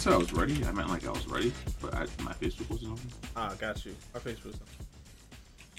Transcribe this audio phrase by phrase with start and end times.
[0.00, 1.52] Said I was ready, I meant like I was ready,
[1.82, 3.10] but I, my Facebook wasn't open.
[3.36, 3.94] Ah, got you.
[4.14, 4.54] My face was.
[4.54, 4.66] Open.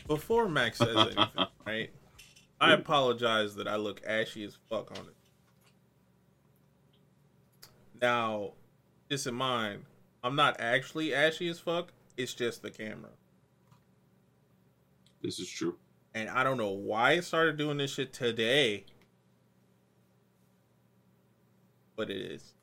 [0.06, 1.26] Before Max says anything,
[1.66, 1.90] right?
[2.60, 5.16] I apologize that I look ashy as fuck on it.
[8.00, 8.52] Now,
[9.10, 9.86] just in mind,
[10.24, 11.92] I'm not actually ashy as fuck.
[12.16, 13.10] It's just the camera.
[15.24, 15.78] This is true.
[16.14, 18.86] And I don't know why it started doing this shit today.
[21.96, 22.54] But it is.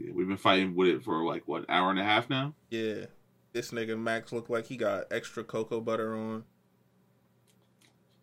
[0.00, 2.54] Yeah, we've been fighting with it for like what hour and a half now.
[2.70, 3.06] Yeah.
[3.52, 6.44] This nigga Max looked like he got extra cocoa butter on.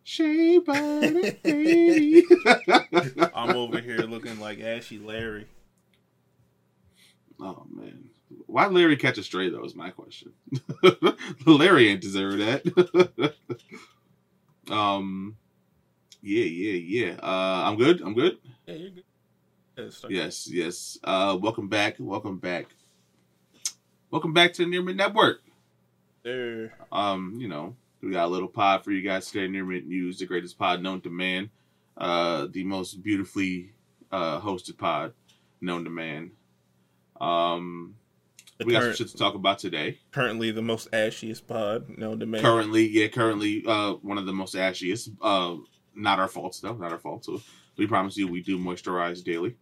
[0.04, 2.24] Shea butter, baby.
[3.34, 5.46] I'm over here looking like Ashy Larry.
[7.40, 8.10] Oh man,
[8.46, 10.32] why Larry catch a stray though is my question.
[11.46, 13.34] Larry ain't deserve that.
[14.70, 15.36] um,
[16.20, 16.72] yeah, yeah,
[17.06, 17.12] yeah.
[17.22, 18.02] Uh, I'm good.
[18.02, 18.38] I'm good.
[18.66, 19.04] Yeah, you're good.
[19.76, 20.98] Yes, yes.
[21.02, 21.96] Uh, welcome back.
[21.98, 22.66] Welcome back.
[24.10, 25.40] Welcome back to the Near Mint Network.
[26.22, 26.74] There.
[26.92, 29.48] Um, you know, we got a little pod for you guys today.
[29.48, 31.50] Near Mint News, the greatest pod known to man,
[31.96, 33.72] uh, the most beautifully
[34.10, 35.14] uh, hosted pod
[35.60, 36.32] known to man.
[37.20, 37.94] Um,
[38.58, 40.00] The we got some shit to talk about today.
[40.10, 42.42] currently the most ashiest pod known to man.
[42.42, 45.08] Currently, yeah, currently uh, one of the most ashiest.
[45.22, 45.56] Uh,
[45.94, 46.74] not our fault, though.
[46.74, 47.24] Not our fault.
[47.24, 47.40] So
[47.78, 49.56] we promise you, we do moisturize daily.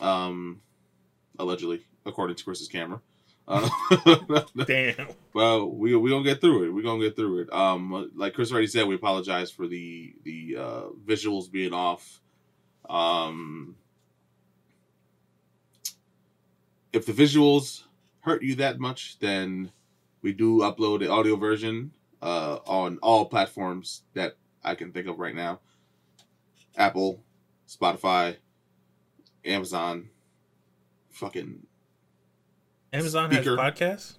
[0.00, 0.60] Um,
[1.38, 3.00] allegedly, according to Chris's camera.
[3.48, 3.68] Uh,
[4.66, 5.08] Damn.
[5.32, 6.70] Well, we we gonna get through it.
[6.70, 7.52] We are gonna get through it.
[7.52, 12.20] Um, like Chris already said, we apologize for the the uh, visuals being off.
[12.88, 13.76] Um,
[16.92, 17.84] if the visuals
[18.20, 19.70] hurt you that much, then
[20.22, 21.92] we do upload the audio version
[22.22, 25.60] uh, on all platforms that I can think of right now:
[26.76, 27.22] Apple,
[27.68, 28.36] Spotify,
[29.46, 30.08] Amazon,
[31.10, 31.66] fucking
[32.92, 33.56] Amazon Speaker.
[33.56, 34.18] has podcasts?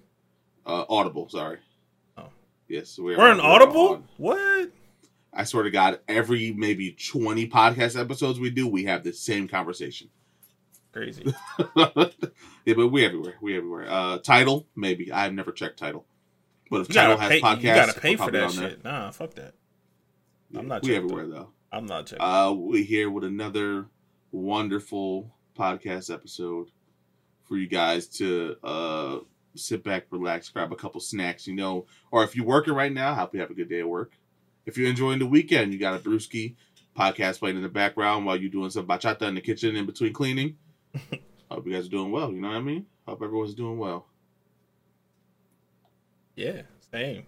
[0.66, 1.28] uh, Audible.
[1.28, 1.58] Sorry.
[2.16, 2.28] Oh.
[2.68, 3.88] Yes, we are, We're on Audible?
[3.94, 4.70] on- What?
[5.32, 9.46] I swear to God, every maybe twenty podcast episodes we do, we have the same
[9.46, 10.08] conversation.
[10.92, 11.22] Crazy.
[11.76, 13.34] yeah, but we everywhere.
[13.40, 13.86] We everywhere.
[13.88, 15.12] Uh, Tidal maybe.
[15.12, 16.06] I've never checked Tidal,
[16.70, 18.70] but if You Tidal has pay, podcasts, you gotta pay for that on there.
[18.70, 18.84] shit.
[18.84, 19.54] Nah, fuck that.
[20.50, 21.50] Yeah, I'm not We checking everywhere though.
[21.70, 22.24] I'm not checking.
[22.24, 23.86] Uh, we here with another
[24.32, 26.68] wonderful podcast episode
[27.44, 29.18] for you guys to uh
[29.54, 33.14] sit back, relax, grab a couple snacks, you know, or if you're working right now,
[33.14, 34.12] hope you have a good day at work.
[34.66, 36.54] If you're enjoying the weekend, you got a brewski
[36.96, 40.12] podcast playing in the background while you're doing some bachata in the kitchen in between
[40.12, 40.56] cleaning.
[41.50, 42.30] hope you guys are doing well.
[42.30, 42.86] You know what I mean?
[43.06, 44.06] Hope everyone's doing well.
[46.36, 46.62] yeah,
[46.92, 47.24] same.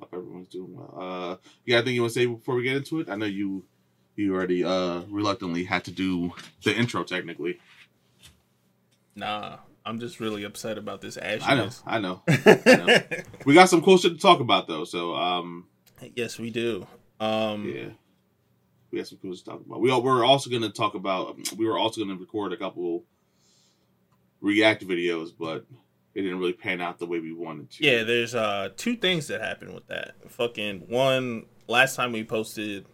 [0.00, 0.94] Hope everyone's doing well.
[0.98, 3.08] Uh, you got anything you want to say before we get into it?
[3.08, 3.64] I know you
[4.16, 6.32] you already uh reluctantly had to do
[6.64, 7.58] the intro technically.
[9.14, 11.70] Nah, I'm just really upset about this I know.
[11.86, 12.22] I know.
[12.46, 12.98] know.
[13.44, 15.66] We got some cool shit to talk about though, so um,
[16.14, 16.86] yes, we do.
[17.18, 17.88] Um, yeah,
[18.90, 19.80] we got some cool shit to talk about.
[19.80, 21.36] We all, we're also going to talk about.
[21.56, 23.04] We were also going to record a couple
[24.40, 25.66] react videos, but
[26.14, 27.84] it didn't really pan out the way we wanted to.
[27.84, 30.14] Yeah, there's uh two things that happened with that.
[30.30, 32.86] Fucking one last time we posted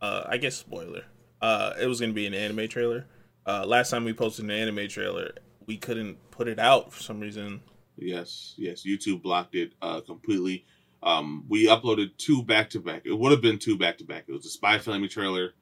[0.00, 1.02] uh I guess spoiler.
[1.40, 3.06] Uh it was gonna be an anime trailer.
[3.46, 5.32] Uh last time we posted an anime trailer,
[5.66, 7.60] we couldn't put it out for some reason.
[7.96, 8.82] Yes, yes.
[8.86, 10.66] YouTube blocked it uh, completely.
[11.02, 13.02] Um, we uploaded two back to back.
[13.06, 14.24] It would have been two back to back.
[14.28, 15.54] It was a Spy Family trailer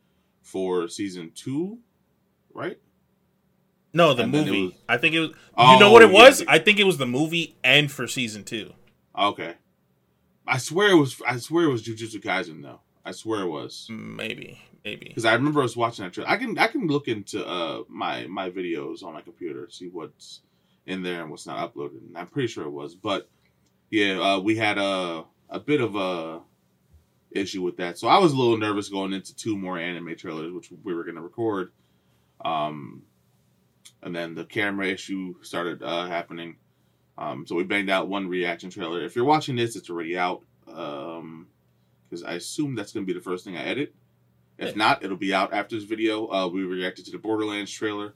[0.42, 1.78] for season two,
[2.52, 2.78] right?
[3.92, 4.64] No, the And movie.
[4.66, 6.18] was- I think it was Oh, You know what it yeah.
[6.22, 6.42] was?
[6.48, 8.72] I think it was the movie and for season two.
[9.16, 9.54] Okay.
[10.46, 11.20] I swear it was.
[11.26, 12.80] I swear it was Jujutsu Kaisen though.
[13.04, 14.60] I swear it was Maybe.
[14.84, 15.08] Maybe.
[15.08, 16.30] because I remember I was watching that trailer.
[16.30, 20.40] I can I can look into uh my my videos on my computer see what's
[20.86, 22.06] in there and what's not uploaded.
[22.06, 23.28] And I'm pretty sure it was, but
[23.90, 26.40] yeah, uh, we had a a bit of a
[27.30, 27.98] issue with that.
[27.98, 31.04] So I was a little nervous going into two more anime trailers, which we were
[31.04, 31.72] gonna record.
[32.44, 33.02] Um,
[34.02, 36.56] and then the camera issue started uh, happening.
[37.16, 39.04] Um, so we banged out one reaction trailer.
[39.04, 40.42] If you're watching this, it's already out.
[40.66, 41.46] Um,
[42.14, 43.94] because I assume that's gonna be the first thing I edit.
[44.56, 46.28] If not, it'll be out after this video.
[46.28, 48.14] Uh, we reacted to the Borderlands trailer.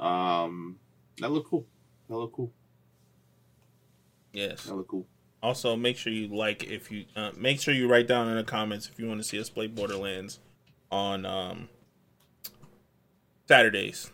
[0.00, 0.76] Um,
[1.18, 1.66] that looked cool.
[2.08, 2.52] That looked cool.
[4.32, 4.64] Yes.
[4.64, 5.06] That looked cool.
[5.42, 8.44] Also, make sure you like if you uh, make sure you write down in the
[8.44, 10.40] comments if you want to see us play Borderlands
[10.90, 11.68] on um
[13.46, 14.10] Saturdays.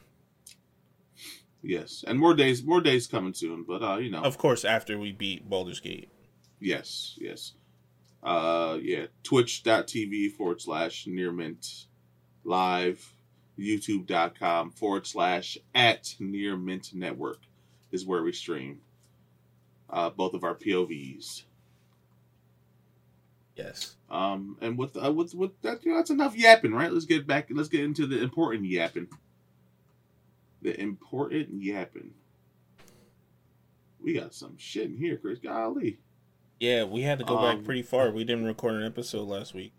[1.63, 3.65] Yes, and more days, more days coming soon.
[3.67, 6.11] But uh, you know, Of course, after we beat Baldur's Gate.
[6.61, 7.53] yes, yes.
[8.25, 11.87] Uh, yeah, twitch.tv forward slash near mint
[12.43, 13.13] live.
[13.59, 17.39] youtube.com forward slash at near mint network
[17.93, 18.81] is where we stream
[19.91, 21.43] uh, both of our povs
[23.57, 23.95] Yes.
[24.11, 27.27] um and with uh, with with that you know, that's enough yapping right let's get
[27.27, 29.07] back let's get into the important yapping
[30.63, 32.11] the important yapping
[34.01, 35.99] we got some shit in here chris golly
[36.65, 38.11] Yeah, we had to go Um, back pretty far.
[38.11, 39.73] We didn't record an episode last week.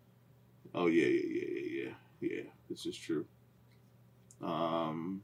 [0.73, 1.89] oh yeah yeah yeah yeah
[2.21, 3.25] yeah yeah this is true
[4.41, 5.21] um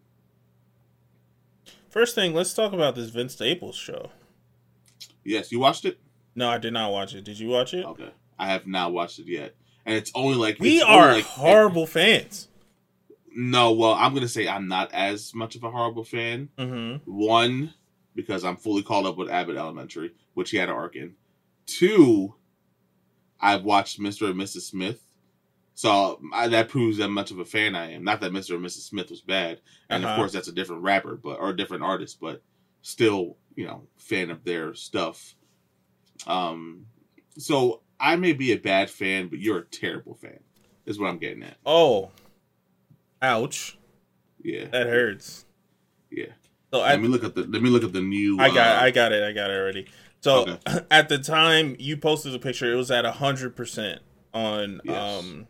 [1.89, 4.11] First thing, let's talk about this Vince Staples show.
[5.25, 5.99] yes you watched it
[6.35, 7.23] No, I did not watch it.
[7.25, 7.85] Did you watch it?
[7.85, 9.55] Okay, I have not watched it yet,
[9.85, 12.47] and it's only like we are like- horrible fans.
[13.33, 16.49] No, well, I'm gonna say I'm not as much of a horrible fan.
[16.57, 17.09] Mm-hmm.
[17.11, 17.73] One,
[18.15, 21.15] because I'm fully caught up with Abbott Elementary, which he had an arc in.
[21.65, 22.35] Two,
[23.39, 24.29] I've watched Mr.
[24.29, 24.61] and Mrs.
[24.61, 25.01] Smith,
[25.73, 28.03] so I, that proves how much of a fan I am.
[28.03, 28.55] Not that Mr.
[28.55, 28.81] and Mrs.
[28.87, 30.17] Smith was bad, and of Uh-huh.
[30.17, 32.41] course that's a different rapper, but or a different artist, but
[32.81, 35.35] still, you know, fan of their stuff.
[36.27, 36.85] Um,
[37.37, 40.39] so I may be a bad fan, but you're a terrible fan.
[40.85, 41.57] Is what I'm getting at.
[41.65, 42.11] Oh,
[43.21, 43.77] ouch!
[44.43, 45.45] Yeah, That hurts.
[46.09, 46.25] yeah.
[46.73, 47.43] So I, let me look at the.
[47.43, 48.39] Let me look at the new.
[48.39, 49.87] I got, uh, I got it, I got it already.
[50.21, 50.85] So Okay.
[50.91, 54.01] at the time you posted the picture, it was at hundred percent
[54.33, 55.19] on Yes.
[55.23, 55.47] um,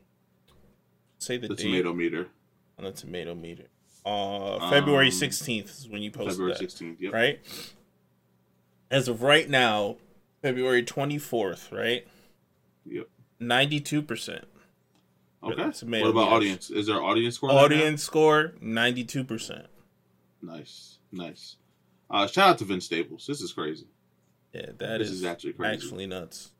[1.19, 2.27] say the, the date tomato meter,
[2.79, 3.65] on the tomato meter.
[4.05, 6.99] Uh, February Um, sixteenth is when you posted February that, sixteenth.
[6.99, 7.13] Yep.
[7.13, 7.39] right?
[8.89, 9.97] As of right now,
[10.41, 12.07] February twenty fourth, right?
[12.85, 13.07] Yep.
[13.39, 14.45] Ninety two percent.
[15.43, 15.55] Okay.
[15.63, 16.15] what about meters.
[16.15, 16.69] audience?
[16.69, 17.49] Is there audience score?
[17.49, 19.65] right Audience score ninety two percent.
[20.41, 21.57] Nice, nice.
[22.09, 23.25] Uh, shout out to Vince Staples.
[23.27, 23.87] This is crazy.
[24.53, 25.73] Yeah, that This is, is actually crazy.
[25.73, 26.51] actually nuts.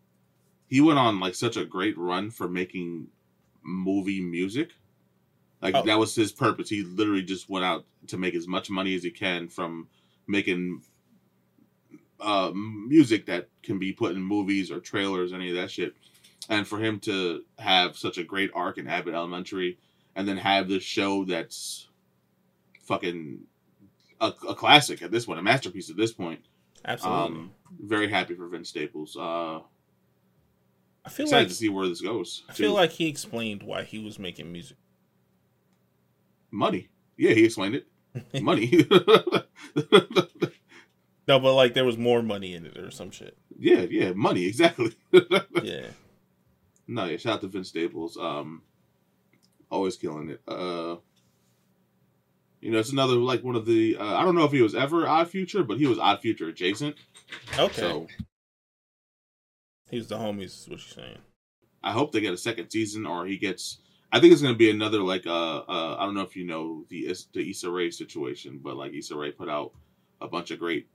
[0.68, 3.08] He went on like such a great run for making
[3.64, 4.70] movie music.
[5.62, 5.84] Like Oh.
[5.84, 6.70] that was his purpose.
[6.70, 9.88] He literally just went out to make as much money as he can from
[10.28, 10.82] making
[12.20, 15.94] uh, music that can be put in movies or trailers, any of that shit.
[16.50, 19.78] And for him to have such a great arc in Abbott Elementary,
[20.16, 21.88] and then have this show that's
[22.84, 23.40] fucking
[24.20, 26.42] a, a classic at this point, a masterpiece at this point.
[26.86, 27.22] Absolutely.
[27.24, 29.16] Um, very happy for Vince Staples.
[29.16, 29.60] Uh,
[31.06, 32.44] I feel excited like to see where this goes.
[32.50, 34.78] I feel like he explained why he was making music.
[36.52, 36.90] money.
[37.18, 37.88] Yeah, he explained it.
[38.42, 38.86] Money.
[41.28, 43.38] No, but like there was more money in it or some shit.
[43.58, 44.46] yeah, yeah, money.
[44.46, 44.94] Exactly.
[45.64, 45.88] Yeah.
[46.88, 47.18] no, yeah.
[47.18, 48.18] Shout out to Vince Staples.
[48.18, 48.64] Um,
[49.70, 50.42] always killing it.
[50.48, 50.98] Uh,
[52.62, 53.98] you know, it's another like one of the.
[53.98, 56.48] Uh, I don't know if he was ever Odd Future, but he was Odd Future
[56.48, 56.96] adjacent.
[57.58, 57.74] Okay.
[57.74, 58.08] So
[59.90, 61.18] he was the homies, is what you're saying.
[61.84, 63.80] I hope they get a second season, or he gets.
[64.12, 66.46] I think it's going to be another like uh, uh I don't know if you
[66.46, 69.74] know the the Issa Rae situation, but like Issa Rae put out
[70.22, 70.88] a bunch of great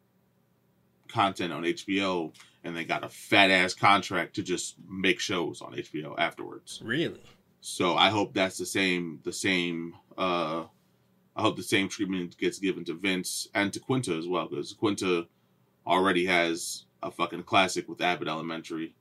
[1.09, 2.33] content on HBO,
[2.63, 6.81] and they got a fat ass contract to just make shows on HBO afterwards.
[6.85, 7.21] Really?
[7.61, 9.95] So I hope that's the same the same.
[10.17, 10.67] uh
[11.37, 14.73] I hope the same treatment gets given to Vince and to Quinta as well, because
[14.73, 15.27] Quinta
[15.87, 18.95] already has a fucking classic with Abbott Elementary.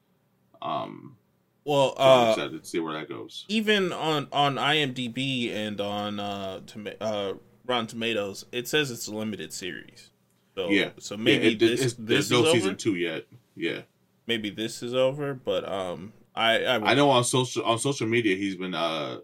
[0.61, 1.15] Um,
[1.63, 3.45] Well, so I'm uh, excited to see where that goes.
[3.47, 7.33] even on on IMDb and on uh, toma- uh
[7.65, 10.11] Rotten Tomatoes, it says it's a limited series.
[10.55, 10.91] So Yeah.
[10.99, 12.51] So maybe yeah, it, this this there's is no over.
[12.51, 13.25] season two yet.
[13.55, 13.81] Yeah,
[14.27, 18.35] Maybe this is over, but um, I I, I know on social on social media
[18.35, 19.19] he's been uh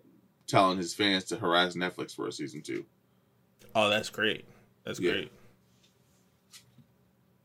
[0.48, 2.86] telling his fans to harass Netflix for a season two.
[3.76, 4.46] Oh, that's great.
[4.84, 5.12] That's Yeah.
[5.12, 5.32] great.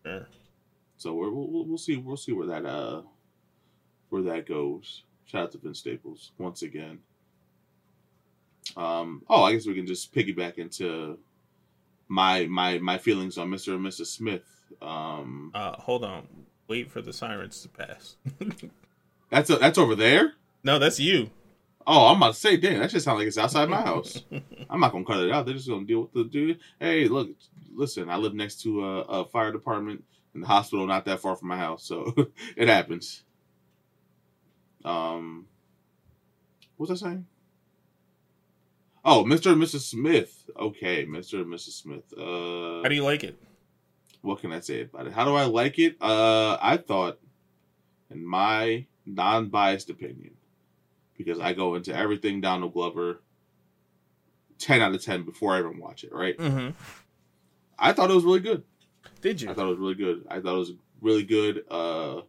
[0.05, 0.27] Sure.
[0.99, 3.03] So we're, we'll we'll see we'll see where that uh
[4.09, 5.03] where that goes.
[5.27, 7.01] Shout out to Vince Staples once again.
[8.77, 9.23] Um.
[9.29, 11.19] Oh, I guess we can just piggyback into
[12.09, 13.75] my my my feelings on Mr.
[13.75, 14.07] and Mrs.
[14.07, 14.45] Smith.
[14.83, 15.51] Um.
[15.55, 16.27] Uh, hold on.
[16.69, 18.17] Wait for the sirens to pass.
[19.31, 20.35] That's a, that's over there.
[20.63, 21.31] no, that's you.
[21.87, 24.23] Oh, I'm about to say, damn, that just sounds like it's outside my house.
[24.71, 25.47] I'm not gonna cut it out.
[25.47, 26.59] They're just gonna deal with the dude.
[26.81, 27.31] Hey, look,
[27.73, 30.03] listen, I live next to a, a fire department
[30.35, 32.13] and the hospital not that far from my house, so
[32.57, 33.23] it happens.
[34.85, 35.47] Um,
[36.77, 37.27] what was I saying?
[39.05, 39.53] Oh, Mr.
[39.53, 39.83] and Mrs.
[39.83, 40.51] Smith.
[40.59, 41.35] Okay, Mr.
[41.35, 41.81] and Mrs.
[41.81, 42.13] Smith.
[42.13, 43.39] Uh, How do you like it?
[44.23, 45.13] what can I say about it?
[45.13, 45.97] How do I like it?
[46.01, 47.21] Uh, I thought,
[48.11, 50.33] in my non-biased opinion,
[51.17, 53.21] because I go into everything Donald Glover,
[54.59, 56.13] ten out of ten before I even watch it.
[56.13, 56.37] Right?
[56.37, 56.71] Mm-hmm.
[57.79, 58.65] I thought it was really good.
[59.21, 59.51] Did you?
[59.51, 60.27] I thought it was really good.
[60.31, 61.65] I thought it was really good.
[61.71, 62.23] Uh,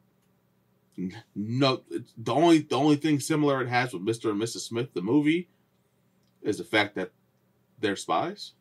[1.35, 4.67] no, it's- the only the only thing similar it has with Mister and Mrs.
[4.67, 5.49] Smith, the movie,
[6.41, 7.11] is the fact that
[7.79, 8.53] they're spies.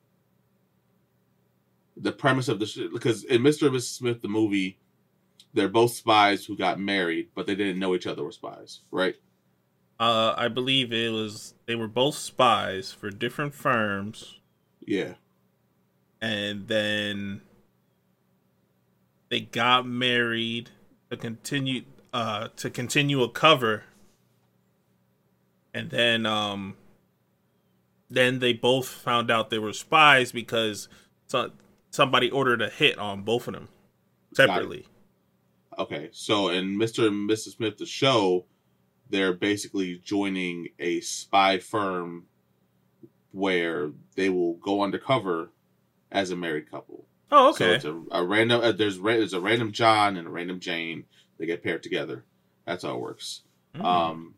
[1.97, 3.69] The premise of the sh- because in Mr.
[3.69, 3.95] and Mrs.
[3.97, 4.79] Smith the movie,
[5.55, 9.15] they're both spies who got married, but they didn't know each other were spies, right?
[9.99, 14.41] Uh, I believe it was they were both spies for different firms,
[14.85, 15.15] Yeah,
[16.21, 17.41] and then
[19.31, 20.71] they got married
[21.11, 23.85] to continue uh to continue a cover,
[25.73, 26.77] and then um
[28.11, 30.89] then they both found out they were spies because
[31.27, 31.51] so,
[31.91, 33.69] somebody ordered a hit on both of them
[34.35, 34.87] separately.
[35.79, 37.07] Okay, so in Mr.
[37.07, 37.57] and Mrs.
[37.57, 38.47] Smith, the show,
[39.11, 42.27] they're basically joining a spy firm
[43.33, 45.51] where they will go undercover
[46.11, 47.07] as a married couple.
[47.31, 47.65] Oh, okay.
[47.65, 48.61] So it's a, a random.
[48.63, 51.05] Uh, there's there's a random John and a random Jane.
[51.39, 52.25] They get paired together.
[52.65, 53.43] That's how it works.
[53.75, 53.85] Mm.
[53.85, 54.35] Um,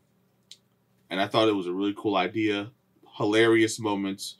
[1.09, 2.71] and I thought it was a really cool idea.
[3.17, 4.37] Hilarious moments.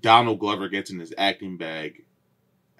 [0.00, 2.04] Donald Glover gets in his acting bag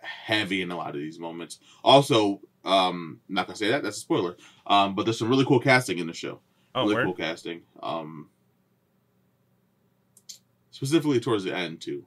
[0.02, 1.59] heavy in a lot of these moments.
[1.85, 3.83] Also, um, not gonna say that.
[3.83, 4.37] That's a spoiler.
[4.66, 6.40] Um, but there's some really cool casting in the show.
[6.75, 7.04] oh, really word?
[7.07, 7.62] cool casting.
[7.83, 8.28] Um,
[10.71, 12.04] specifically towards the end too.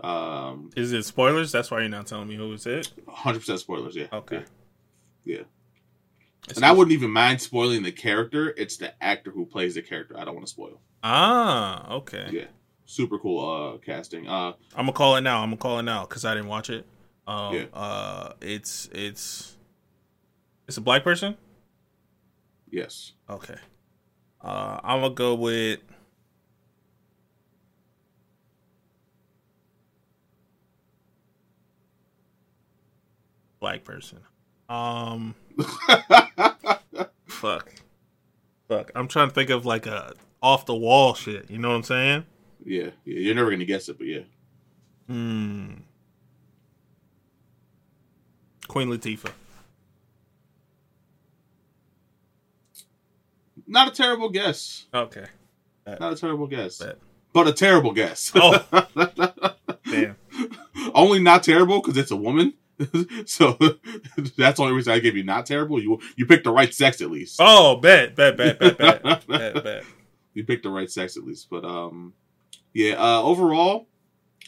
[0.00, 1.52] Um, Is it spoilers?
[1.52, 2.90] That's why you're not telling me who was it.
[3.08, 3.96] 100% spoilers.
[3.96, 4.06] Yeah.
[4.12, 4.42] Okay.
[5.24, 5.42] Yeah.
[6.54, 8.52] And I wouldn't even mind spoiling the character.
[8.56, 10.18] It's the actor who plays the character.
[10.18, 10.80] I don't want to spoil.
[11.02, 12.28] Ah, okay.
[12.30, 12.44] Yeah.
[12.86, 14.28] Super cool uh casting.
[14.28, 15.40] Uh I'm gonna call it now.
[15.42, 16.84] I'm gonna call it now because I didn't watch it.
[17.26, 17.64] Um, Yeah.
[17.72, 19.56] uh, it's it's
[20.68, 21.36] it's a black person.
[22.70, 23.12] yes.
[23.30, 23.56] Okay.
[24.40, 25.80] Uh, I'm gonna go with.
[33.60, 34.18] Black person.
[34.68, 35.34] Um,
[37.26, 37.72] fuck,
[38.68, 38.90] fuck.
[38.94, 40.12] I'm trying to think of like a
[40.42, 41.50] off the wall shit.
[41.50, 42.24] You know what I'm saying?
[42.64, 42.90] yeah.
[43.04, 43.18] Yeah.
[43.20, 44.20] You're never gonna guess it, but yeah.
[45.08, 45.74] Hmm.
[48.68, 49.32] Queen Latifah.
[53.66, 54.86] Not a terrible guess.
[54.92, 55.26] Okay.
[55.86, 56.78] Not a terrible guess.
[56.78, 56.98] Bet.
[57.32, 58.30] But a terrible guess.
[58.34, 58.64] Oh.
[59.90, 60.16] Damn.
[60.94, 62.54] Only not terrible because it's a woman.
[63.26, 63.52] so
[64.36, 65.80] that's the only reason I gave you not terrible.
[65.80, 67.36] You you picked the right sex at least.
[67.40, 69.84] Oh, bet, bet, bet, bet, bet, bet, bet.
[70.34, 71.48] you picked the right sex at least.
[71.50, 72.14] But um,
[72.72, 72.94] yeah.
[72.94, 73.86] Uh, overall,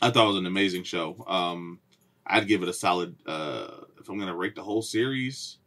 [0.02, 1.24] I thought it was an amazing show.
[1.26, 1.80] Um,
[2.26, 3.16] I'd give it a solid.
[3.26, 3.68] Uh,
[4.06, 5.58] if I'm gonna rate the whole series,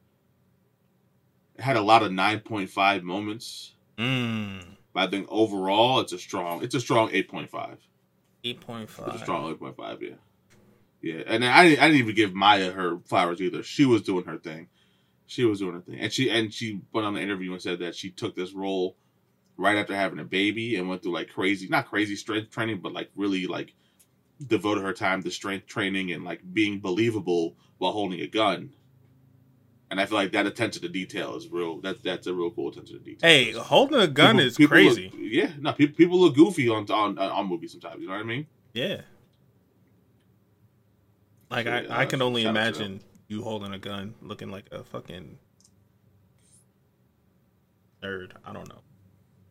[1.55, 3.74] it had a lot of nine point five moments.
[3.98, 4.63] Mm.
[4.93, 6.63] But I think overall, it's a strong.
[6.63, 7.77] It's a strong 8.5.
[8.46, 9.08] 8.5.
[9.08, 10.01] It's a strong eight point five.
[10.01, 10.15] Yeah.
[11.01, 13.63] Yeah, and I didn't, I didn't even give Maya her flowers either.
[13.63, 14.67] She was doing her thing.
[15.27, 17.79] She was doing her thing, and she and she went on the interview and said
[17.79, 18.98] that she took this role
[19.55, 22.91] right after having a baby and went through like crazy, not crazy strength training, but
[22.91, 23.74] like really like
[24.48, 28.72] devoted her time to strength training and like being believable while holding a gun.
[29.91, 31.81] And I feel like that attention to detail is real.
[31.81, 33.27] That's that's a real cool attention to detail.
[33.29, 35.03] Hey, holding a gun People- is people crazy.
[35.05, 38.00] look- yeah, no, people people look goofy on on on movies sometimes.
[38.01, 38.48] You know what I mean?
[38.74, 39.01] yeah.
[41.50, 44.51] Like So, I, I can only shout out to imagine you holding a gun, looking
[44.51, 45.39] like a fucking
[48.03, 48.31] nerd.
[48.46, 48.81] I don't know.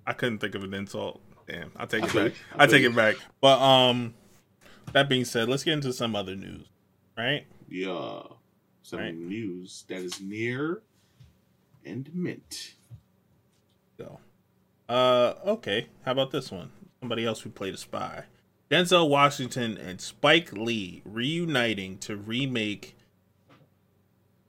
[0.07, 1.21] I couldn't think of an insult.
[1.49, 2.33] Damn, I take it back.
[2.57, 3.17] I take it back.
[3.41, 4.15] But um,
[4.93, 6.67] that being said, let's get into some other news.
[7.17, 7.47] Right?
[7.69, 8.23] Yeah.
[8.83, 9.15] Some Right.
[9.15, 10.83] news that is near
[11.85, 12.75] and mint.
[13.99, 14.21] Go.
[14.89, 15.89] Uh, okay.
[16.05, 16.71] How about this one?
[17.01, 18.25] Somebody else who played a spy.
[18.71, 22.97] Denzel Washington and Spike Lee reuniting to remake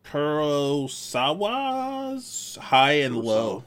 [0.03, 3.63] Kurosawa's High and Low.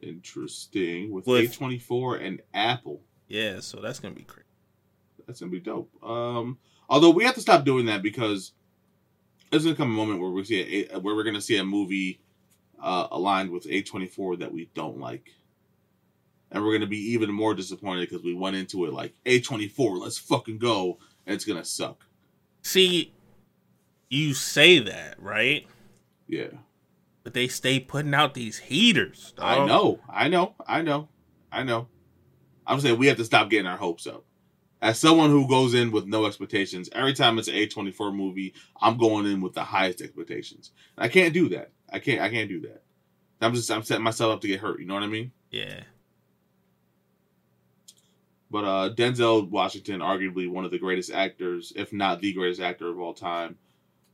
[0.00, 1.10] Interesting.
[1.12, 3.00] With, With- A24 and Apple.
[3.28, 4.41] Yeah, so that's gonna be crazy.
[5.26, 5.90] That's gonna be dope.
[6.02, 8.52] Um although we have to stop doing that because
[9.50, 12.20] there's gonna come a moment where we see a, where we're gonna see a movie
[12.82, 15.30] uh, aligned with A24 that we don't like.
[16.50, 20.18] And we're gonna be even more disappointed because we went into it like A24, let's
[20.18, 22.04] fucking go, and it's gonna suck.
[22.62, 23.14] See,
[24.08, 25.66] you say that, right?
[26.26, 26.48] Yeah.
[27.22, 29.34] But they stay putting out these heaters.
[29.38, 31.08] I know, I know, I know,
[31.52, 31.88] I know.
[32.66, 34.24] I'm saying we have to stop getting our hopes up.
[34.82, 38.98] As someone who goes in with no expectations, every time it's an A24 movie, I'm
[38.98, 40.72] going in with the highest expectations.
[40.98, 41.72] I can't do that.
[41.92, 42.20] I can't.
[42.22, 42.82] I can't do that.
[43.40, 43.70] I'm just.
[43.70, 44.80] I'm setting myself up to get hurt.
[44.80, 45.32] You know what I mean?
[45.52, 45.82] Yeah.
[48.50, 52.88] But uh, Denzel Washington, arguably one of the greatest actors, if not the greatest actor
[52.88, 53.58] of all time,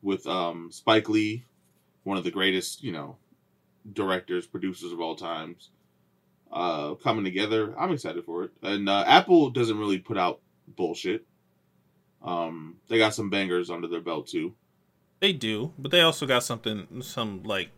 [0.03, 1.45] with um, Spike Lee,
[2.05, 3.19] one of the greatest, you know,
[3.93, 5.71] directors, producers of all times.
[6.53, 7.79] uh, coming together.
[7.79, 8.53] I'm excited for it.
[8.63, 10.41] And uh, Apple doesn't really put out
[10.77, 11.27] bullshit.
[12.23, 14.55] Um, they got some bangers under their belt too.
[15.21, 17.71] They do, but they also got something, some like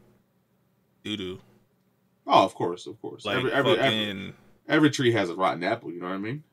[1.04, 1.40] doo doo.
[2.26, 3.25] Oh, of course, of course.
[3.25, 3.90] Like every, every, fucking.
[3.90, 4.35] every
[4.68, 5.90] every tree has a rotten apple.
[5.90, 6.44] You know what I mean?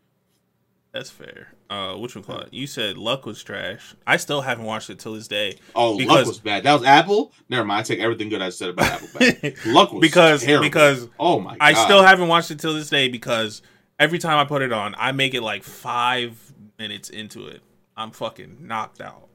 [0.94, 1.50] That's fair.
[1.70, 2.48] Uh, which one?
[2.52, 3.94] You said Luck was trash.
[4.08, 5.58] I still haven't watched it till this day.
[5.76, 6.64] Oh, Luck Because- was bad.
[6.64, 7.34] That was Apple.
[7.50, 7.82] Never mind.
[7.82, 9.58] I take everything good I said about Apple back.
[9.68, 10.64] Luck was because terrible.
[10.64, 13.62] because oh my god, I still haven't watched it till this day because
[14.00, 17.62] every time I put it on, I make it like five minutes into it.
[17.96, 19.28] I'm fucking knocked out.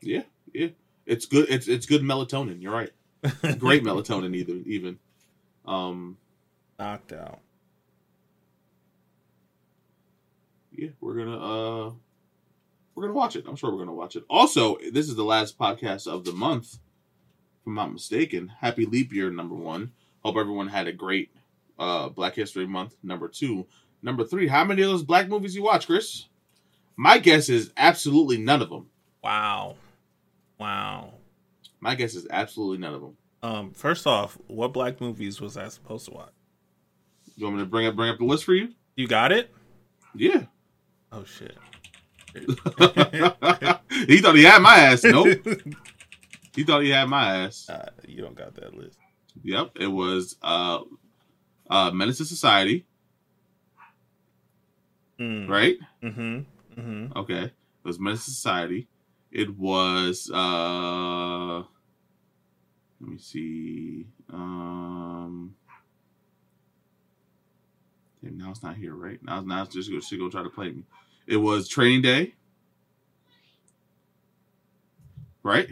[0.00, 0.22] yeah
[0.54, 0.68] yeah.
[1.04, 1.46] It's good.
[1.50, 2.60] It's it's good melatonin.
[2.62, 2.90] You're right.
[3.58, 4.98] Great melatonin even even.
[5.66, 6.16] Um
[6.78, 7.40] knocked out.
[10.72, 11.90] yeah, we're gonna uh
[12.94, 13.44] we're gonna watch it.
[13.48, 14.24] I'm sure we're gonna watch it.
[14.28, 18.48] Also, this is the last podcast of the month, if I'm not mistaken.
[18.60, 19.92] Happy leap year, number one.
[20.24, 21.30] Hope everyone had a great
[21.78, 23.66] uh Black History Month, number two.
[24.06, 26.26] Number three, how many of those black movies you watch, Chris?
[26.94, 28.86] My guess is absolutely none of them.
[29.20, 29.74] Wow,
[30.60, 31.14] wow.
[31.80, 33.16] My guess is absolutely none of them.
[33.42, 36.30] Um, first off, what black movies was I supposed to watch?
[37.34, 38.68] You want me to bring up bring up the list for you?
[38.94, 39.52] You got it?
[40.14, 40.44] Yeah.
[41.10, 41.56] Oh shit.
[42.32, 45.02] he thought he had my ass.
[45.02, 45.36] Nope.
[46.54, 47.68] he thought he had my ass.
[47.68, 48.98] Uh, you don't got that list.
[49.42, 49.72] Yep.
[49.80, 50.82] It was uh
[51.68, 52.86] uh Menace to Society,
[55.20, 55.48] Mm.
[55.48, 55.78] right?
[56.02, 56.80] Mm-hmm.
[56.80, 57.18] Mm-hmm.
[57.18, 57.44] Okay.
[57.44, 57.52] It
[57.84, 58.88] was Menace Society.
[59.30, 61.58] It was uh
[63.00, 64.06] let me see.
[64.32, 65.54] Um
[68.22, 69.22] damn, now it's not here, right?
[69.22, 70.84] Now now it's just gonna try to play me.
[71.26, 72.34] It was Training Day.
[75.42, 75.68] Right?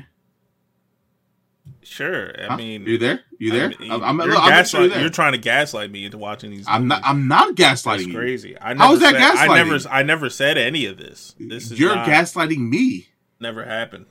[1.84, 2.32] Sure.
[2.40, 2.56] I Huh?
[2.56, 3.20] mean, you there?
[3.38, 3.66] You there?
[3.66, 5.00] I mean, I'm, I'm, you're, I'm, gaslight- sure you're there.
[5.02, 6.64] you're trying to gaslight me into watching these.
[6.66, 7.02] I'm not.
[7.04, 8.56] I'm not gaslighting That's crazy.
[8.60, 9.78] I never How is that said, I never.
[9.90, 11.34] I never said any of this.
[11.38, 13.08] This is You're not, gaslighting me.
[13.38, 14.06] never happened.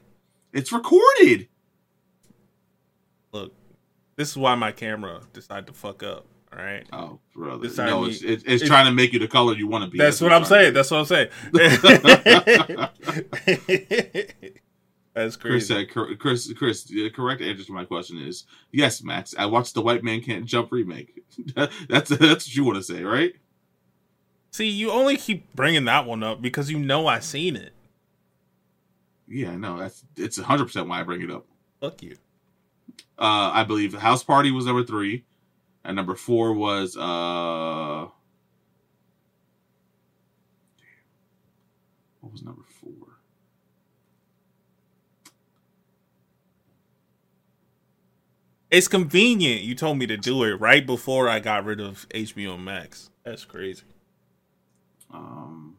[0.53, 1.47] It's recorded.
[3.31, 3.53] Look,
[4.15, 6.27] this is why my camera decided to fuck up.
[6.55, 6.85] All right.
[6.93, 7.65] Oh, brother.
[7.65, 9.89] It's no, it's, it's, it's It's- trying to make you the color you want to
[9.89, 9.97] be.
[9.97, 10.75] That's what I'm saying.
[10.75, 11.29] That's what I'm saying.
[15.13, 15.89] That's Chris said.
[15.91, 19.35] Chris, Chris, the correct answer to my question is yes, Max.
[19.37, 21.23] I watched the White Man Can't Jump remake.
[21.55, 23.33] that's that's what you want to say, right?
[24.49, 27.73] See, you only keep bringing that one up because you know I seen it.
[29.27, 29.77] Yeah, I know.
[29.77, 31.45] That's it's 100 percent why I bring it up.
[31.79, 32.17] Fuck you.
[33.17, 35.25] Uh, I believe House Party was number three,
[35.83, 38.07] and number four was uh.
[42.19, 43.03] What was number four?
[48.73, 49.61] It's convenient.
[49.61, 53.11] You told me to do it right before I got rid of HBO Max.
[53.23, 53.83] That's crazy.
[55.13, 55.77] Um,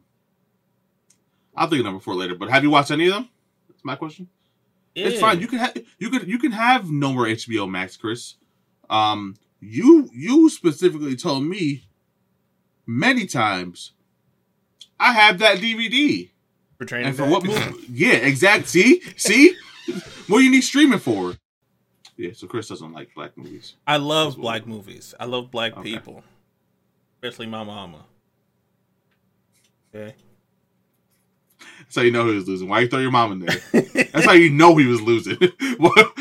[1.57, 2.37] I'll think of number four later.
[2.37, 3.29] But have you watched any of them?
[3.69, 4.29] That's my question.
[4.95, 5.41] It's fine.
[5.41, 8.37] You can ha- you can you can have no more HBO Max, Chris.
[8.89, 11.89] Um, you you specifically told me
[12.87, 13.91] many times.
[15.01, 16.31] I have that DVD,
[16.79, 17.09] for training.
[17.09, 17.31] and for Day?
[17.31, 17.85] what movie?
[17.91, 18.69] yeah, exact.
[18.69, 19.57] See, see,
[20.29, 21.35] what you need streaming for?
[22.17, 23.75] Yeah, so Chris doesn't like black movies.
[23.87, 25.15] I love black movies.
[25.19, 25.83] I love black Okay.
[25.95, 26.23] people,
[27.17, 28.05] especially my mama.
[29.95, 30.15] Okay.
[31.81, 32.69] That's how you know he was losing.
[32.69, 33.57] Why you throw your mom in there?
[34.13, 35.37] That's how you know he was losing.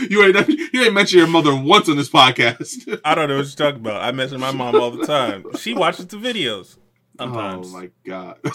[0.10, 3.00] You ain't you ain't mentioned your mother once on this podcast.
[3.06, 4.02] I don't know what you're talking about.
[4.04, 5.46] I mention my mom all the time.
[5.58, 6.76] She watches the videos
[7.18, 7.68] sometimes.
[7.68, 8.40] Oh my god.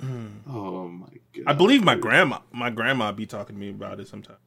[0.48, 1.44] oh my god.
[1.46, 4.38] I believe my grandma, my grandma, be talking to me about it sometimes.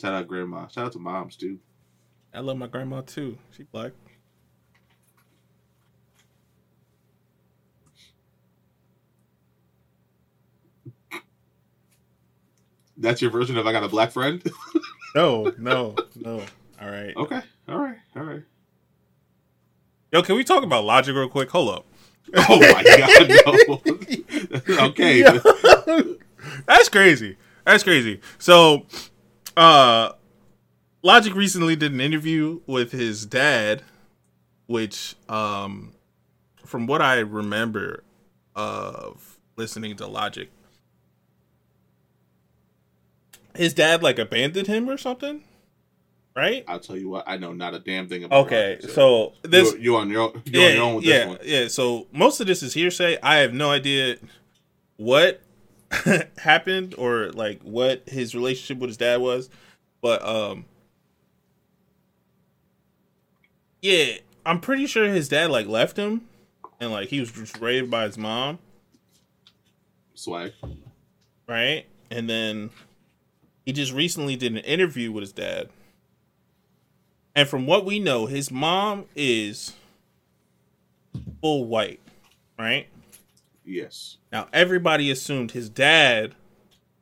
[0.00, 0.66] Shout out grandma.
[0.68, 1.58] Shout out to moms too.
[2.32, 3.36] I love my grandma too.
[3.50, 3.92] She black.
[12.96, 14.42] That's your version of I got a black friend.
[15.14, 16.42] No, no, no.
[16.80, 17.16] All right.
[17.16, 17.40] okay.
[17.66, 17.96] All right.
[18.14, 18.42] All right.
[20.12, 21.50] Yo, can we talk about logic real quick?
[21.50, 21.86] Hold up.
[22.36, 23.78] Oh my god.
[24.68, 24.84] No.
[24.88, 25.22] okay.
[26.66, 27.36] That's crazy.
[27.64, 28.20] That's crazy.
[28.38, 28.86] So,
[29.58, 30.12] uh,
[31.02, 33.82] Logic recently did an interview with his dad,
[34.66, 35.92] which, um,
[36.64, 38.04] from what I remember
[38.54, 40.48] of listening to Logic,
[43.54, 45.42] his dad like abandoned him or something,
[46.36, 46.64] right?
[46.68, 47.24] I'll tell you what.
[47.26, 48.46] I know not a damn thing about.
[48.46, 50.42] Okay, Rocket, so this you, you on your own.
[50.44, 51.38] Yeah, on your own with yeah, this one.
[51.42, 51.68] yeah.
[51.68, 53.18] So most of this is hearsay.
[53.22, 54.16] I have no idea
[54.96, 55.40] what
[56.38, 59.48] happened or like what his relationship with his dad was,
[60.00, 60.64] but um,
[63.82, 66.22] Yeah, I'm pretty sure his dad like left him,
[66.80, 68.58] and like he was just raised by his mom,
[70.14, 70.52] Swag.
[71.46, 71.86] right?
[72.10, 72.70] And then
[73.64, 75.68] he just recently did an interview with his dad,
[77.36, 79.74] and from what we know, his mom is
[81.40, 82.00] full white,
[82.58, 82.88] right?
[83.68, 84.16] Yes.
[84.32, 86.34] Now everybody assumed his dad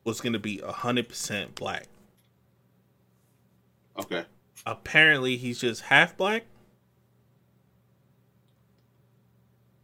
[0.03, 1.87] was gonna be hundred percent black.
[3.97, 4.25] Okay.
[4.67, 6.43] Apparently, he's just half black.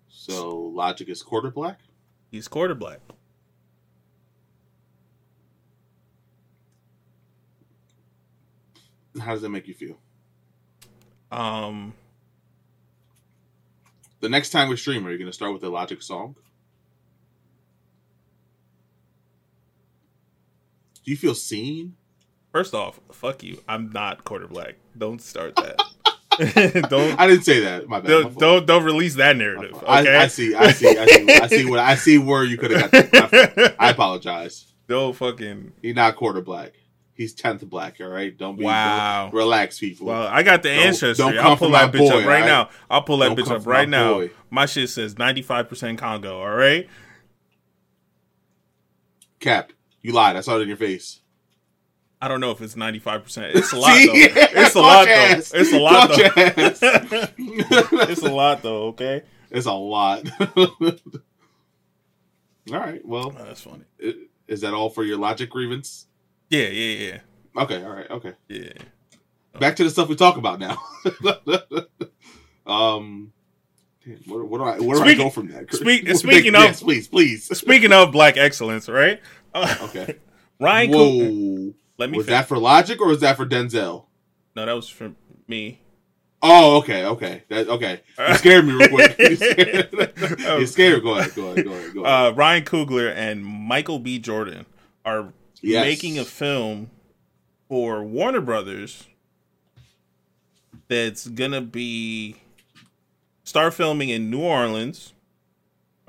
[0.09, 1.79] So logic is quarter black.
[2.33, 2.99] He's quarter black.
[9.21, 9.99] How does that make you feel?
[11.31, 11.95] Um,
[14.21, 16.35] The next time we stream, are you gonna start with a logic song?
[21.05, 21.97] Do you feel seen?
[22.53, 23.63] first off, fuck you.
[23.67, 24.75] I'm not quarter black.
[24.97, 25.81] Don't start that.
[26.91, 27.89] don't I didn't say that.
[27.89, 28.09] My bad.
[28.09, 28.39] don't, fault.
[28.39, 29.83] don't don't release that narrative.
[29.87, 30.17] I, Okay.
[30.17, 30.55] I see.
[30.55, 30.89] I see.
[30.99, 31.31] I see.
[31.31, 33.31] I see what I see where you could have got.
[33.31, 33.77] That.
[33.79, 34.73] I apologize.
[34.87, 35.73] don't fucking.
[35.83, 36.73] He's not quarter black.
[37.15, 37.97] He's tenth black.
[38.01, 38.37] All right.
[38.37, 38.65] Don't be.
[38.65, 39.25] Wow.
[39.25, 40.07] don't- relax, people.
[40.07, 41.25] Well, I got the Don't- ancestry.
[41.25, 42.71] don't I'll pull that my bitch boy, up right now.
[42.91, 44.15] I'll pull that bitch up right my now.
[44.15, 44.31] boy.
[44.51, 46.41] My shit says 95% Congo.
[46.41, 46.89] All right.
[49.41, 50.37] Cap, you lied.
[50.37, 51.21] I saw it in your face.
[52.21, 53.51] I don't know if it's 95%.
[53.55, 54.07] It's a lot See?
[54.07, 54.13] though.
[54.35, 55.59] It's a lot though.
[55.59, 56.19] It's a lot Watch
[56.81, 58.03] though.
[58.09, 58.87] it's a lot though.
[58.89, 59.23] Okay.
[59.51, 60.29] It's a lot.
[60.57, 60.99] all
[62.71, 63.05] right.
[63.05, 63.85] Well, Oh, that's funny.
[64.47, 66.07] is that all for your logic grievance?
[66.49, 67.09] Yeah, yeah,
[67.57, 67.83] yeah, Okay.
[67.83, 68.11] All right.
[68.11, 68.33] Okay.
[68.49, 68.73] yeah.
[69.59, 70.79] Back to the stuff we talk about now.
[72.67, 73.33] um,
[74.05, 75.73] damn, where, where do I where do I go from that?
[75.75, 77.45] speak- speaking of- yes, please, please.
[77.59, 79.21] Speaking of black excellence, right?
[79.55, 80.17] Uh, Okay.
[80.61, 81.67] Ryan Coogler.
[81.69, 81.75] Whoa.
[81.99, 82.19] Let me.
[82.19, 82.39] Was finish.
[82.41, 84.07] that for logic or was that for Denzel?
[84.55, 85.13] No, that was for
[85.49, 85.81] me.
[86.45, 88.01] Oh, okay, okay, that, okay.
[88.19, 89.17] You scared me real quick.
[89.19, 89.89] You scared.
[90.61, 91.03] you scared.
[91.05, 91.35] Go ahead.
[91.37, 91.65] Go ahead.
[91.65, 91.95] Go ahead.
[91.95, 92.33] Go ahead.
[92.33, 94.19] Uh, Ryan Coogler and Michael B.
[94.19, 94.67] Jordan
[95.05, 95.85] are Yes.
[95.85, 96.91] making a film
[97.69, 99.07] for Warner Brothers
[100.89, 102.37] that's gonna be
[103.45, 105.13] start filming in New Orleans.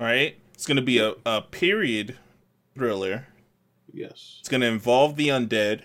[0.00, 0.36] Right?
[0.54, 2.16] It's gonna be a, a period
[2.76, 3.28] thriller.
[3.94, 4.36] Yes.
[4.40, 5.82] It's gonna involve the undead,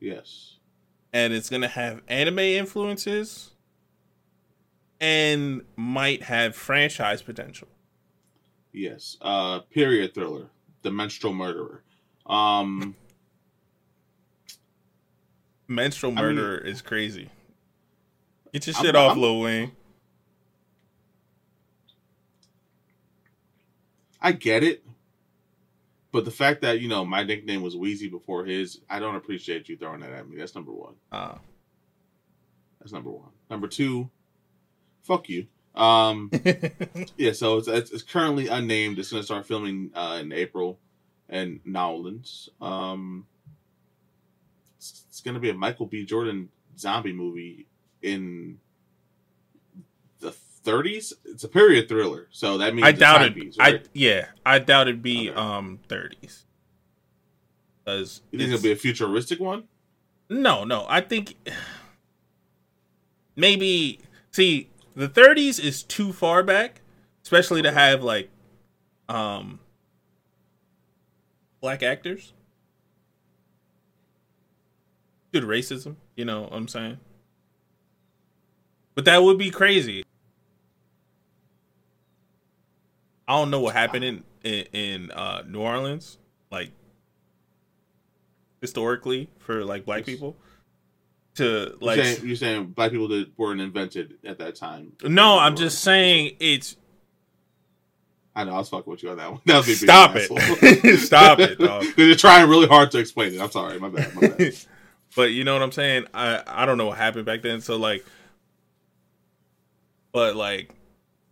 [0.00, 0.58] Yes.
[1.12, 3.50] and it's gonna have anime influences,
[5.00, 7.68] and might have franchise potential.
[8.72, 9.16] Yes.
[9.20, 10.48] Uh, period thriller.
[10.82, 11.82] The menstrual murderer.
[12.26, 12.94] Um,
[15.66, 17.28] Menstrual I mean- murder is crazy.
[18.52, 19.72] Get your I'm- shit off, I'm- Lil Wayne.
[24.20, 24.82] I get it,
[26.18, 29.68] but the fact that you know my nickname was Wheezy before his, I don't appreciate
[29.68, 30.36] you throwing that at me.
[30.36, 30.94] That's number one.
[31.12, 31.36] Uh,
[32.80, 33.30] That's number one.
[33.48, 34.10] Number two,
[35.04, 35.46] fuck you.
[35.76, 36.28] Um,
[37.16, 37.30] yeah.
[37.30, 38.98] So it's, it's, it's currently unnamed.
[38.98, 40.80] It's gonna start filming uh, in April,
[41.28, 42.48] in Nowlands.
[42.60, 43.28] Um,
[44.76, 46.04] it's, it's gonna be a Michael B.
[46.04, 47.68] Jordan zombie movie
[48.02, 48.58] in
[50.68, 51.12] 30s.
[51.24, 53.34] It's a period thriller, so that means I doubt it.
[53.34, 55.38] piece, I yeah, I doubt it'd be Okay.
[55.38, 56.44] um thirties.
[57.84, 59.64] Because You think it'll be a futuristic one?
[60.28, 60.84] no, no.
[60.88, 61.36] I think
[63.36, 64.00] maybe
[64.30, 66.80] see the thirties is too far back,
[67.22, 68.30] especially to have like
[69.08, 69.60] um
[71.60, 72.32] black actors.
[75.32, 76.98] Due to racism, you know what I'm saying?
[78.94, 80.04] But that would be crazy.
[83.28, 86.18] I don't know what happened in in, in uh, New Orleans,
[86.50, 86.70] like
[88.60, 90.36] historically for like black people.
[91.34, 94.92] To You're like, saying, you're saying black people that weren't invented at that time.
[95.04, 96.74] no, I'm just saying it's
[98.34, 99.40] I know I was fucking with you on that one.
[99.46, 100.98] That was Stop it.
[101.00, 101.82] Stop it, dog.
[101.94, 103.40] 'Cause you're trying really hard to explain it.
[103.40, 103.78] I'm sorry.
[103.78, 104.14] My bad.
[104.16, 104.54] My bad.
[105.14, 106.06] but you know what I'm saying?
[106.14, 107.60] I I don't know what happened back then.
[107.60, 108.04] So like,
[110.12, 110.70] but like,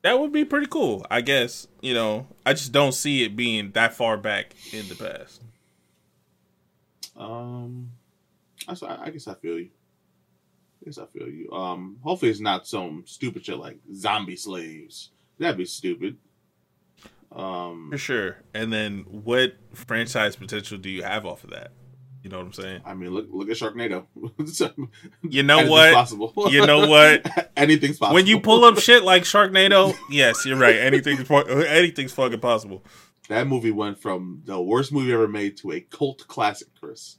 [0.07, 1.05] that would be pretty cool.
[1.11, 2.29] I guess you know.
[2.45, 5.43] I just don't see it being that far back in the past.
[7.17, 7.91] Um,
[8.69, 9.71] I guess I feel you.
[10.81, 11.51] I guess I feel you.
[11.51, 15.11] Um, hopefully it's not some stupid shit like zombie slaves.
[15.41, 16.19] That'd be stupid.
[17.33, 18.37] Um, For sure.
[18.55, 21.73] And then what franchise potential do you have off of that?
[22.27, 22.81] You know what I'm saying?
[22.85, 24.07] I mean, look look at Sharknado.
[25.23, 25.95] You know Anything's what?
[25.95, 26.33] Possible.
[26.51, 27.53] You know what?
[27.57, 28.15] Anything's possible.
[28.17, 30.75] When you pull up shit like Sharknado, yes, you're right.
[30.75, 32.83] Anything's anything's fucking possible.
[33.29, 37.19] that movie went from the worst movie ever made to a cult classic, Chris.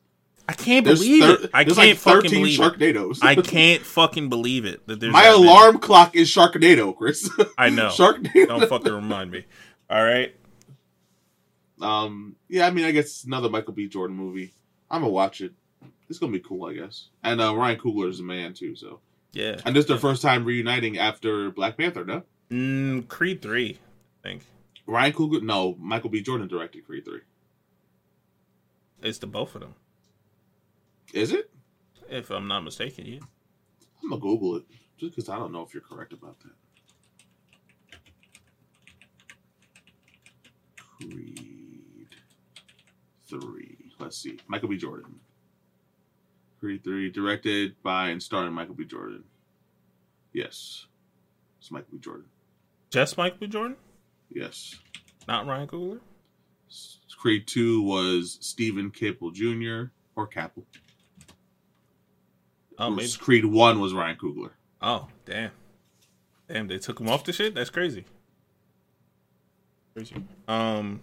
[0.49, 1.51] I can't There's, believe thir- it.
[1.53, 3.17] I can't like fucking 13 believe it.
[3.23, 5.47] I can't fucking believe it that there's My that many.
[5.47, 7.29] alarm clock is Sharknado, Chris.
[7.57, 7.87] I know.
[7.87, 8.45] Sharknado.
[8.47, 9.45] Don't fucking remind me.
[9.89, 10.35] All right.
[11.81, 13.87] Um, yeah, I mean, I guess another Michael B.
[13.87, 14.53] Jordan movie.
[14.89, 15.53] I'm gonna watch it.
[16.09, 17.09] It's gonna be cool, I guess.
[17.23, 18.99] And uh, Ryan Coogler is a man too, so.
[19.33, 19.59] Yeah.
[19.65, 22.23] And this is their first time reuniting after Black Panther, no?
[22.49, 23.77] Mm, Creed three,
[24.23, 24.43] I think.
[24.85, 26.21] Ryan Coogler, no, Michael B.
[26.21, 27.21] Jordan directed Creed three.
[29.03, 29.75] It's the both of them,
[31.13, 31.51] Is it?
[32.09, 33.05] if I'm not mistaken.
[33.05, 33.19] Yeah.
[34.01, 34.63] I'm gonna Google it
[34.97, 37.97] just because I don't know if you're correct about that.
[40.77, 42.07] Creed
[43.29, 43.76] three.
[43.99, 44.37] Let's see.
[44.47, 44.77] Michael B.
[44.77, 45.15] Jordan.
[46.59, 48.83] Creed three, directed by and starring Michael B.
[48.85, 49.23] Jordan.
[50.33, 50.85] Yes,
[51.59, 51.99] it's Michael B.
[51.99, 52.25] Jordan.
[52.89, 53.47] Just Michael B.
[53.47, 53.77] Jordan,
[54.31, 54.75] Yes.
[55.27, 55.99] not Ryan Coogler.
[57.17, 59.91] Creed two was Steven Caple Jr.
[60.15, 60.63] or Caple.
[62.77, 63.11] Oh, maybe.
[63.19, 64.51] Creed one was Ryan Coogler.
[64.81, 65.49] Oh, damn.
[66.47, 67.55] Damn, they took him off the shit.
[67.55, 68.05] That's crazy.
[69.95, 70.15] Crazy.
[70.47, 71.01] Um.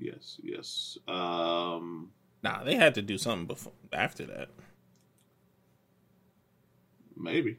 [0.00, 0.98] Yes, yes.
[1.08, 2.10] Um,
[2.42, 4.50] Nah, they had to do something before after that.
[7.16, 7.58] maybe.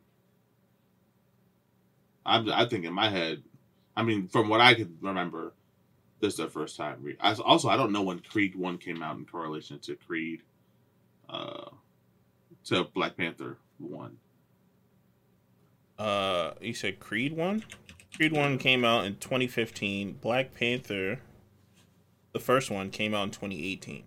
[2.26, 3.44] I'm, I think in my head,
[3.96, 5.54] I mean, from what I can remember,
[6.22, 7.00] this is their first time.
[7.02, 10.44] Re- I, also, I don't know when Creed one came out in correlation to Creed,
[11.28, 11.70] uh,
[12.66, 14.18] to Black Panther one.
[15.98, 17.64] Uh, you said Creed one.
[18.16, 20.14] Creed one came out in 2015.
[20.22, 21.20] Black Panther,
[22.34, 24.04] the first one, came out in 2018.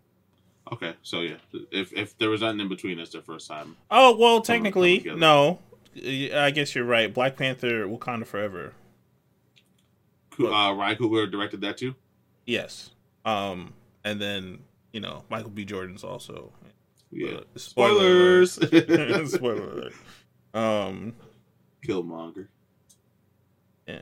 [0.73, 1.37] Okay, so yeah,
[1.71, 3.77] if if there was nothing in between, it's their first time.
[3.91, 5.59] Oh well, Some of them come technically, no.
[5.95, 7.13] I guess you're right.
[7.13, 8.73] Black Panther, Wakanda Forever.
[10.41, 11.95] Uh, Ryan Coogler directed that too.
[12.47, 12.91] Yes.
[13.25, 14.61] Um, and then
[14.93, 15.65] you know Michael B.
[15.65, 16.53] Jordan's also.
[17.11, 17.33] Yeah.
[17.33, 18.47] Uh, spoiler.
[18.47, 19.31] Spoilers.
[19.35, 19.93] Spoiler alert.
[20.55, 21.15] Um.
[21.87, 22.49] Killmonger.
[23.87, 24.01] Yeah.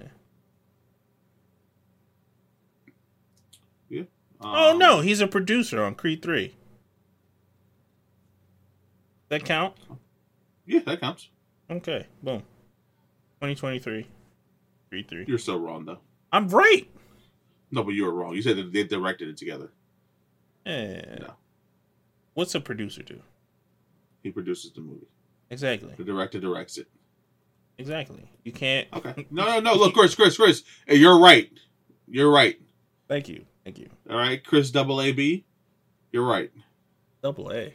[4.41, 6.55] Um, oh no, he's a producer on Creed Three.
[9.29, 9.75] That count?
[10.67, 11.29] Yeah, that counts.
[11.71, 12.07] Okay.
[12.23, 12.41] Boom.
[13.41, 14.07] 2023.
[14.89, 15.25] Creed Three.
[15.29, 15.99] You're so wrong though.
[16.33, 16.89] I'm right.
[17.71, 18.35] No, but you were wrong.
[18.35, 19.71] You said that they directed it together.
[20.67, 21.17] Yeah.
[21.21, 21.35] No.
[22.35, 23.21] What's a producer do?
[24.23, 25.07] He produces the movie.
[25.51, 25.95] Exactly.
[25.97, 26.89] The director directs it.
[27.79, 28.29] Exactly.
[28.45, 28.89] You can't.
[28.93, 29.27] Okay.
[29.31, 29.75] No, no, no.
[29.75, 30.63] Look, Chris, Chris, Chris.
[30.87, 31.51] Hey, you're right.
[32.09, 32.61] You're right.
[33.09, 33.45] Thank you.
[33.65, 33.89] Thank you.
[34.09, 35.45] All right, Chris Double A B.
[36.13, 36.51] You're right.
[37.23, 37.75] Double A.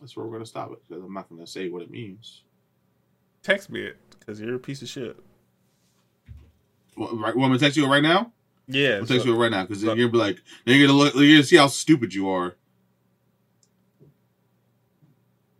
[0.00, 2.42] That's where we're gonna stop it because I'm not gonna say what it means.
[3.42, 5.16] Text me it because you're a piece of shit.
[6.94, 8.32] What, right, want me to text you it right now?
[8.68, 8.96] Yeah.
[8.96, 10.86] I'll text so- you it right now because so- you're gonna be like, then you're
[10.88, 12.56] gonna look, you're gonna see how stupid you are.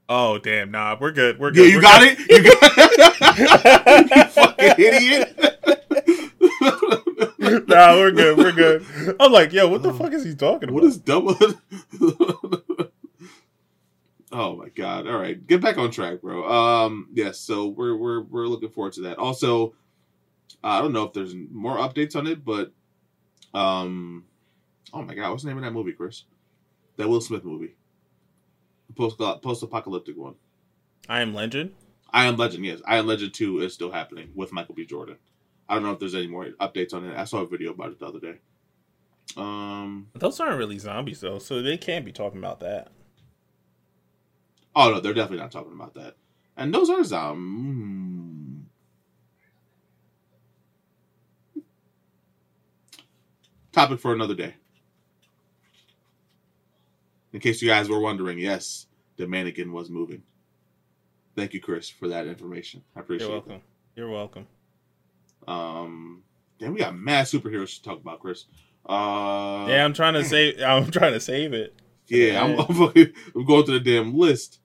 [0.09, 0.71] oh damn!
[0.71, 1.39] Nah, we're good.
[1.39, 1.67] We're good.
[1.69, 2.17] Yeah, you We're got good.
[2.19, 2.31] it.
[2.31, 4.17] You, got...
[4.17, 5.52] you fucking idiot.
[7.67, 8.39] nah, we're good.
[8.39, 9.17] We're good.
[9.19, 10.75] I'm like, yo, what the fuck is he talking about?
[10.75, 11.37] What is double?
[14.33, 15.07] oh my god!
[15.07, 16.49] All right, get back on track, bro.
[16.49, 17.39] Um, yes.
[17.41, 19.19] So we're we're we're looking forward to that.
[19.19, 19.75] Also,
[20.63, 22.73] I don't know if there's more updates on it, but
[23.55, 24.25] um,
[24.93, 26.25] oh my god, what's the name of that movie, Chris?
[26.97, 27.75] That Will Smith movie,
[28.97, 30.35] post post apocalyptic one.
[31.09, 31.73] I am Legend.
[32.13, 32.81] I Am Legend, yes.
[32.87, 34.85] I Am Legend 2 is still happening with Michael B.
[34.85, 35.17] Jordan.
[35.69, 37.17] I don't know if there's any more updates on it.
[37.17, 38.39] I saw a video about it the other day.
[39.37, 40.09] Um.
[40.15, 42.89] Those aren't really zombies though, so they can't be talking about that.
[44.75, 46.17] Oh no, they're definitely not talking about that.
[46.57, 48.67] And those are um.
[53.73, 54.55] Topic for another day.
[57.33, 60.23] In case you guys were wondering, yes, the mannequin was moving.
[61.35, 62.83] Thank you, Chris, for that information.
[62.95, 63.47] I appreciate You're it.
[63.47, 63.63] welcome.
[63.97, 64.47] You're welcome.
[65.47, 66.23] Um,
[66.59, 68.45] damn, we got mad superheroes to talk about, Chris.
[68.87, 70.61] Uh, yeah, I'm trying to save.
[70.67, 71.75] I'm trying to save it.
[72.09, 74.59] yeah, I'm, I'm, going through the damn list.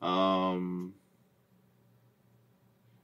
[0.00, 0.94] Um,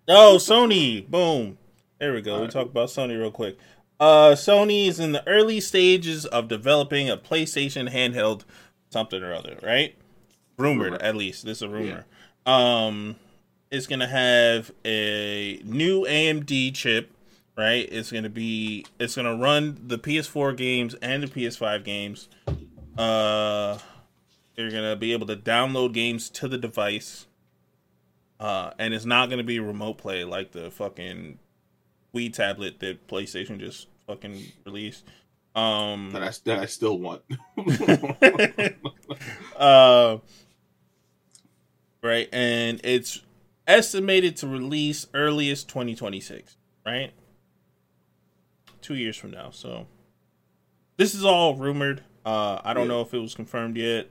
[0.09, 1.07] Oh, Sony.
[1.07, 1.59] Boom.
[2.01, 2.33] There we go.
[2.33, 2.51] we Alright.
[2.51, 3.59] talk about Sony real quick.
[4.01, 8.45] Uh, Sony is in the early stages of developing a PlayStation handheld
[8.91, 9.95] something or other, right?
[10.57, 11.03] Rumored, Rumor.
[11.03, 11.45] at least.
[11.45, 12.07] This is a rumor.
[12.47, 13.17] Um,
[13.71, 17.11] it's gonna have a new AMD chip,
[17.59, 17.89] right?
[17.91, 18.87] It's gonna be.
[18.99, 22.29] It's gonna run the PS4 games and the PS5 games.
[22.97, 23.79] Uh,
[24.57, 27.27] you're gonna be able to download games to the device.
[28.41, 31.41] Uh, and it's not gonna be remote play like the fucking
[32.15, 35.05] Wii tablet that PlayStation just fucking released.
[35.57, 37.23] Um, that I that I still want.
[39.57, 40.19] uh,
[42.01, 43.23] right, and it's
[43.67, 46.57] estimated to release earliest 2026.
[46.87, 47.13] Right,
[48.81, 49.51] two years from now.
[49.51, 49.87] So
[50.97, 52.03] this is all rumored.
[52.25, 52.89] Uh, I don't Yeah.
[52.95, 54.11] know if it was confirmed yet.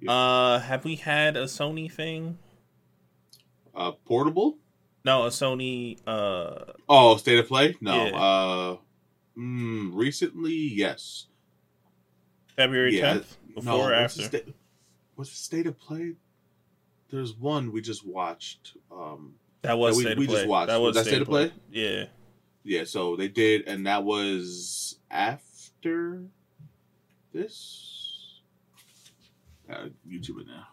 [0.00, 0.12] Yeah.
[0.12, 2.38] Uh, have we had a Sony thing?
[3.74, 4.58] uh, portable?
[5.04, 5.96] No, a Sony.
[6.06, 7.76] Uh, Oh, state of play?
[7.80, 8.06] No.
[8.06, 8.16] Yeah.
[8.16, 8.76] Uh,
[9.38, 11.26] mm, recently, yes.
[12.56, 14.38] February 10th, before or what's the after?
[14.38, 14.52] sta-
[15.14, 16.16] what's the state of play?
[17.10, 18.76] There's one we just watched.
[18.90, 20.48] Um, That was we- state we of just play.
[20.50, 20.66] watched.
[20.68, 21.52] That was Was that state of play.
[21.70, 22.06] Yeah.
[22.62, 26.24] Yeah, so they did, and that was after
[27.32, 28.42] this.
[29.70, 30.66] Uh, YouTube it now.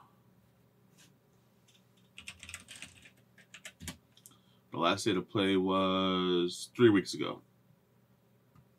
[4.72, 7.42] The last day to play was three weeks ago.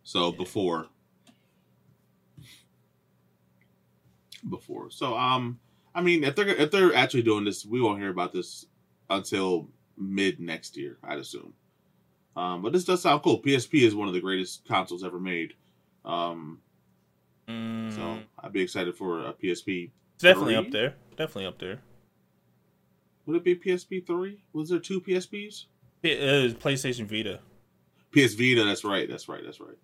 [0.03, 0.37] So Yeah.
[0.37, 0.89] before.
[4.49, 4.91] Before.
[4.91, 5.61] So um
[5.95, 8.67] I mean if they're if they're actually doing this, we won't hear about this
[9.11, 11.55] until mid next year, I'd assume.
[12.39, 13.43] Um, but this does sound cool.
[13.43, 15.55] PSP is one of the greatest consoles ever made.
[16.05, 16.61] Um,
[17.49, 19.91] Mm, so I'd be excited for a PSP.
[20.15, 20.95] it's definitely up there.
[21.17, 21.81] Definitely up there.
[23.25, 24.43] Would it be PSP three?
[24.53, 25.65] Was there two PSPs?
[26.03, 27.41] It is PlayStation Vita.
[28.13, 28.65] PS Vita.
[28.65, 29.09] That's right.
[29.09, 29.41] That's right.
[29.43, 29.79] That's right.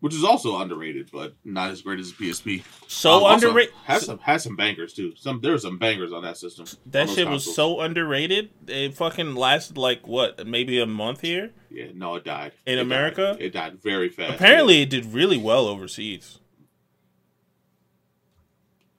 [0.00, 2.64] Which is also underrated, but not as great as PSP.
[2.88, 3.74] So Um, underrated.
[3.84, 5.12] Has some has some bangers too.
[5.14, 6.64] Some there were some bangers on that system.
[6.86, 8.48] That shit was so underrated.
[8.66, 11.52] It fucking lasted like what, maybe a month here.
[11.70, 13.34] Yeah, no, it died In It America?
[13.34, 13.42] died.
[13.42, 14.34] It died very fast.
[14.36, 16.38] Apparently, it did really well overseas.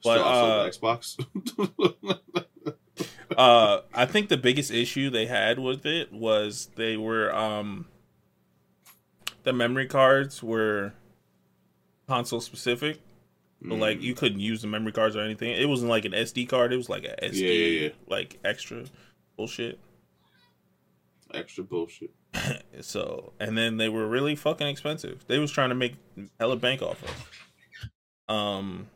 [0.03, 2.19] But, also uh, the Xbox.
[3.37, 7.87] Uh, I think the biggest issue they had with it was they were um,
[9.43, 10.93] the memory cards were
[12.07, 12.99] console specific.
[13.63, 14.01] Like Mm.
[14.01, 15.51] you couldn't use the memory cards or anything.
[15.51, 16.73] It wasn't like an SD card.
[16.73, 17.89] It was like a SD, Yeah, yeah, yeah.
[18.07, 18.85] like extra
[19.37, 19.79] bullshit.
[21.33, 22.11] extra bullshit.
[22.81, 25.23] So and then they were really fucking expensive.
[25.27, 25.95] They was trying to make
[26.39, 28.33] hella bank off of.
[28.35, 28.87] Um,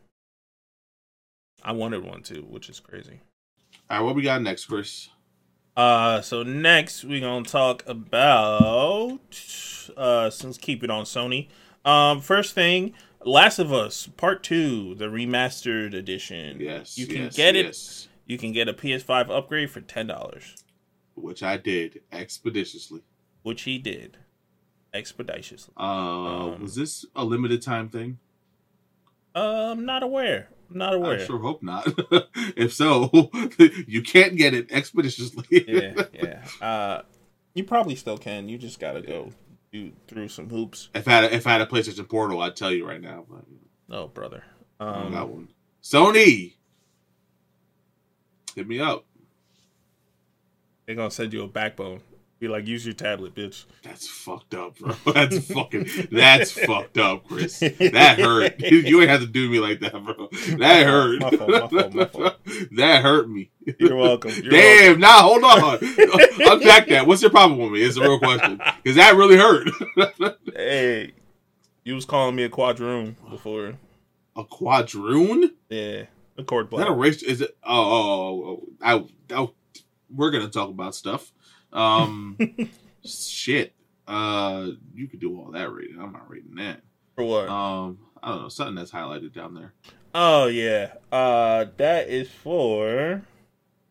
[1.62, 3.20] I wanted one too, which is crazy.
[3.88, 5.08] All right, what we got next, Chris?
[5.76, 9.18] Uh, so next we're gonna talk about
[9.96, 11.48] uh, since keep it on Sony.
[11.84, 16.58] Um, first thing, Last of Us Part Two, the remastered edition.
[16.60, 17.66] Yes, you can yes, get it.
[17.66, 18.08] yes.
[18.26, 20.56] You can get a PS5 upgrade for ten dollars,
[21.14, 23.02] which I did expeditiously.
[23.42, 24.16] which he did
[24.94, 25.74] expeditiously.
[25.76, 25.82] Uh,
[26.54, 28.18] Um, was this a limited time thing?
[29.34, 30.48] I'm not aware.
[30.70, 31.20] I'm not aware.
[31.20, 31.86] I sure hope not.
[32.56, 33.30] if so,
[33.86, 35.64] you can't get it expeditiously.
[35.66, 36.02] yeah,
[36.60, 36.66] yeah.
[36.66, 37.02] Uh,
[37.54, 38.48] you probably still can.
[38.48, 39.32] You just gotta go
[39.72, 40.88] do through some hoops.
[40.94, 43.24] If I had a, if I had a PlayStation Portal, I'd tell you right now.
[43.28, 43.44] But
[43.88, 44.42] Oh, brother.
[44.80, 45.48] Um, got one.
[45.82, 46.54] Sony,
[48.54, 49.04] hit me up.
[50.84, 52.00] they're gonna send you a backbone.
[52.38, 53.64] Be like, use your tablet, bitch.
[53.82, 54.94] That's fucked up, bro.
[55.14, 55.88] That's fucking.
[56.12, 57.60] That's fucked up, Chris.
[57.60, 58.60] That hurt.
[58.60, 60.28] You ain't have to do me like that, bro.
[60.58, 61.20] That hurt.
[61.20, 62.34] My fault, my fault, my fault.
[62.72, 63.50] That hurt me.
[63.78, 64.32] You're welcome.
[64.32, 65.00] You're Damn.
[65.00, 65.78] Nah, hold on.
[65.80, 67.04] Unpack that.
[67.06, 67.82] What's your problem with me?
[67.82, 68.60] It's a real question.
[68.82, 69.68] Because that really hurt.
[70.54, 71.12] Hey,
[71.84, 73.78] you was calling me a quadroon before.
[74.36, 75.52] a quadroon?
[75.70, 76.04] Yeah,
[76.36, 77.22] a cord Is that a race?
[77.22, 77.56] Is it?
[77.64, 79.48] Oh, oh, oh, oh, oh I, I,
[80.10, 81.32] we're gonna talk about stuff.
[81.72, 82.38] Um,
[83.04, 83.72] shit.
[84.06, 86.00] Uh, you could do all that rating.
[86.00, 86.80] I'm not rating that.
[87.16, 87.48] For what?
[87.48, 89.74] Um, I don't know something that's highlighted down there.
[90.14, 90.92] oh yeah.
[91.10, 93.22] Uh, that is for.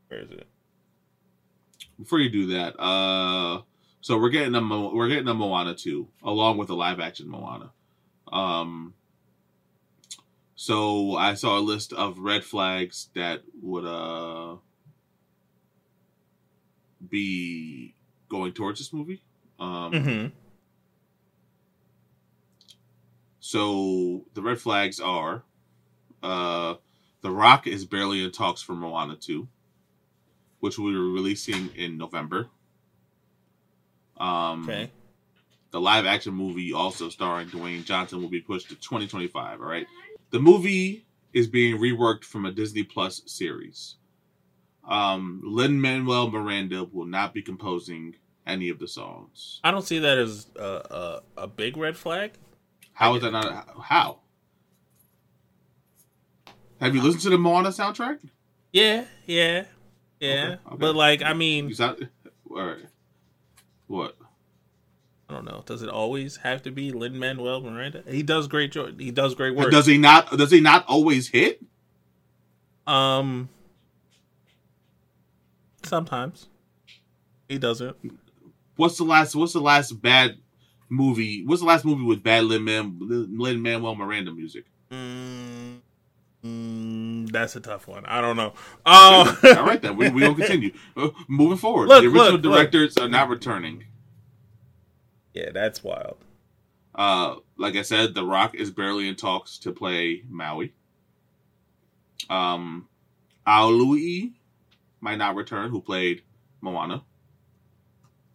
[0.07, 0.47] Where is it?
[1.99, 3.61] Before you do that, uh,
[4.01, 7.30] so we're getting a Mo- we're getting a Moana two along with a live action
[7.30, 7.71] Moana.
[8.32, 8.93] Um,
[10.55, 14.57] so I saw a list of red flags that would uh
[17.16, 17.93] be
[18.30, 19.22] going towards this movie.
[19.59, 20.28] Um, Mm-hmm.
[23.39, 25.43] So the red flags are
[26.24, 26.76] uh
[27.22, 29.47] The Rock is barely in talks for Moana 2,
[30.59, 32.49] which we were releasing in November.
[34.18, 34.89] Um Okay.
[35.72, 39.88] the live action movie also starring Dwayne Johnson will be pushed to 2025, all right?
[40.32, 43.95] The movie is being reworked from a Disney Plus series.
[44.88, 48.15] Um Lin Manuel Miranda will not be composing
[48.45, 49.59] any of the songs.
[49.63, 52.33] I don't see that as a a, a big red flag.
[52.93, 54.19] How is that not how?
[56.79, 58.19] Have you listened to the Moana soundtrack?
[58.71, 59.65] Yeah, yeah,
[60.19, 60.29] yeah.
[60.29, 60.75] Okay, okay.
[60.77, 62.09] But like, I mean, sound
[62.49, 62.86] all right.
[63.88, 64.17] What?
[65.29, 65.63] I don't know.
[65.65, 68.03] Does it always have to be Lin Manuel Miranda?
[68.07, 68.71] He does great.
[68.71, 69.71] Jo- he does great work.
[69.71, 70.38] Does he not?
[70.38, 71.63] Does he not always hit?
[72.86, 73.49] Um,
[75.86, 76.47] sometimes
[77.49, 77.95] he doesn't.
[78.75, 79.36] What's the last?
[79.36, 80.38] What's the last bad
[80.89, 81.45] movie?
[81.45, 84.65] What's the last movie with bad Lin Man Lin Manuel Miranda music?
[84.91, 85.79] Mm,
[86.43, 88.05] mm, that's a tough one.
[88.05, 88.53] I don't know.
[88.86, 90.71] Um, All right, then we we gonna continue.
[90.97, 92.53] Uh, moving forward, Look, the original look, look.
[92.53, 93.83] directors are not returning.
[95.33, 96.17] yeah, that's wild.
[96.93, 100.73] Uh, like I said, The Rock is barely in talks to play Maui.
[102.29, 102.88] Um,
[103.45, 104.33] Auli'i
[105.06, 106.24] might not return, who played
[106.62, 107.03] Moana.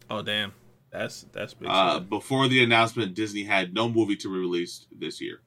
[0.09, 0.53] Oh damn,
[0.89, 1.67] that's that's big.
[1.69, 5.41] Uh, before the announcement, Disney had no movie to be released this year.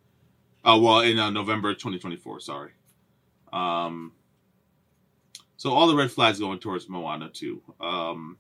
[0.63, 2.73] Uh, well, in uh, November 2024, sorry.
[3.53, 4.13] Um,
[5.57, 7.63] so all the red flags going towards Moana too.
[7.81, 8.37] Um,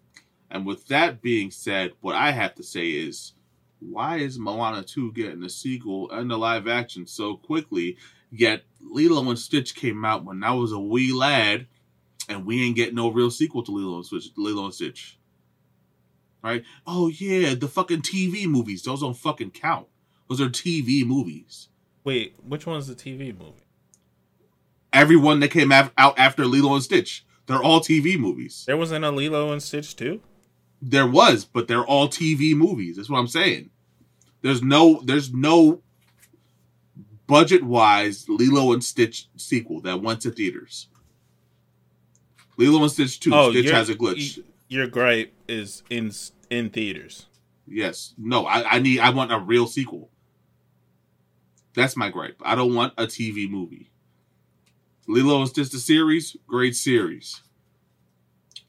[0.50, 3.32] and with that being said, what I have to say is,
[3.80, 7.96] why is Moana 2 getting a sequel and a live action so quickly?
[8.30, 11.66] Yet Lilo and Stitch came out when I was a wee lad,
[12.28, 14.30] and we ain't getting no real sequel to Lilo and Stitch.
[14.36, 15.18] Lilo and Stitch
[16.44, 16.62] right?
[16.86, 18.82] Oh yeah, the fucking TV movies.
[18.82, 19.88] Those don't fucking count.
[20.28, 21.68] Those are TV movies.
[22.04, 23.66] Wait, which one's the TV movie?
[24.92, 28.64] Everyone that came af- out after Lilo and Stitch, they're all TV movies.
[28.66, 30.20] There wasn't a Lilo and Stitch too.
[30.80, 32.96] There was, but they're all TV movies.
[32.96, 33.70] That's what I'm saying.
[34.42, 35.80] There's no, there's no
[37.26, 40.88] budget wise Lilo and Stitch sequel that went to theaters.
[42.56, 43.34] Lilo and Stitch two.
[43.34, 44.42] Oh, Stitch has a glitch.
[44.68, 46.12] Your gripe is in
[46.50, 47.26] in theaters.
[47.66, 48.14] Yes.
[48.18, 50.10] No, I, I need I want a real sequel.
[51.74, 52.40] That's my gripe.
[52.44, 53.90] I don't want a TV movie.
[55.06, 57.42] Lilo and Stitch the series, great series.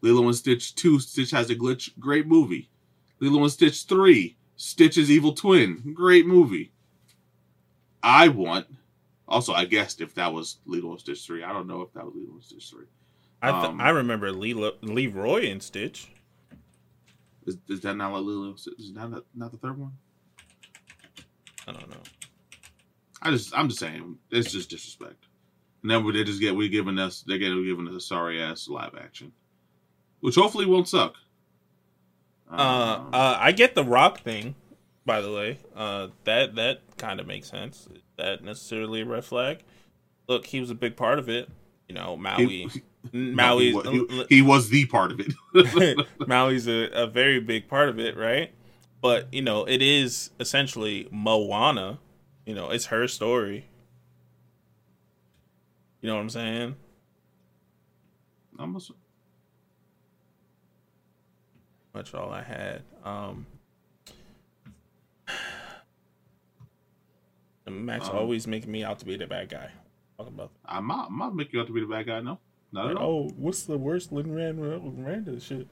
[0.02, 2.70] Lilo and Stitch 2, Stitch has a glitch, great movie.
[3.20, 6.72] Lilo and Stitch 3, Stitch's evil twin, great movie.
[8.04, 8.68] I want
[9.28, 11.44] also I guessed if that was Lilo and Stitch 3.
[11.44, 12.86] I don't know if that was Lilo and Stitch 3.
[13.42, 16.08] I th- Um, I remember Lilo, Leroy and Stitch.
[17.46, 18.54] Is, is that not like Lilo?
[18.54, 19.92] Is that not, not the third one?
[21.68, 21.98] I don't know.
[23.22, 25.26] I just, I'm just saying, it's just disrespect.
[25.82, 28.68] And then they just get, we giving us, they're getting giving us a sorry ass
[28.68, 29.32] live action,
[30.20, 31.14] which hopefully won't suck.
[32.52, 34.56] Uh, Um, uh, I get the Rock thing,
[35.06, 35.60] by the way.
[35.76, 37.88] Uh, that that kind of makes sense.
[37.94, 39.60] Is that necessarily a red flag?
[40.28, 41.50] Look, he was a big part of it.
[41.88, 42.46] You know, Maui.
[42.68, 42.82] he,
[43.14, 43.72] Maui.
[43.72, 45.34] no, he, wa- he, he was the part of it.
[46.28, 48.52] Maui's a, a very big part of it, right?
[49.02, 52.00] But you know, it is essentially Moana.
[52.46, 53.66] You know, it's her story.
[56.02, 56.76] You know what I'm saying?
[58.60, 58.92] Almost.
[61.94, 62.84] Much all I had.
[63.04, 63.46] Um,
[67.68, 69.70] Max Um, always making me out to be the bad guy.
[70.20, 72.20] About I'm not making you out to be the bad guy.
[72.22, 72.40] No,
[72.76, 73.30] not at all.
[73.30, 75.68] oh, what's the worst Lin Miranda shit?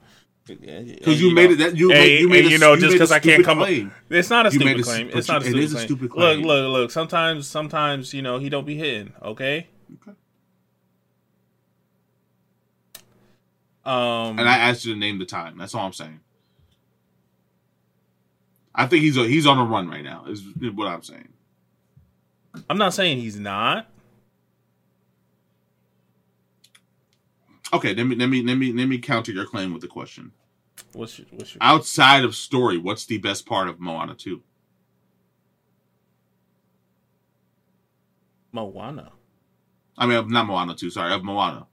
[0.46, 2.80] Because Because you, made it that you Hey, made, you made a- you know, you
[2.80, 3.68] just because I can't stupid come up-
[4.10, 5.10] It's not a You stupid a- claim.
[5.14, 5.86] It's not a you- stupid, it is a claim.
[5.86, 6.42] stupid Look, claim.
[6.42, 6.90] look, look.
[6.90, 9.12] Sometimes, sometimes you know he don't be hitting.
[9.22, 9.68] Okay.
[9.94, 10.16] Okay.
[13.84, 14.38] Um.
[14.38, 15.56] And I asked you to name the time.
[15.58, 16.20] That's all I'm saying.
[18.74, 20.24] I think he's a, he's on a run right now.
[20.28, 20.42] Is
[20.74, 21.28] what I'm saying.
[22.68, 23.88] I'm not saying he's not.
[27.74, 30.30] Okay, let me let me let me let me counter your claim with the question.
[30.92, 34.40] What's your, what's your Outside of story, what's the best part of Moana 2?
[38.52, 39.10] Moana?
[39.98, 41.66] I mean, of- not Moana 2, sorry, of Moana.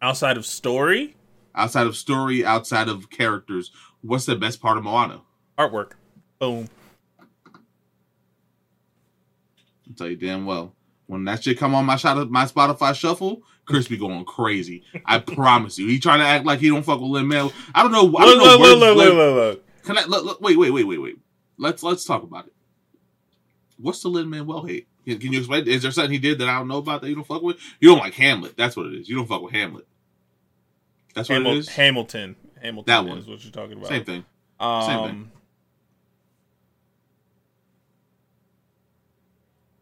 [0.00, 1.16] Outside of story,
[1.54, 5.20] Outside of story, outside of characters, what's the best part of Moana?
[5.58, 5.92] artwork.
[6.38, 6.68] Boom.
[9.86, 10.74] I'll tell you damn well.
[11.06, 14.82] When that shit come on my shot my Spotify shuffle, Chris be going crazy.
[15.06, 15.86] I promise you.
[15.88, 17.52] He trying to act like he don't fuck with Lin Manuel.
[17.74, 18.16] I don't know.
[18.18, 18.44] I don't know.
[18.44, 19.84] look, look, look, look, look.
[19.84, 21.18] Can I look, look, wait, wait, wait, wait, wait.
[21.58, 22.52] Let's let's talk about it.
[23.78, 24.86] What's the Lin Manuel hate?
[25.04, 25.66] Can, can you explain?
[25.68, 27.56] Is there something he did that I don't know about that you don't fuck with?
[27.80, 28.56] You don't like Hamlet.
[28.56, 29.08] That's what it is.
[29.08, 29.86] You don't fuck with Hamlet.
[31.14, 31.68] That's what it Hamil- is.
[31.68, 32.36] Hamilton.
[32.60, 33.18] Hamilton That one.
[33.18, 33.88] is what you're talking about.
[33.88, 34.24] Same thing.
[34.58, 35.30] Um, Same thing.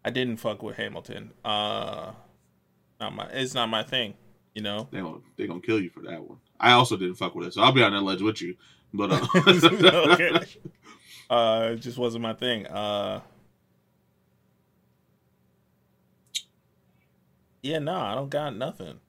[0.05, 1.31] I didn't fuck with Hamilton.
[1.45, 2.13] Uh,
[3.03, 3.27] not my.
[3.33, 4.15] It's not my thing.
[4.55, 4.89] You know.
[4.91, 6.39] They gonna they gonna kill you for that one.
[6.59, 8.55] I also didn't fuck with it, so I'll be on that ledge with you.
[8.95, 9.27] But uh,
[10.13, 10.31] okay.
[11.31, 12.67] Uh, it just wasn't my thing.
[12.67, 13.21] Uh.
[17.63, 19.01] Yeah, no, I don't got nothing.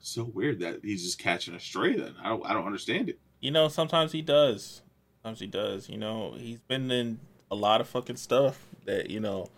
[0.00, 1.96] so weird that he's just catching a stray.
[1.96, 3.18] Then I don't I don't understand it.
[3.40, 4.82] you know, sometimes he does.
[5.22, 5.88] Sometimes he does.
[5.88, 7.18] You know, he's been in
[7.50, 9.48] a lot of fucking stuff that you know.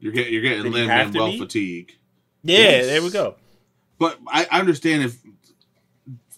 [0.00, 1.92] You're getting you're getting Lin Manuel fatigue.
[2.42, 2.86] Yeah, Yes.
[2.86, 3.36] there we go.
[3.98, 5.18] But I I understand if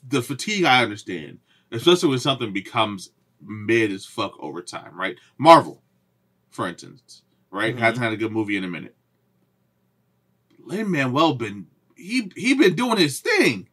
[0.07, 0.65] the fatigue.
[0.65, 1.39] I understand,
[1.71, 3.11] especially when something becomes
[3.41, 5.17] mid as fuck over time, right?
[5.39, 5.83] Marvel,
[6.51, 7.79] for instance, right, Mhm.
[7.79, 8.97] hasn't had a good movie in a minute.
[10.59, 13.69] Lin Manuel been he he been doing his thing.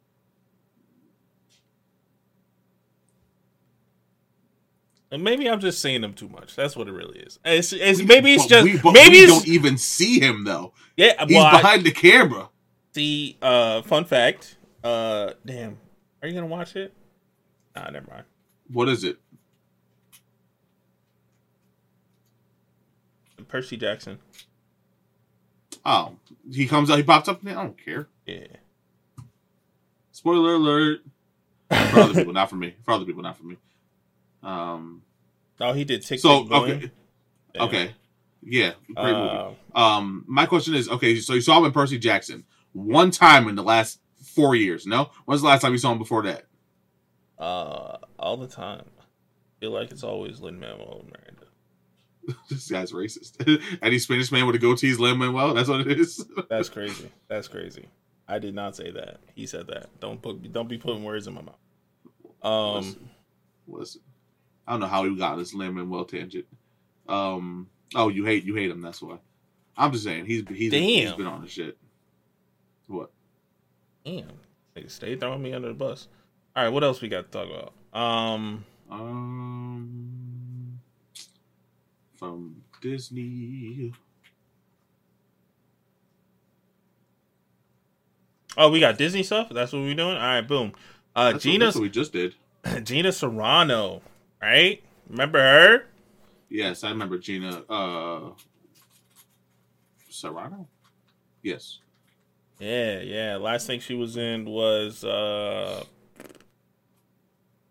[5.11, 6.55] And maybe I'm just saying him too much.
[6.55, 7.39] That's what it really is.
[7.43, 10.73] It's, it's maybe it's just we, maybe we don't even see him though.
[10.97, 11.25] yeah.
[11.27, 12.49] He's Well, I, behind the camera.
[12.93, 13.37] see.
[13.41, 14.57] Uh, fun fact.
[14.83, 15.77] Uh, damn.
[16.21, 16.93] Are you gonna watch it?
[17.75, 18.25] Nah, never mind.
[18.71, 19.17] What is it?
[23.47, 24.19] Percy Jackson.
[25.85, 26.17] Oh,
[26.51, 26.97] he comes out.
[26.97, 27.39] He pops up.
[27.47, 28.07] I don't care.
[28.25, 28.45] Yeah.
[30.11, 30.99] Spoiler alert.
[31.69, 32.75] For other people, not for me.
[32.83, 33.55] For other people, not for me.
[34.43, 35.03] Um.
[35.59, 36.91] Oh, he did Tick So okay,
[37.53, 37.63] Damn.
[37.63, 37.95] okay,
[38.41, 39.55] yeah, great movie.
[39.75, 43.47] Uh, Um, my question is, okay, so you saw him in Percy Jackson one time
[43.49, 44.85] in the last four years.
[44.87, 46.45] No, when's the last time you saw him before that?
[47.37, 48.85] uh, all the time.
[49.59, 52.37] feel like it's always Lin Manuel Miranda.
[52.49, 53.61] this guy's racist.
[53.81, 55.53] Any Spanish man with a goatee is Lin Manuel.
[55.53, 56.25] That's what it is.
[56.49, 57.11] That's crazy.
[57.27, 57.87] That's crazy.
[58.27, 59.19] I did not say that.
[59.35, 59.87] He said that.
[59.99, 60.51] Don't put.
[60.53, 61.57] Don't be putting words in my mouth.
[62.43, 62.75] Um.
[62.75, 63.09] Listen,
[63.67, 64.01] listen.
[64.69, 66.45] I don't know how he got this Lin Manuel tangent.
[67.07, 67.67] Um.
[67.95, 68.81] Oh, you hate you hate him.
[68.81, 69.17] That's why.
[69.75, 71.17] I'm just saying he's he's, he's Damn.
[71.17, 71.75] been on the shit.
[72.85, 73.09] What?
[74.05, 74.29] Damn.
[74.75, 76.07] They stay throwing me under the bus.
[76.55, 76.69] All right.
[76.69, 77.99] What else we got to talk about?
[77.99, 78.63] Um.
[78.91, 80.79] Um,
[82.15, 83.91] from Disney.
[88.55, 89.49] Oh, we got Disney stuff.
[89.49, 90.15] That's what we're doing.
[90.15, 90.41] All right.
[90.41, 90.73] Boom.
[91.15, 91.67] Uh, Gina.
[91.67, 92.35] what we just did.
[92.83, 94.03] Gina Serrano.
[94.41, 94.81] Right.
[95.09, 95.83] Remember her?
[96.49, 98.31] Yes, I remember Gina uh
[100.09, 100.67] Serrano.
[101.43, 101.79] Yes.
[102.59, 103.01] Yeah.
[103.01, 103.37] Yeah.
[103.37, 105.83] Last thing she was in was uh,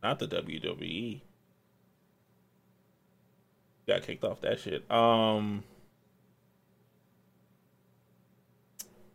[0.02, 1.20] not the WWE.
[3.86, 4.90] Got kicked off that shit.
[4.90, 5.64] Um.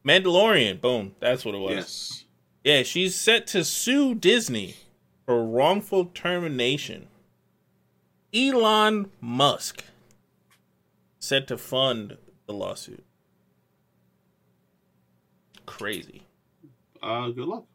[0.05, 1.73] Mandalorian, boom, that's what it was.
[1.73, 2.25] Yes.
[2.63, 4.75] Yeah, she's set to sue Disney
[5.25, 7.07] for wrongful termination.
[8.33, 9.83] Elon Musk
[11.19, 12.17] said to fund
[12.47, 13.03] the lawsuit.
[15.65, 16.23] Crazy.
[17.01, 17.65] Uh good luck.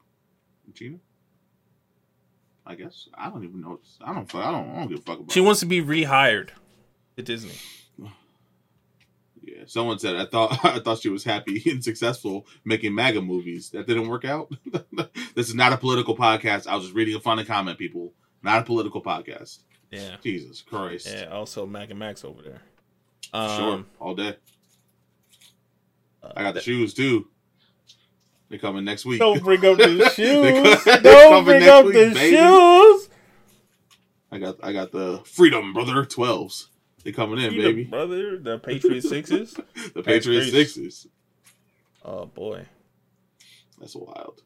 [0.72, 0.98] Gina.
[2.66, 3.08] I guess.
[3.14, 3.80] I don't even know.
[4.00, 6.50] I don't I don't I don't give a fuck about She wants to be rehired
[7.16, 7.54] at Disney.
[9.42, 9.62] Yeah.
[9.66, 13.70] Someone said I thought I thought she was happy and successful making MAGA movies.
[13.70, 14.52] That didn't work out.
[15.34, 16.66] this is not a political podcast.
[16.66, 18.12] I was just reading a funny comment, people.
[18.42, 19.60] Not a political podcast.
[19.90, 20.16] Yeah.
[20.22, 21.08] Jesus Christ.
[21.10, 22.62] Yeah, also Mac and Max over there.
[23.32, 23.72] Sure.
[23.74, 24.36] Um, All day.
[26.22, 27.28] uh, I got the shoes too.
[28.48, 29.18] They're coming next week.
[29.18, 30.82] Don't bring up the They shoes.
[30.84, 32.36] co- Don't coming bring next up week, the baby.
[32.36, 33.08] shoes.
[34.30, 36.68] I got I got the Freedom Brother twelves.
[37.04, 37.84] They coming in, You the baby.
[37.84, 39.54] brother, the Patriot Sixes.
[39.94, 40.50] The Patriot.
[40.50, 41.06] Sixes.
[42.04, 42.64] Oh boy.
[43.78, 44.42] That's wild.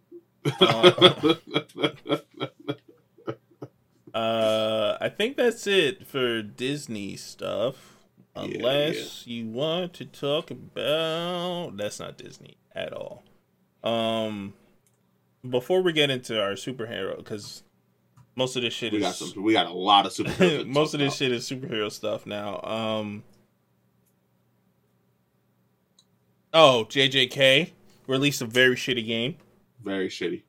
[0.61, 1.35] Uh,
[4.15, 7.97] Uh, I think that's it for Disney stuff.
[8.37, 13.23] Yeah, Unless you want to talk about that's not Disney at all.
[13.85, 14.55] Um,
[15.49, 17.63] before we get into our superhero, because
[18.37, 19.43] most of this shit we is got some.
[19.43, 20.61] We got a lot of superheroes.
[20.61, 21.17] to most of this about.
[21.19, 22.61] shit is superhero stuff now.
[22.63, 23.23] Um,
[26.55, 27.71] oh, JJK
[28.07, 29.37] released a very shitty game.
[29.83, 30.43] very shitty.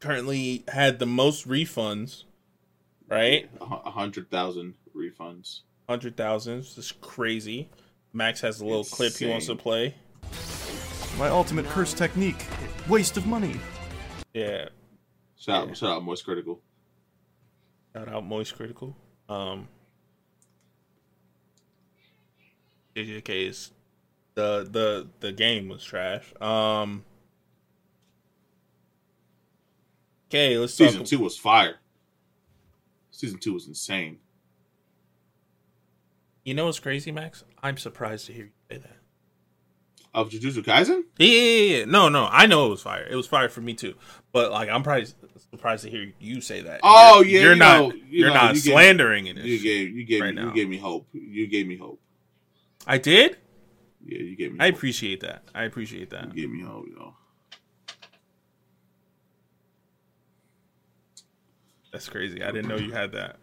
[0.00, 2.24] Currently had the most refunds,
[3.10, 3.50] right?
[3.60, 5.60] A hundred thousand refunds.
[5.88, 6.58] hundred thousand.
[6.60, 7.68] This is crazy.
[8.12, 9.94] Max has a little clip he wants to play.
[11.18, 12.44] My ultimate curse technique.
[12.88, 13.56] Waste of money.
[14.32, 14.68] Yeah,
[15.36, 15.70] Shout Yeah.
[15.70, 16.60] out, shout out, Moist Critical.
[17.94, 18.96] shout out Moist Critical.
[19.28, 19.68] Um,
[22.94, 23.72] JJK is
[24.34, 26.32] the the the game was trash.
[26.40, 27.04] Um,
[30.28, 30.88] okay, let's talk.
[30.90, 31.79] Season two was fire.
[33.20, 34.16] Season two was insane.
[36.42, 37.44] You know what's crazy, Max?
[37.62, 38.96] I'm surprised to hear you say that.
[40.14, 41.02] Of Jujutsu Kaisen?
[41.18, 41.84] Yeah, yeah, yeah.
[41.84, 43.06] No, no, I know it was fire.
[43.08, 43.94] It was fire for me too.
[44.32, 45.06] But like, I'm probably
[45.50, 46.80] surprised to hear you say that.
[46.82, 47.78] Oh, You're- yeah, you're you not.
[47.80, 49.36] know- you you're know, not you gave- slandering it.
[49.36, 50.48] You gave you gave right me, now.
[50.48, 51.06] you gave me hope.
[51.12, 52.00] You gave me hope.
[52.86, 53.36] I did.
[54.02, 54.60] Yeah, you gave me.
[54.60, 54.76] I hope.
[54.76, 55.42] appreciate that.
[55.54, 56.34] I appreciate that.
[56.34, 57.14] You gave me hope, yo.
[61.92, 62.42] That's crazy.
[62.42, 63.36] I didn't know you had that.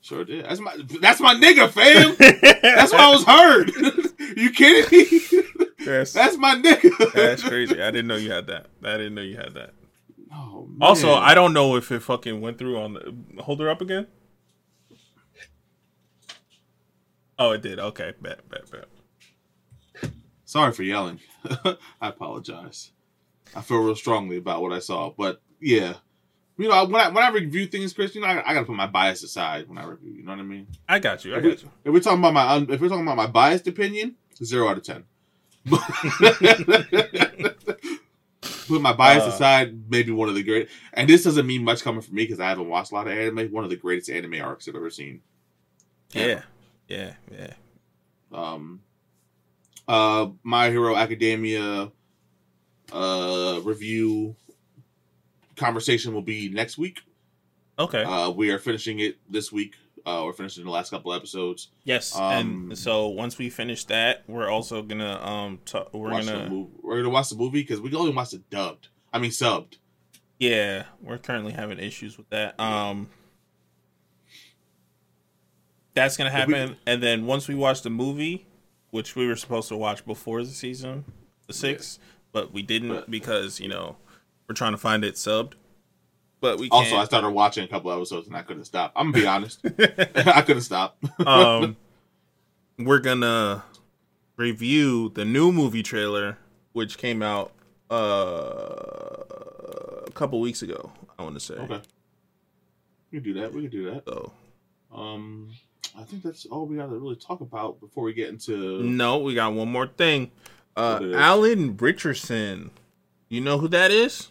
[0.00, 0.44] Sure did.
[0.44, 2.14] That's my that's my nigga, fam.
[2.62, 3.70] That's why I was heard.
[4.36, 5.42] you kidding me?
[5.84, 7.12] That's, That's my nigga.
[7.12, 7.80] that's crazy.
[7.80, 8.66] I didn't know you had that.
[8.82, 9.70] I didn't know you had that.
[10.32, 10.78] Oh, man.
[10.80, 13.42] Also, I don't know if it fucking went through on the.
[13.42, 14.08] Hold her up again.
[17.38, 17.78] Oh, it did.
[17.78, 20.10] Okay, bet, bet, bet.
[20.44, 21.20] sorry for yelling.
[21.64, 21.76] I
[22.08, 22.90] apologize.
[23.54, 25.94] I feel real strongly about what I saw, but yeah,
[26.58, 28.76] you know, when I when I review things, Chris, you know, I, I gotta put
[28.76, 30.12] my bias aside when I review.
[30.12, 30.66] You know what I mean?
[30.88, 31.34] I got you.
[31.34, 31.56] I If, we, you.
[31.84, 34.82] If we're talking about my if we're talking about my biased opinion, zero out of
[34.84, 35.04] ten.
[38.68, 40.68] Put my bias Uh, aside, maybe one of the great.
[40.92, 43.12] And this doesn't mean much coming from me because I haven't watched a lot of
[43.12, 43.52] anime.
[43.52, 45.20] One of the greatest anime arcs I've ever seen.
[46.12, 46.42] Yeah,
[46.88, 47.52] yeah, yeah.
[48.32, 48.80] Um,
[49.86, 51.92] uh, My Hero Academia
[52.92, 54.36] uh review
[55.56, 57.00] conversation will be next week.
[57.78, 58.02] Okay.
[58.04, 59.74] Uh, we are finishing it this week.
[60.06, 61.68] Uh, we're finishing the last couple episodes.
[61.84, 62.14] yes.
[62.16, 66.66] um, and so once we finish that, we're also gonna um ta- we're gonna.
[66.82, 68.88] We're gonna watch the movie because we only watch it dubbed.
[69.12, 69.78] I mean subbed.
[70.38, 72.58] yeah we're currently having issues with that.
[72.60, 73.08] Um.
[75.94, 78.46] That's gonna If we- happen, and then once we watch the movie,
[78.90, 81.04] which we were supposed to watch before the season,
[81.46, 81.98] the six,
[82.32, 83.96] but we didn't But- because you know
[84.48, 85.52] we're trying to find it subbed.
[86.40, 86.84] But we can't.
[86.84, 88.92] Also, I started watching a couple episodes and I couldn't stop.
[88.94, 89.60] I'm gonna be honest.
[90.16, 90.96] I couldn't stop.
[91.26, 91.76] um,
[92.78, 93.64] we're gonna
[94.36, 96.36] review the new movie trailer,
[96.72, 97.52] which came out
[97.90, 97.94] uh,
[100.06, 100.90] a couple weeks ago.
[101.18, 101.54] I want to say.
[101.54, 101.80] okay.
[103.10, 103.52] We can do that.
[103.52, 104.04] We can do that.
[104.06, 104.32] So
[104.92, 105.50] Um,
[105.98, 108.82] I think that's all we got to really talk about before we get into.
[108.82, 110.30] no, we got one more thing.
[110.76, 111.16] Uh, What it is?
[111.16, 112.70] Alan Ritchson.
[113.28, 114.28] You know who that is?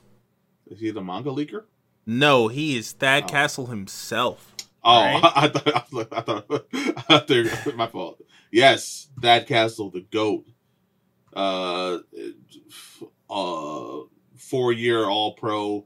[0.68, 1.64] Is he the manga leaker?
[2.06, 3.28] No, he is Thad Oh.
[3.28, 4.56] Castle himself.
[4.84, 5.32] Oh, Right?
[5.36, 6.66] I, thought I thought I thought,
[7.10, 8.22] I thought my fault.
[8.52, 10.46] Yes, Thad Castle, the goat.
[11.36, 11.98] Uh,
[13.30, 13.98] uh,
[14.38, 15.86] four year All Pro,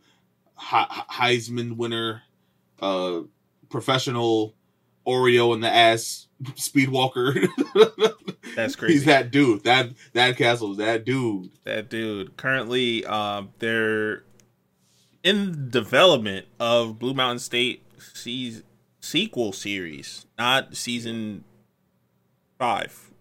[0.59, 2.21] Heisman winner,
[2.81, 3.21] uh,
[3.69, 4.55] professional
[5.07, 7.47] Oreo in the ass speedwalker.
[8.55, 8.93] That's crazy.
[8.95, 9.63] He's that dude.
[9.63, 11.49] That Thad Castle's that dude.
[11.63, 14.23] that dude currently um they're
[15.23, 18.63] in development of blue mountain state seas
[19.01, 21.43] sequel series not season
[22.57, 23.11] five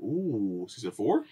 [0.00, 1.24] Ooh, season four.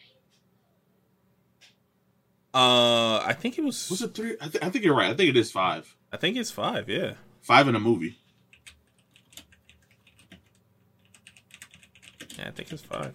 [2.54, 4.36] uh i think it was, Was it three?
[4.40, 5.10] I, th- I think you're right.
[5.10, 5.94] I think it is five.
[6.12, 8.18] i think it's five yeah Five in a movie.
[12.38, 13.14] yeah i think it's five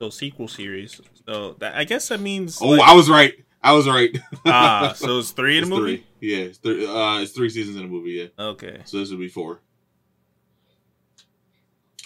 [0.00, 3.34] so sequel series so that i guess that means Oh, like- I was right.
[3.62, 4.16] I was right.
[4.46, 6.06] ah so it's three in It's the movie Three.
[6.20, 6.86] Yeah, it's three.
[6.86, 8.10] Uh, it's three seasons in a movie.
[8.38, 9.60] Yeah, okay so this would be four.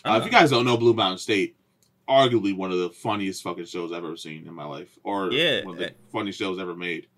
[0.05, 1.57] Uh, if you guys don't know Blue Mountain State,
[2.09, 5.65] arguably one of the funniest fucking shows I've ever seen in my life, or Yeah.
[5.65, 7.09] one of the funniest shows ever made.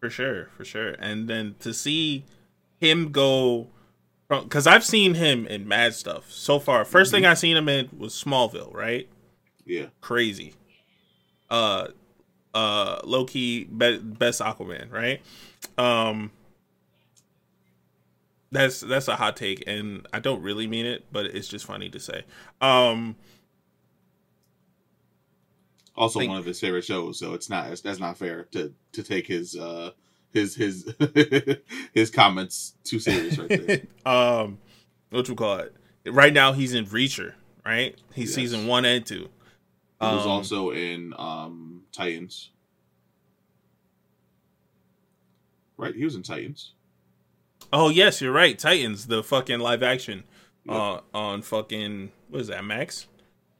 [0.00, 0.90] For sure, for sure.
[0.98, 2.24] And then to see
[2.80, 3.68] him go
[4.28, 6.84] from because I've seen him in mad stuff so far.
[6.84, 9.08] 1st thing I seen him in was Smallville, right?
[9.66, 10.54] Yeah, Crazy.
[11.50, 11.88] Uh
[12.58, 15.20] uh low key be- best Aquaman, right?
[15.76, 16.30] Um
[18.50, 21.88] that's that's a hot take and I don't really mean it, but it's just funny
[21.90, 22.24] to say.
[22.60, 23.16] Um
[25.96, 27.18] also Think- one of his favorite shows.
[27.18, 29.90] So it's not it's, that's not fair to to take his uh
[30.32, 30.92] his his
[31.92, 33.82] his comments too serious right there.
[34.12, 34.58] um
[35.10, 35.74] what you call it?
[36.06, 37.34] Right now he's in Reacher,
[37.64, 37.96] right?
[38.14, 38.34] He's Yes.
[38.34, 39.14] season 1 and 2.
[39.16, 39.26] He
[40.00, 42.50] was Um, also in um Titans.
[45.76, 46.72] Right, he was in Titans.
[47.72, 48.56] Oh yes, you're right.
[48.58, 50.22] Titans, the fucking live action
[50.64, 50.76] Yep.
[50.76, 53.06] uh, on fucking what is that Max?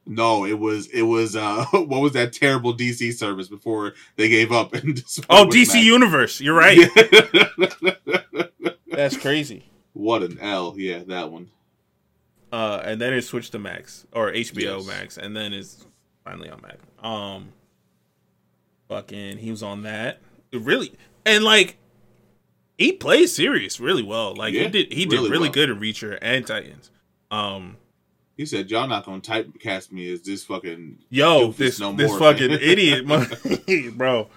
[0.07, 4.53] No, it was it was uh what was that terrible DC service before they gave
[4.53, 5.85] up and Oh, DC Max.
[5.85, 6.41] Universe.
[6.41, 6.89] You're right.
[8.87, 9.65] That's crazy.
[9.95, 11.51] what an L, yeah, that one.
[12.53, 14.87] Uh, and then it switched to Max or HBO Yes.
[14.87, 15.85] Max, and then it's
[16.25, 16.77] finally on Max.
[17.03, 17.53] Um,
[18.89, 20.21] fucking, he was on that.
[20.53, 20.93] It really
[21.27, 21.77] and like
[22.79, 24.35] he plays serious really well.
[24.35, 25.53] Like he did, he did really really well.
[25.53, 26.91] good in Reacher and Titans.
[27.31, 27.77] Um,
[28.37, 32.19] He said, "Y'all not gonna typecast me as this fucking Yo, this no this more,
[32.19, 33.07] fucking man." idiot,
[33.99, 34.29] bro.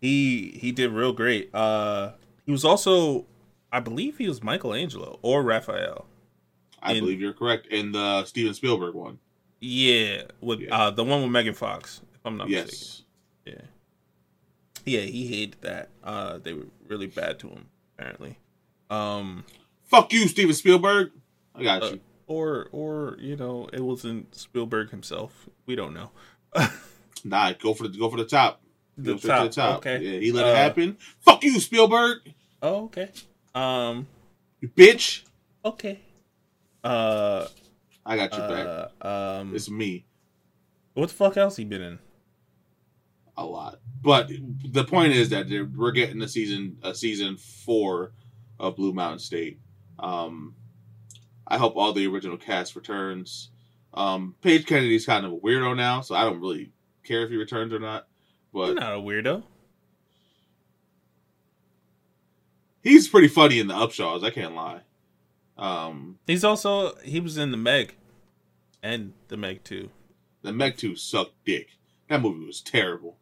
[0.00, 1.52] He he did real great.
[1.54, 2.12] Uh,
[2.46, 3.26] he was also,
[3.72, 6.06] I believe, he was Michelangelo or Raphael.
[6.80, 9.18] I in- believe you're correct in the Steven Spielberg one.
[9.60, 10.74] Yeah, with Yeah.
[10.74, 12.70] uh the one with Megan Fox, if I'm not mistaken.
[12.78, 13.02] yes,
[13.44, 13.66] Yeah,
[14.88, 15.88] yeah, he hated that.
[16.02, 17.66] Uh, they were really bad to him
[17.96, 18.38] apparently.
[18.90, 19.44] Um,
[19.84, 21.10] Fuck you, Steven Spielberg.
[21.54, 22.00] I got Uh, you.
[22.26, 25.48] or or you know, it wasn't Spielberg himself.
[25.66, 26.10] We don't know.
[27.24, 28.60] Nah, go for the go for the top.
[28.96, 29.76] The Go straight to the top, top.
[29.78, 29.98] okay.
[30.00, 30.96] Yeah, he let Uh, it happen.
[31.20, 32.18] Fuck you, Spielberg.
[32.62, 33.10] Oh, okay.
[33.56, 34.06] Um.
[34.60, 35.24] You bitch.
[35.64, 35.98] Okay.
[36.84, 37.46] Uh.
[38.06, 38.88] I got you back.
[39.02, 39.54] uh um.
[39.56, 40.04] It's me.
[40.94, 41.98] What the fuck else he been in?
[43.40, 43.78] A lot.
[44.02, 44.30] But
[44.68, 48.12] the point is that we're getting a season a season four
[48.58, 49.60] of Blue Mountain State.
[49.98, 50.54] Um,
[51.46, 53.50] I hope all the original cast returns.
[53.94, 56.72] Um, Page Kennedy's kind of a weirdo now, so I don't really
[57.04, 58.08] care if he returns or not.
[58.52, 59.44] You're But not a weirdo.
[62.82, 64.24] he's pretty funny in the Upshaws.
[64.24, 64.80] I can't lie.
[65.56, 67.94] Um, He's also he was in the Meg,
[68.82, 69.90] and the Meg Two.
[70.42, 71.68] the Meg Two sucked dick.
[72.08, 73.16] That movie was terrible,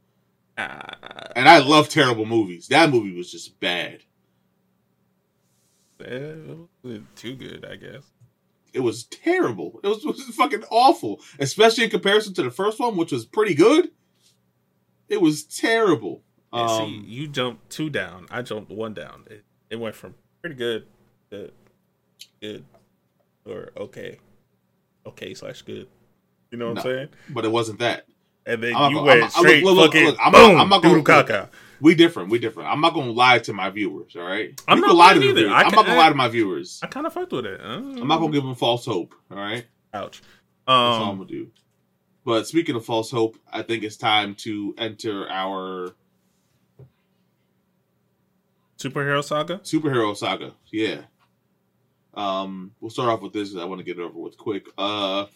[0.58, 2.68] Ah, and I love terrible movies.
[2.68, 4.00] That movie was just bad.
[5.98, 8.02] too good, I guess.
[8.72, 9.80] it was terrible.
[9.82, 13.24] It was, it was fucking awful, especially in comparison to the first one, which was
[13.24, 13.90] pretty good.
[15.08, 16.22] It was terrible.
[16.52, 18.26] Yeah, see, Um, you jumped two down.
[18.30, 19.24] I jumped one down.
[19.30, 20.86] It, it went from pretty good
[21.30, 21.50] to
[22.40, 22.64] good
[23.46, 24.18] or okay,
[25.06, 25.88] okay slash good.
[26.50, 26.80] You know what No.
[26.80, 27.08] I'm saying?
[27.30, 28.06] but it wasn't that.
[28.46, 30.58] And then I'm you not went gonna- I'm- straight look, look, fucking look, I'm boom,
[30.60, 31.48] I'm not gonna- caca.
[31.80, 32.30] We different.
[32.30, 32.70] We different.
[32.70, 34.16] I'm not gonna lie to my viewers.
[34.16, 34.58] All right.
[34.66, 35.40] I'm not can lie to lying either.
[35.40, 35.52] viewers.
[35.52, 36.80] I I'm not gonna lie to my viewers.
[36.82, 37.60] I kind of fucked with it.
[37.62, 39.14] I'm not gonna give them false hope.
[39.30, 39.66] All right.
[39.92, 40.20] ouch.
[40.20, 40.24] That's
[40.68, 41.50] all I'm Um, gonna do.
[42.24, 45.94] But speaking of false hope, I think it's time to enter our
[48.78, 49.58] superhero saga.
[49.58, 50.54] superhero saga.
[50.72, 51.02] Yeah.
[52.14, 53.54] Um, we'll start off with this.
[53.56, 54.66] I want to get it over with quick.
[54.78, 55.26] Uh,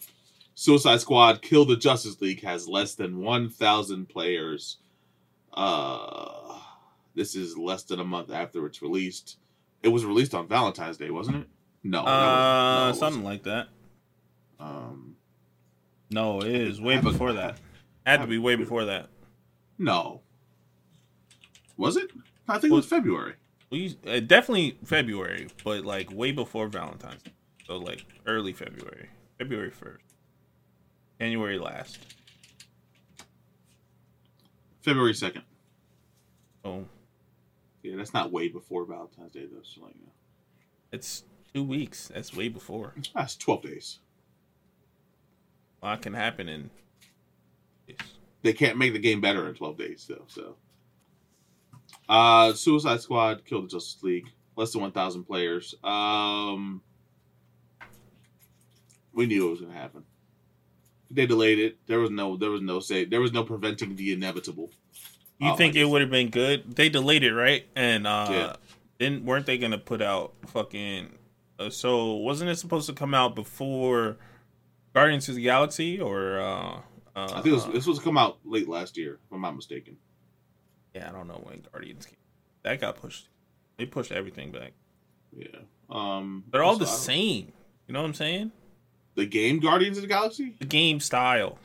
[0.55, 4.77] Suicide Squad: Kill the Justice League has less than one thousand players.
[5.53, 6.59] Uh,
[7.15, 9.37] this is less than a month after it's released.
[9.83, 11.47] It was released on Valentine's Day, wasn't it?
[11.83, 13.67] No, Uh, no, something like that.
[14.59, 15.15] Um,
[16.11, 17.59] No, it is way a- before that.
[18.05, 19.09] Had to be way before that.
[19.77, 20.21] no.
[21.77, 22.11] Was it?
[22.47, 23.35] I think it was February.
[23.71, 27.23] We uh, definitely February, but like way before Valentine's.
[27.23, 27.31] Day.
[27.65, 30.03] So like early February, February first,
[31.21, 31.99] January last.
[34.81, 35.43] February second.
[36.65, 36.85] Oh,
[37.83, 39.61] Yeah, that's not way before Valentine's Day though.
[39.61, 40.11] So like, you know.
[40.91, 42.07] it's two weeks.
[42.11, 42.95] That's way before.
[43.13, 43.99] that's twelve days.
[45.83, 46.71] A lot can happen in.
[48.41, 50.55] they can't make the game better in 12 days though so
[52.09, 56.81] uh suicide squad killed the justice league less than 1000 players um
[59.13, 60.03] we knew it was going to happen
[61.13, 64.13] they delayed it there was no there was no say there was no preventing the
[64.13, 64.69] inevitable
[65.39, 66.75] You Oh, think it would have been good?
[66.75, 67.65] They delayed it, right?
[67.75, 68.55] And uh Yeah.
[68.99, 71.17] then weren't they gonna put out fucking?
[71.59, 74.17] Uh, so wasn't it supposed to come out before
[74.93, 76.39] Guardians of the Galaxy or?
[76.39, 76.81] uh
[77.13, 79.53] uh, i think it was, this was come out late last year if i'm not
[79.55, 79.97] mistaken
[80.95, 82.15] Yeah, I don't know when Guardians came.
[82.63, 83.27] That got pushed.
[83.77, 84.71] They pushed everything back.
[85.35, 85.59] yeah
[85.89, 87.51] um They're all so the same.
[87.87, 88.51] You know what I'm saying?
[89.15, 91.57] The game guardians of the galaxy The game style.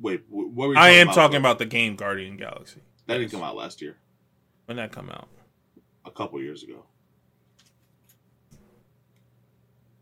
[0.00, 1.38] wait what were you I am about, talking though?
[1.50, 2.80] about the game Guardian Galaxy.
[3.06, 3.96] that didn't come out last year
[4.66, 5.28] When that come out?
[6.04, 6.84] a couple years ago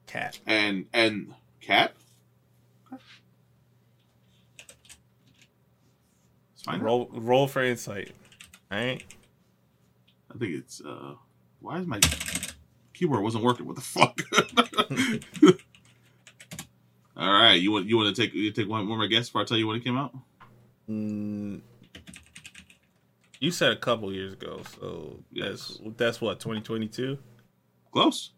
[0.06, 0.38] Cat.
[0.46, 1.92] and and cat
[6.64, 6.84] find out.
[6.84, 8.12] Roll roll for insight.
[8.72, 9.04] Alright?
[10.34, 11.14] I think it's uh
[11.60, 12.00] why is my
[13.00, 13.66] keyboard wasn't working?
[13.66, 14.20] What the fuck?
[17.16, 19.40] All right, you want you want to take you take one, one more guess before
[19.42, 20.14] I tell you when it came out?
[20.88, 21.60] Mm,
[23.40, 25.78] you said a couple years ago, so Yes.
[25.84, 27.18] that's that's what, twenty twenty two?
[27.92, 28.30] Close.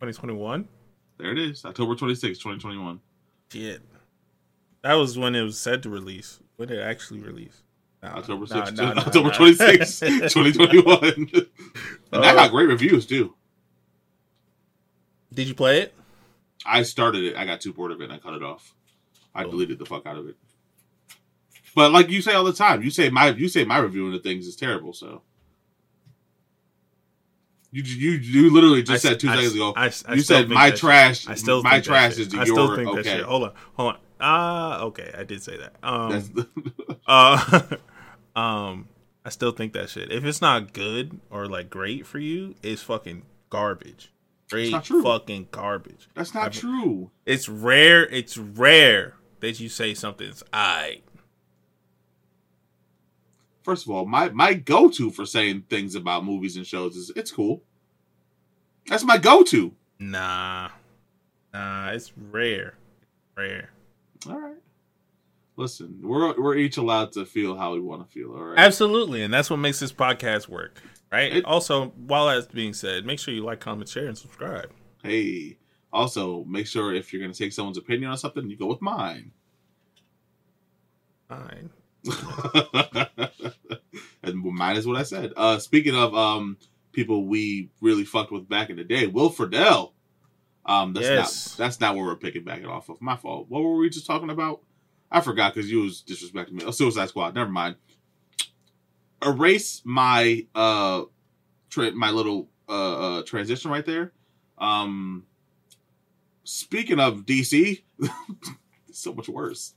[0.00, 0.68] 2021?
[1.18, 1.64] There it is.
[1.64, 3.00] October 26, 2021.
[3.52, 3.82] Shit.
[4.82, 6.38] That was when it was said to release.
[6.56, 7.64] When it actually released.
[8.02, 9.34] Nah, October nah, 6, nah, nah, October nah.
[9.34, 11.02] 2021.
[11.14, 11.46] and
[12.12, 13.34] that Uh, got great reviews too.
[15.34, 15.94] Did you play it?
[16.64, 17.36] I started it.
[17.36, 18.74] I got too bored of it and I cut it off.
[19.34, 19.50] I Oh.
[19.50, 20.36] deleted the fuck out of it.
[21.74, 24.22] But like you say all the time, you say my you say my reviewing of
[24.22, 24.92] things is terrible.
[24.92, 25.22] So
[27.70, 29.72] you you you literally just I said two s- I seconds s- ago.
[29.76, 30.80] I s- I you said my that shit.
[30.80, 31.28] trash.
[31.28, 33.16] I still my think that trash is I your still think that okay.
[33.18, 33.24] shit.
[33.26, 34.00] Hold on, hold on.
[34.20, 35.74] Ah, okay, I did say that.
[35.82, 36.48] Um, the,
[37.06, 37.62] uh,
[38.40, 38.88] um,
[39.24, 40.10] I still think that shit.
[40.12, 44.12] If it's not good or like great for you, it's fucking garbage.
[44.48, 45.02] True.
[45.02, 46.08] fucking garbage.
[46.14, 47.10] that's not I've- true.
[47.26, 48.06] It's rare.
[48.06, 51.02] It's rare that you say something's I.
[53.62, 57.10] First of all, my my go to for saying things about movies and shows is
[57.14, 57.62] it's cool.
[58.86, 59.74] That's my go to.
[59.98, 60.70] Nah,
[61.52, 62.74] nah, it's rare,
[63.36, 63.70] rare.
[64.26, 64.56] All right.
[65.56, 68.32] Listen, we're we're each allowed to feel how we want to feel.
[68.32, 68.58] All right.
[68.58, 71.36] Absolutely, and that's what makes this podcast work, right?
[71.36, 74.70] It- also, while that's being said, make sure you like, comment, share, and subscribe.
[75.02, 75.58] Hey.
[75.90, 79.32] Also, make sure if you're gonna take someone's opinion on something, you go with mine.
[81.28, 81.70] Fine.
[84.22, 85.32] and mine is what I said.
[85.36, 86.56] Uh, speaking of um,
[86.92, 89.92] people we really fucked with back in the day, Will Friedle.
[90.68, 91.58] Um, that's Yes.
[91.58, 93.00] not that's not where we're picking back it off of.
[93.00, 93.46] My fault.
[93.48, 94.60] What were we just talking about?
[95.10, 96.64] I forgot because you was disrespecting me.
[96.66, 97.34] Oh, Suicide Squad.
[97.34, 97.76] Never mind.
[99.24, 101.04] Erase my uh,
[101.70, 104.12] tra- my little uh, uh transition right there.
[104.58, 105.24] Um,
[106.44, 107.82] speaking of DC,
[108.92, 109.74] so much worse.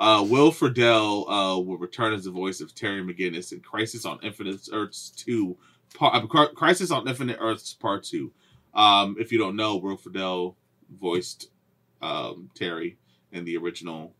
[0.00, 4.20] Uh, Will Friedle uh, will return as the voice of Terry McGinnis in Crisis on
[4.22, 5.56] Infinite Earths 2,
[5.94, 8.30] part, uh, Crisis on Infinite Earths Part 2.
[8.78, 10.54] Um, if you don't know, Will Friedle
[11.00, 11.50] voiced
[12.00, 12.96] um, Terry
[13.32, 14.14] in the original,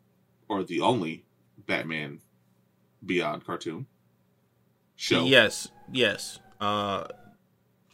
[0.49, 1.25] or the only,
[1.67, 2.21] Batman
[3.07, 3.87] Beyond cartoon
[4.97, 5.25] show.
[5.25, 6.41] Yes, yes.
[6.61, 7.05] Uh,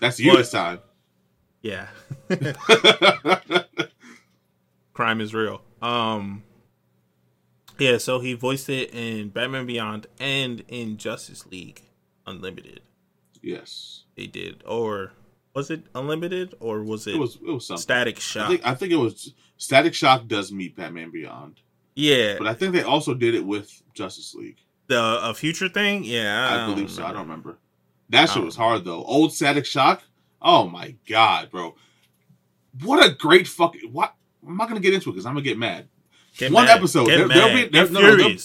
[0.00, 0.78] That's you this time.
[1.60, 1.88] yeah.
[4.94, 5.60] Crime is real.
[5.82, 6.44] Um,
[7.78, 7.98] yeah.
[7.98, 11.82] So he voiced it in Batman Beyond and in Justice League
[12.26, 12.80] Unlimited.
[13.42, 14.04] yes.
[14.16, 15.12] They did, or
[15.54, 17.82] was it Unlimited, or was it, It was it was something.
[17.82, 18.48] Static I Shock?
[18.48, 21.60] think I think it was Static Shock does meet Batman Beyond,
[21.94, 24.58] yeah, but I think they also did it with Justice League.
[24.88, 26.04] the a future thing.
[26.04, 27.04] Yeah, I, don't believe so.
[27.04, 27.58] I don't remember.
[28.10, 29.02] That shit was hard though.
[29.04, 30.02] Old Static Shock.
[30.42, 31.74] Oh my god, bro!
[32.82, 33.92] What a great fucking.
[33.92, 34.14] What?
[34.46, 35.88] I'm not gonna get into it because I'm gonna get mad.
[36.36, 36.78] Get One mad.
[36.78, 37.06] episode.
[37.06, 38.36] Get There- there'll be- there- no, there'll-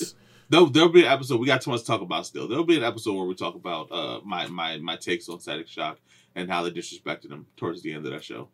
[0.51, 1.39] There'll, there'll be an episode.
[1.39, 2.47] We got too much to talk about still.
[2.47, 5.67] There'll be an episode where we talk about uh my my my takes on Static
[5.67, 5.99] Shock
[6.35, 8.49] and how they disrespected him towards the end of that show.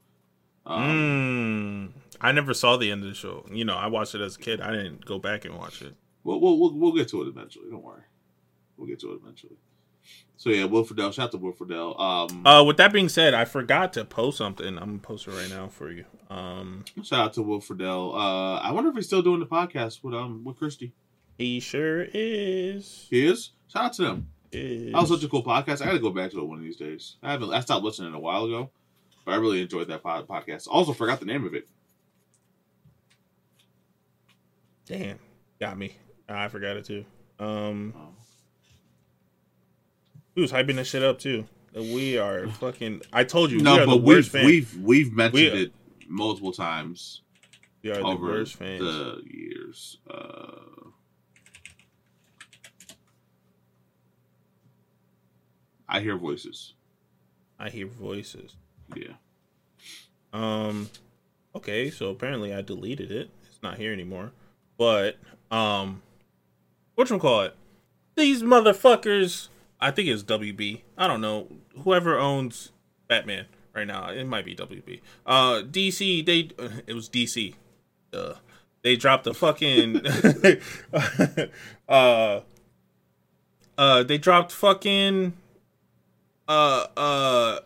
[0.66, 3.46] Um, Mm, I never saw the end of the show.
[3.52, 4.62] You know, I watched it as a kid.
[4.62, 5.94] I didn't go back and watch it.
[6.24, 7.66] we'll, we'll we'll we'll get to it eventually.
[7.70, 8.02] Don't worry.
[8.78, 9.58] We'll get to it eventually.
[10.38, 11.14] So yeah, Will Friedle.
[11.14, 12.00] Shout out to Will Friedle.
[12.00, 14.68] Um, Uh, with that being said, I forgot to post something.
[14.78, 16.06] I'm gonna post it right now for you.
[16.30, 18.14] Um, Shout out to Will Friedle.
[18.14, 20.94] Uh, I wonder if he's still doing the podcast with um with Christy.
[21.38, 23.08] he sure is.
[23.10, 23.52] He is.
[23.68, 24.28] Shout out to them.
[24.56, 24.94] Is.
[24.94, 25.82] That was such a cool podcast.
[25.82, 27.16] I got to go back to it one of these days.
[27.24, 27.54] I haven't.
[27.54, 28.70] I stopped listening a while ago,
[29.26, 30.68] but I really enjoyed that pod- podcast.
[30.70, 31.68] Also, forgot the name of it.
[34.86, 35.20] Damn,
[35.60, 35.96] got me.
[36.30, 37.06] I forgot it too.
[37.40, 38.10] Um, Oh.
[40.42, 41.46] was hyping this shit up too.
[41.74, 43.02] We are fucking.
[43.12, 45.72] I told you, we No, are the but we've we've we've mentioned We- it
[46.08, 47.22] multiple times
[47.84, 48.80] we are the over worst fans.
[48.82, 49.98] the years.
[50.10, 50.90] Uh,
[55.88, 56.74] I hear voices.
[57.60, 58.56] I hear voices.
[58.96, 59.14] Yeah.
[60.34, 60.90] Um
[61.56, 63.30] okay, so apparently I deleted it.
[63.44, 64.32] It's not here anymore.
[64.78, 65.18] But
[65.52, 66.02] um
[66.96, 67.56] what you call it?
[68.16, 70.82] These motherfuckers I think it's WB.
[70.98, 71.48] I don't know.
[71.84, 72.72] Whoever owns
[73.08, 75.02] Batman right now, it might be WB.
[75.26, 77.54] Uh DC they uh, it was DC.
[78.14, 78.34] Uh
[78.82, 80.02] they dropped the fucking
[81.90, 82.42] uh
[83.78, 85.34] uh they dropped fucking
[86.48, 87.60] uh uh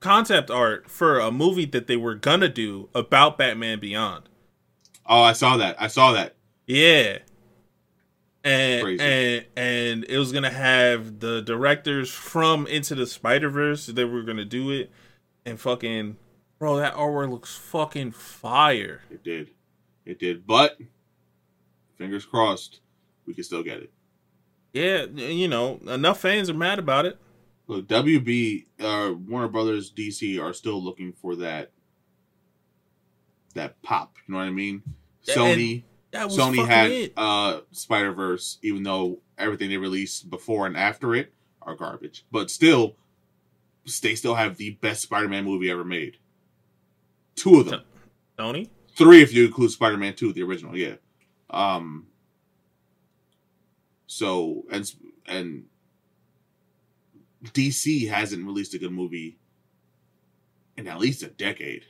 [0.00, 4.28] concept art for a movie that they were gonna do about Batman Beyond.
[5.06, 5.80] Oh, I saw that.
[5.80, 6.34] I saw that.
[6.66, 7.18] Yeah.
[8.44, 9.04] And Crazy.
[9.04, 14.22] and and it was gonna have the directors from Into the Spider Verse that were
[14.22, 14.90] gonna do it,
[15.46, 16.16] and fucking
[16.58, 19.02] bro, that artwork looks fucking fire.
[19.10, 19.50] It did.
[20.04, 20.44] It did.
[20.44, 20.76] But
[21.98, 22.80] fingers crossed,
[23.26, 23.92] we can still get it.
[24.72, 27.18] Yeah, you know, enough fans are mad about it.
[27.72, 31.70] Look, WB, uh, Warner Brothers, DC are still looking for that
[33.54, 34.16] that pop.
[34.26, 34.82] You know what I mean?
[35.26, 37.12] Sony, That was Sony had it.
[37.16, 42.50] uh, Spider Verse, even though everything they released before and after it are garbage, but
[42.50, 42.96] still,
[44.02, 46.16] they still have the best Spider-Man movie ever made.
[47.36, 47.82] Two of them,
[48.38, 48.68] Sony?
[48.96, 50.76] three if you include Spider-Man Two, the original.
[50.76, 50.94] Yeah.
[51.48, 52.06] Um.
[54.06, 54.92] So and
[55.26, 55.64] and
[57.44, 59.38] DC hasn't released a good movie
[60.76, 61.86] in at least a decade,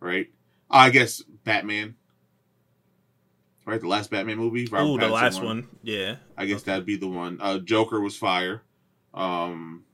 [0.00, 0.28] right?
[0.70, 1.94] I guess Batman,
[3.64, 3.80] right?
[3.80, 4.66] The last Batman movie.
[4.66, 5.68] Robert Oh, the last one.
[5.82, 6.16] Yeah.
[6.36, 7.38] I guess that'd be the one.
[7.40, 8.62] Uh, Joker was fire.
[9.14, 9.84] Um,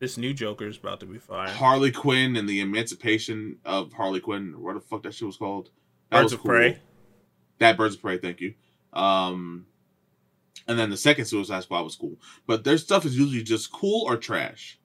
[0.00, 1.48] This new Joker is about to be fire.
[1.48, 4.54] Harley Quinn and the Emancipation of Harley Quinn.
[4.58, 5.70] What the fuck that shit was called?
[6.10, 6.78] That Birds was of Prey.
[7.58, 8.18] That Birds of Prey.
[8.18, 8.54] Thank you.
[8.92, 9.66] Um,
[10.68, 12.16] and then the second Suicide Squad was cool.
[12.46, 14.78] But their stuff is usually just cool or trash,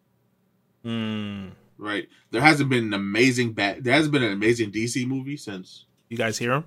[0.83, 1.49] Hmm.
[1.77, 2.07] right?
[2.31, 3.83] There hasn't been an amazing bat.
[3.83, 5.85] There hasn't been an amazing DC movie since.
[6.09, 6.63] You guys hear him?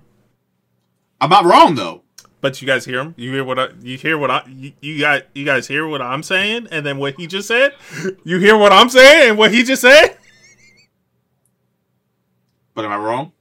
[1.19, 2.03] I'm not wrong though.
[2.39, 3.15] But you guys hear him?
[3.17, 3.69] You hear what I?
[3.81, 4.43] You hear what I?
[4.47, 5.23] You, you got?
[5.33, 6.67] You guys hear what I'm saying?
[6.69, 7.73] And then what he just said?
[8.23, 10.17] You hear what I'm saying and what he just said?
[12.75, 13.31] But am I wrong?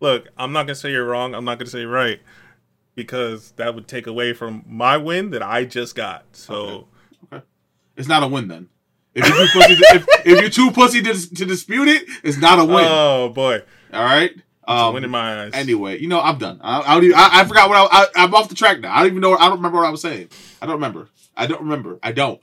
[0.00, 1.34] Look, I'm not gonna say you're wrong.
[1.34, 2.20] I'm not gonna say you're right
[2.94, 6.24] because that would take away from my win that I just got.
[6.32, 6.88] So
[7.96, 8.68] It's not a win then.
[9.14, 12.38] If you're too pussy, to, if, if you're too pussy to, to dispute it, it's
[12.38, 12.86] not a win.
[12.88, 13.62] oh boy,
[13.92, 14.30] all right.
[14.30, 15.50] it's a Um, win in my eyes.
[15.52, 16.60] Anyway, you know, I'm done.
[16.62, 18.06] I, I, don't even, I, I forgot what I, I.
[18.24, 18.90] I'm off the track now.
[18.94, 19.36] I don't even know.
[19.36, 20.30] I don't remember what I was saying.
[20.62, 21.08] I don't remember.
[21.36, 21.98] I don't remember.
[22.02, 22.40] I don't.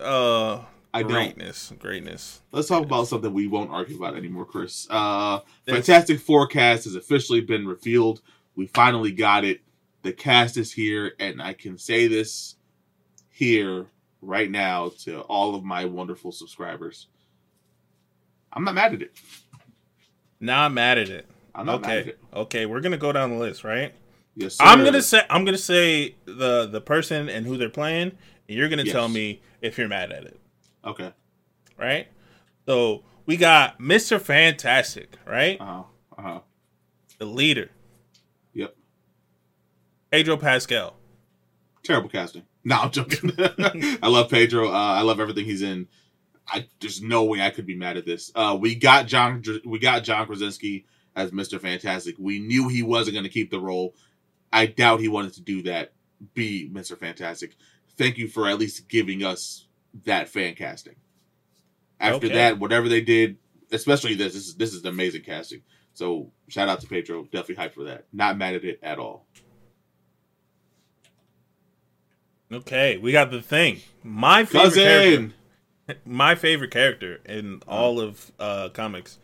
[0.00, 1.12] uh, I don't.
[1.12, 2.40] greatness, greatness.
[2.50, 4.88] Let's talk about something we won't argue about anymore, Chris.
[4.90, 8.22] Uh, Fantastic Four cast has officially been revealed.
[8.56, 9.60] We finally got it.
[10.02, 12.56] The cast is here, and I can say this
[13.30, 13.86] here
[14.22, 17.08] right now to all of my wonderful subscribers.
[18.52, 19.12] I'm not mad at it.
[20.40, 21.26] Not mad at it.
[21.54, 22.18] I'm not mad at Okay, it.
[22.32, 23.92] okay, we're gonna go down the list, right?
[24.36, 24.64] Yes, sir.
[24.64, 28.12] I'm gonna say I'm gonna say the the person and who they're playing,
[28.48, 28.92] and you're gonna Yes.
[28.92, 30.38] tell me if you're mad at it,
[30.84, 31.12] Okay.
[31.76, 32.06] right?
[32.66, 34.20] So we got Mr.
[34.20, 35.60] Fantastic, right?
[35.60, 35.82] Uh huh.
[36.16, 36.40] Uh huh.
[37.18, 37.70] The leader.
[40.10, 40.96] Pedro Pascal.
[41.82, 42.44] Terrible casting.
[42.64, 43.32] No, I'm joking.
[44.02, 44.68] I love Pedro.
[44.68, 45.86] Uh, I love everything he's in.
[46.46, 48.30] I there's no way I could be mad at this.
[48.34, 49.42] Uh, we got John.
[49.64, 52.16] We got John Krasinski as Mister Fantastic.
[52.18, 53.94] We knew he wasn't going to keep the role.
[54.52, 55.92] I doubt he wanted to do that.
[56.34, 57.54] Be Mister Fantastic.
[57.96, 59.66] Thank you for at least giving us
[60.04, 60.96] that fan casting.
[62.00, 62.34] After Okay.
[62.34, 63.38] that, whatever they did,
[63.72, 65.62] especially this, this is this is amazing casting.
[65.94, 67.24] So shout out to Pedro.
[67.24, 68.06] Definitely hyped for that.
[68.12, 69.26] Not mad at it at all.
[72.52, 73.80] Okay, we got the thing.
[74.02, 75.34] My favorite character.
[76.04, 79.18] My favorite character in all of uh comics,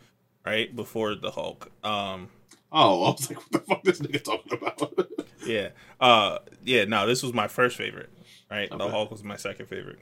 [0.45, 1.71] right before the Hulk.
[1.83, 2.29] Um,
[2.71, 5.09] Oh, I was like, what the fuck this nigga talking about?
[5.45, 5.69] yeah,
[5.99, 6.83] uh, yeah.
[6.85, 8.09] No, this was my first favorite.
[8.51, 9.99] Right, the Hulk was my second favorite,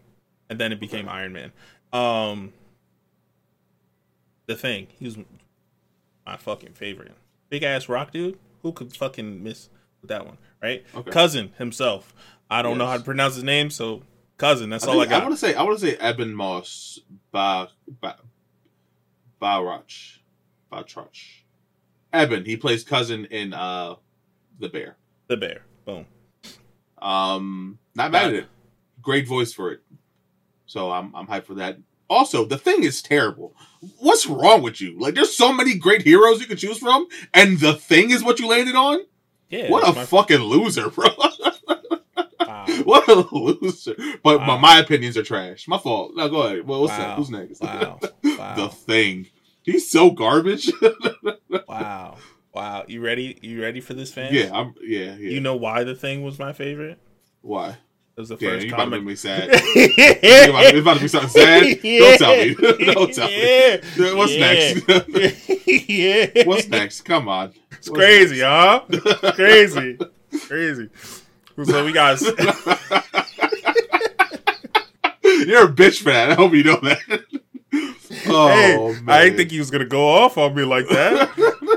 [0.50, 1.52] and then it became Iron Man.
[1.92, 2.52] Um,
[4.48, 5.18] the thing, he was
[6.26, 7.12] my fucking favorite.
[7.50, 8.40] Big ass rock dude.
[8.64, 9.70] Who could fucking miss
[10.02, 10.38] with that one?
[10.62, 11.12] Right, Okay.
[11.12, 12.14] cousin himself.
[12.54, 14.04] I don't know how to pronounce his name, so
[14.38, 14.70] cousin.
[14.70, 15.24] That's I, all I think- I got.
[15.26, 17.00] want to say I want to say Eben Moss
[17.32, 17.70] ba
[18.02, 18.18] ba
[19.42, 20.18] Barach
[20.72, 21.42] Batrach.
[22.12, 23.96] Eben, he plays cousin in uh
[24.60, 24.98] the Bear.
[25.28, 25.62] the bear.
[25.86, 26.06] Boom.
[27.02, 28.46] Um, not mad at it.
[29.02, 29.82] Great voice for it.
[30.66, 31.78] So I'm I'm hyped for that.
[32.10, 33.56] Also, the thing is terrible.
[34.00, 35.00] What's wrong with you?
[35.00, 38.40] Like, there's so many great heroes you could choose from, and the thing is what
[38.40, 39.00] you landed on.
[39.50, 39.70] Yeah.
[39.70, 41.08] what a my- fucking loser, bro.
[42.86, 43.02] wow.
[43.06, 43.96] what a loser.
[44.24, 44.46] But Wow.
[44.48, 45.68] my, my opinions are trash.
[45.68, 46.12] My fault.
[46.16, 46.68] Now go ahead.
[46.68, 46.98] Well, what's Wow.
[47.00, 47.18] that?
[47.18, 47.62] Who's next?
[48.38, 48.56] Wow.
[48.56, 49.28] the thing.
[49.64, 50.72] He's so garbage.
[51.68, 52.18] wow.
[52.54, 52.86] Wow.
[52.88, 53.38] You ready?
[53.42, 54.34] You ready for this, fan?
[54.34, 54.74] yeah, I'm.
[54.82, 55.30] Yeah, yeah.
[55.32, 57.00] You know why the thing was my favorite?
[57.42, 57.78] why?
[58.16, 59.50] It was the Damn, first you about to make me sad.
[59.52, 61.82] It's about, about to be something sad.
[61.82, 62.54] Don't tell me.
[62.94, 63.78] Don't tell Yeah.
[63.98, 64.14] me.
[64.14, 64.54] What's Yeah.
[64.54, 65.90] next?
[65.90, 66.44] yeah.
[66.46, 67.02] What's next?
[67.02, 67.54] Come on.
[67.72, 68.84] It's crazy, huh?
[68.90, 69.98] It's crazy.
[70.48, 70.90] Crazy.
[71.66, 72.20] So we got
[75.24, 76.32] You're a bitch for that.
[76.32, 77.00] I hope you know that.
[78.28, 79.10] Oh Hey, man.
[79.10, 81.30] I didn't think he was gonna go off on me like that.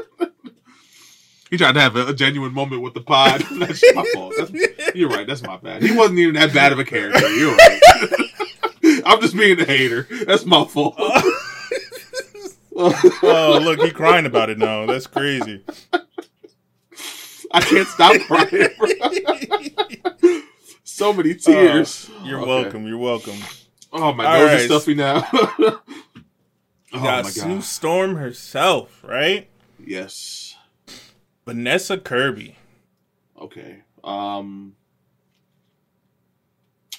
[1.50, 3.40] He tried to have a, a genuine moment with the pod.
[3.52, 4.34] That's my fault.
[4.36, 4.50] That's,
[4.96, 5.24] you're right.
[5.26, 5.80] That's my bad.
[5.82, 7.28] He wasn't even that bad of a character.
[7.28, 7.80] You're right.
[9.06, 10.08] I'm just being a hater.
[10.26, 10.96] That's my fault.
[12.74, 14.86] oh, look, he crying about it now.
[14.86, 15.62] That's crazy.
[17.52, 18.68] I can't stop crying.
[20.86, 22.08] So many tears.
[22.24, 22.46] You're Okay.
[22.48, 22.86] welcome.
[22.86, 23.36] You're welcome.
[23.92, 24.60] Oh my All nose right.
[24.60, 25.26] is stuffy now.
[25.32, 25.80] oh
[26.92, 27.26] my god.
[27.26, 29.48] Sue Storm herself, right?
[29.84, 30.56] Yes.
[31.44, 32.56] Vanessa Kirby.
[33.40, 33.82] Okay.
[34.02, 34.74] Um.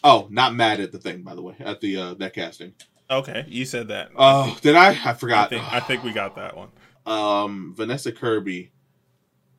[0.04, 2.74] Oh, not mad at the thing, by the way, at the uh that casting.
[3.10, 4.10] Okay, you said that.
[4.18, 4.90] Oh, did I?
[4.90, 5.50] I I forgot.
[5.50, 6.70] think I think we got that one.
[7.06, 8.72] um, Vanessa Kirby.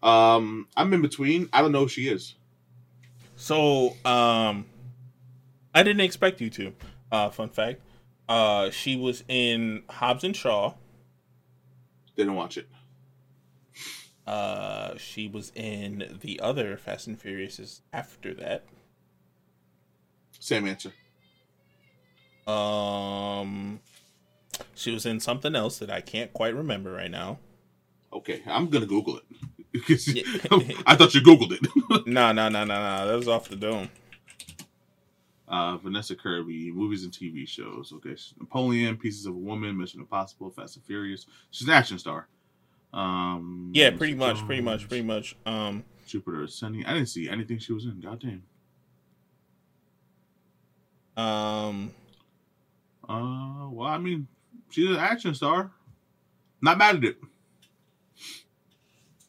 [0.02, 1.48] Um, I'm in between.
[1.52, 2.34] I don't know who she is.
[3.38, 4.66] So, um,
[5.72, 6.72] I didn't expect you to.
[7.12, 7.80] Uh, fun fact.
[8.28, 10.74] Uh, she was in Hobbs and Shaw.
[12.16, 12.68] Didn't watch it.
[14.26, 18.64] Uh, she was in the other Fast and Furiouses after that.
[20.40, 20.92] Same answer.
[22.44, 23.78] Um,
[24.74, 27.38] she was in something else that I can't quite remember right now.
[28.12, 29.24] Okay, I'm gonna Google it.
[29.86, 30.22] 'Cause Yeah.
[30.86, 32.06] I thought you Googled it.
[32.06, 33.06] No, no, no, no, no.
[33.08, 33.88] That was off the dome.
[35.46, 37.90] Uh, Vanessa Kirby, movies and TV shows.
[37.96, 41.26] Okay, Napoleon, Pieces of a Woman, Mission Impossible, Fast and Furious.
[41.50, 42.28] She's an action star.
[42.92, 45.36] Um, Yeah, pretty much, pretty much, pretty much.
[45.46, 46.84] Um, Jupiter Ascending.
[46.86, 48.00] I didn't see anything she was in.
[48.00, 48.42] Goddamn.
[51.16, 51.92] um,
[53.08, 54.26] Uh, well, I mean,
[54.70, 55.72] she's an action star.
[56.60, 57.18] Not mad at it.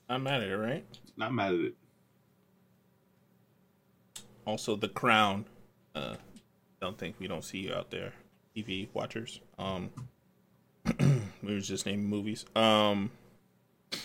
[0.09, 0.85] I'm mad at it, right?
[1.17, 1.75] Not mad at it.
[4.45, 5.45] Also, The Crown.
[5.93, 6.15] Uh,
[6.81, 8.13] don't think we don't see you out there,
[8.55, 9.41] TV watchers.
[9.57, 9.91] Um,
[10.99, 12.45] we were just naming movies.
[12.55, 13.11] Um,
[13.91, 13.99] so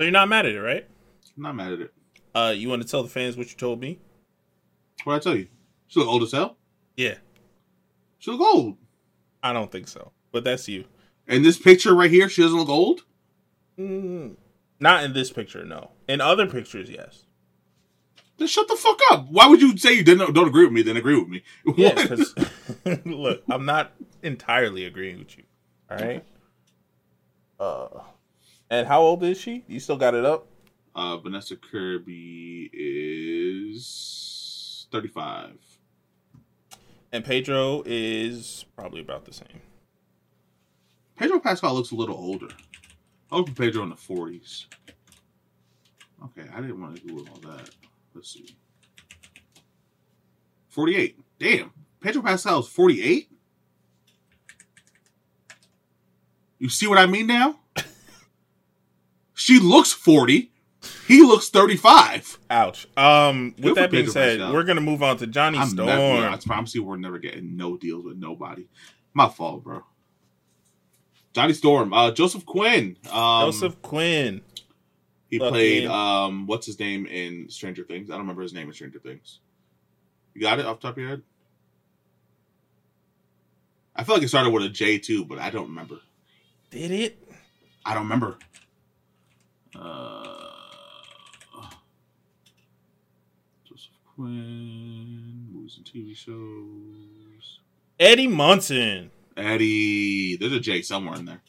[0.00, 0.86] you're not mad at it, right?
[1.36, 1.92] Not mad at it.
[2.34, 3.98] Uh, you want to tell the fans what you told me?
[5.04, 5.48] What I tell you?
[5.88, 6.56] She look old as hell.
[6.96, 7.14] Yeah,
[8.18, 8.78] She look old.
[9.42, 10.84] I don't think so, but that's you.
[11.28, 13.02] And this picture right here, she doesn't look old.
[13.78, 14.36] Mm,
[14.80, 15.90] not in this picture, no.
[16.08, 17.24] In other pictures, yes.
[18.38, 19.28] Then shut the fuck up.
[19.30, 20.82] Why would you say you didn't don't agree with me?
[20.82, 21.42] Then agree with me.
[21.76, 22.34] Yeah, because
[23.04, 25.44] look, I'm not entirely agreeing with you.
[25.90, 26.24] All right.
[27.58, 27.88] Uh,
[28.68, 29.64] and how old is she?
[29.66, 30.46] You still got it up?
[30.94, 35.56] Uh, Vanessa Kirby is thirty-five.
[37.12, 39.62] And Pedro is probably about the same.
[41.16, 42.48] Pedro Pascal looks a little older.
[43.28, 44.66] For Pedro in the forties.
[46.24, 47.70] Okay, I didn't want to Google all that.
[48.14, 48.56] Let's see.
[50.68, 51.18] Forty-eight.
[51.38, 51.70] Damn,
[52.00, 53.30] Pedro Pascal is forty-eight.
[56.58, 57.58] You see what I mean now?
[59.34, 60.52] she looks forty.
[61.06, 62.38] He looks thirty-five.
[62.48, 62.86] Ouch.
[62.96, 64.54] Um, with Good that being Pedro said, Pascal.
[64.54, 65.86] we're gonna move on to Johnny I'm Storm.
[65.88, 66.28] never.
[66.28, 68.68] I promise you, we're never getting no deals with nobody.
[69.12, 69.82] My fault, bro.
[71.36, 72.96] Johnny Storm, uh, Joseph Quinn.
[73.12, 74.40] Um, Joseph Quinn.
[75.28, 78.08] He Fucking- played um what's his name in Stranger Things?
[78.08, 79.40] I don't remember his name in Stranger Things.
[80.32, 81.22] You got it off the top of your head?
[83.94, 85.96] I feel like it started with a J too, but I don't remember.
[86.70, 87.22] Did it?
[87.84, 88.38] I don't remember.
[89.78, 90.32] Uh,
[93.68, 97.58] Joseph Quinn, movies and TV shows.
[98.00, 99.10] Eddie Munson.
[99.36, 101.42] Eddie, there's a J somewhere in there.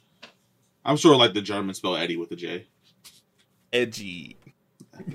[0.83, 2.67] I'm sure like the Germans spell Eddie with a J.
[3.73, 4.37] Edgy.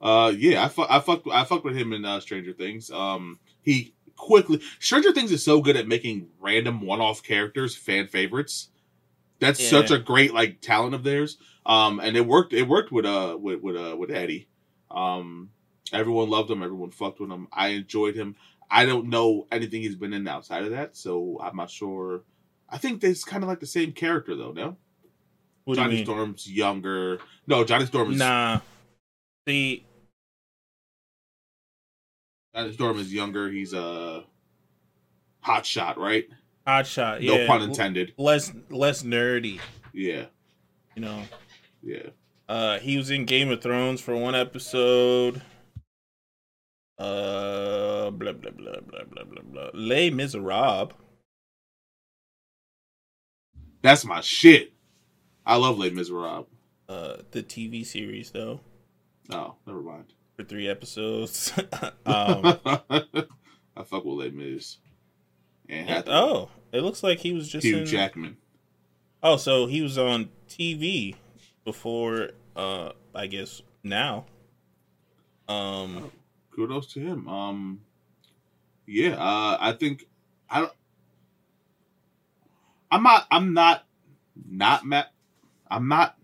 [0.00, 2.90] Uh, yeah, I fu- I fucked I fucked with him in uh, Stranger Things.
[2.90, 8.68] Um, he quickly Stranger Things is so good at making random one-off characters fan favorites.
[9.40, 9.70] That's Yeah.
[9.70, 11.38] such a great like talent of theirs.
[11.64, 12.52] Um, and it worked.
[12.52, 14.46] It worked with uh with with uh with Eddie.
[14.90, 15.50] Um,
[15.92, 16.62] everyone loved him.
[16.62, 17.48] Everyone fucked with him.
[17.52, 18.36] I enjoyed him.
[18.70, 22.22] I don't know anything he's been in outside of that, so I'm not sure.
[22.68, 24.52] I think it's kind of like the same character though.
[24.52, 24.76] No,
[25.64, 26.04] What Johnny you?
[26.04, 27.18] Storm's younger.
[27.46, 28.60] No, Johnny Storm is Nah.
[29.46, 29.86] See,
[32.54, 33.50] Johnny Storm is younger.
[33.50, 34.24] He's a
[35.40, 36.26] hot shot, right?
[36.66, 37.22] hot shot.
[37.22, 37.36] Yeah.
[37.36, 38.12] No pun intended.
[38.18, 39.60] Less less nerdy.
[39.92, 40.26] Yeah,
[40.94, 41.22] You know.
[41.82, 42.08] yeah.
[42.48, 45.40] Uh, he was in Game of Thrones for one episode.
[46.98, 49.70] Uh, blah blah blah blah blah blah blah.
[49.74, 50.92] Les Miserables.
[53.82, 54.72] That's my shit.
[55.44, 56.46] I love Les Miserables.
[56.88, 58.60] Uh, the TV series though
[59.30, 60.04] Oh, never mind.
[60.36, 61.52] for three episodes.
[62.06, 64.78] um, I fuck with Les Mis.
[65.68, 67.86] And yeah, oh, it looks like he was just Hugh in.
[67.86, 68.36] Jackman.
[69.22, 71.16] Oh, so he was on TV
[71.64, 72.30] before.
[72.54, 74.26] Uh, I guess now.
[75.48, 76.10] Um,
[76.56, 77.28] Kudos to him.
[77.28, 77.80] Um,
[78.86, 79.14] yeah.
[79.14, 80.06] Uh, I think
[80.50, 80.72] I don't.
[82.90, 83.26] I'm not.
[83.30, 83.84] I'm not.
[84.48, 85.06] Not mad.
[85.70, 86.16] I'm not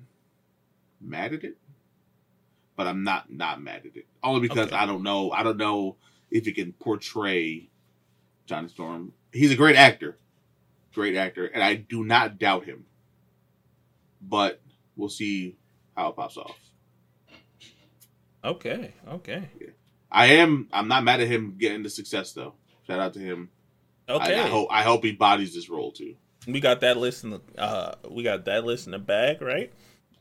[1.01, 1.57] mad at it,
[2.77, 4.07] but I'm not not mad at it.
[4.23, 4.77] Only because Okay.
[4.77, 5.31] I don't know.
[5.33, 5.97] I don't know
[6.31, 7.69] if he can portray
[8.47, 9.13] Johnny Storm.
[9.33, 10.17] He's a great actor,
[10.95, 12.85] great actor, and I do not doubt him.
[14.21, 14.61] But
[14.97, 15.57] we'll see
[15.97, 16.59] how it pops off.
[18.45, 19.49] okay, okay,
[20.13, 20.69] I am.
[20.73, 22.55] I'm not mad at him getting the success though.
[22.87, 23.51] Shout out to him.
[24.09, 24.39] okay.
[24.39, 24.69] I, I hope.
[24.71, 26.15] I hope he bodies this role too.
[26.47, 27.41] we got that list in the.
[27.57, 29.73] Uh, we got that list in the bag, right?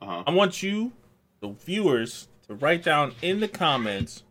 [0.01, 0.23] Uh-huh.
[0.25, 0.93] I want you,
[1.41, 4.23] the viewers, to write down in the comments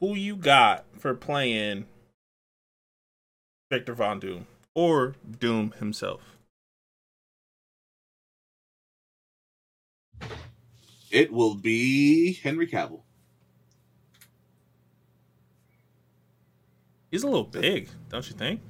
[0.00, 1.86] who you got for playing
[3.70, 6.38] Victor Von Doom or Doom himself.
[11.10, 13.02] It will be Henry Cavill.
[17.10, 18.60] He's a little big, don't you think?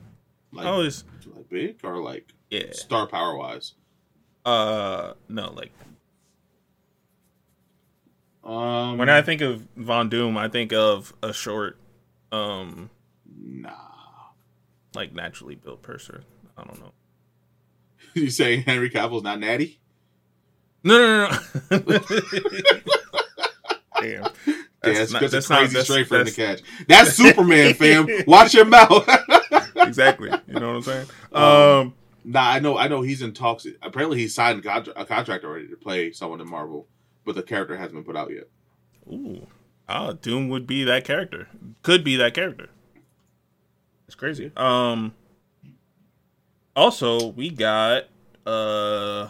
[0.53, 1.05] Like, oh, is
[1.35, 2.73] like big or like yeah.
[2.73, 3.75] star power wise.
[4.45, 5.73] Uh, no, like
[8.45, 11.79] Um, when I think of Von Doom, I think of a short
[12.31, 12.91] Um,
[13.25, 13.73] Nah.
[14.95, 16.25] like naturally built person.
[16.57, 16.93] I don't know.
[18.15, 19.81] you saying Henry Cavill's not natty?
[20.85, 21.39] No, no,
[21.71, 21.79] no.
[21.89, 21.99] no.
[24.01, 24.31] Damn.
[24.85, 26.63] Yeah, That's that's, not- that's, that's a not- crazy straight for him to catch.
[26.87, 28.07] That's Superman, fam.
[28.27, 29.09] Watch your mouth.
[29.77, 30.31] exactly.
[30.47, 31.07] You know what I'm saying?
[31.33, 31.95] Um, Um,
[32.25, 32.77] nah, I know.
[32.79, 33.67] I know he's in talks.
[33.83, 36.87] Apparently, he signed a, contract already to play someone in Marvel,
[37.25, 38.49] but the character hasn't been put out yet.
[39.11, 39.47] ooh,
[39.89, 41.49] ah, Doom would be that character.
[41.83, 42.69] Could be that character.
[44.07, 44.53] It's crazy.
[44.57, 45.15] Um.
[46.77, 48.05] Also, we got
[48.47, 49.29] uh,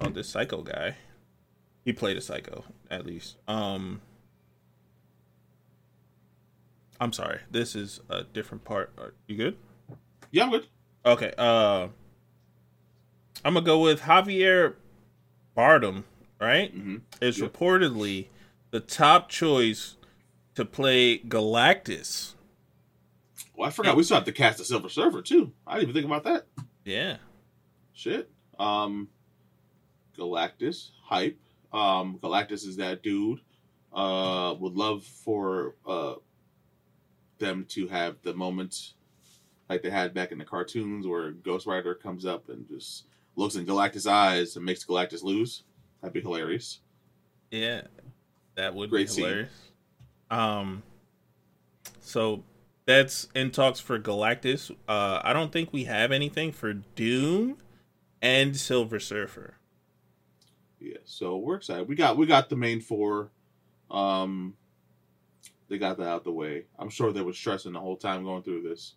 [0.00, 0.96] oh, this psycho guy.
[1.84, 3.36] He played a psycho at least.
[3.46, 4.00] Um.
[7.00, 7.40] I'm sorry.
[7.50, 8.92] This is a different part.
[8.98, 9.56] Are you good?
[10.30, 10.66] Yeah, I'm good.
[11.04, 11.32] Okay.
[11.36, 11.88] Uh,
[13.44, 14.74] I'm gonna go with Javier
[15.56, 16.04] Bardem.
[16.40, 17.02] Right, Mhm.
[17.22, 17.52] is Yep.
[17.52, 18.26] reportedly
[18.70, 19.96] the top choice
[20.56, 22.34] to play Galactus.
[23.56, 25.52] Well, I forgot we still have to cast the Silver Surfer too.
[25.66, 26.46] I didn't even think about that.
[26.84, 27.18] Yeah.
[27.92, 28.30] Shit.
[28.58, 29.08] Um,
[30.18, 31.38] Galactus hype.
[31.72, 33.40] Um, Galactus is that dude.
[33.92, 36.14] Uh, would love for uh
[37.38, 38.94] them to have the moments
[39.68, 43.06] like they had back in the cartoons where Ghost Rider comes up and just
[43.36, 45.64] looks in Galactus' eyes and makes Galactus lose.
[46.00, 46.80] That'd be hilarious.
[47.50, 47.82] Yeah,
[48.56, 49.46] that would Great be scene.
[50.30, 50.82] Um,
[52.00, 52.44] so
[52.86, 54.70] that's in talks for Galactus.
[54.88, 57.58] Uh, I don't think we have anything for Doom
[58.20, 59.54] and Silver Surfer.
[60.80, 61.88] Yeah, so we're excited.
[61.88, 63.30] We got we got the main four.
[63.90, 64.54] Um,
[65.74, 66.66] they got that out the way.
[66.78, 68.94] I'm sure they were stressing the whole time going through this.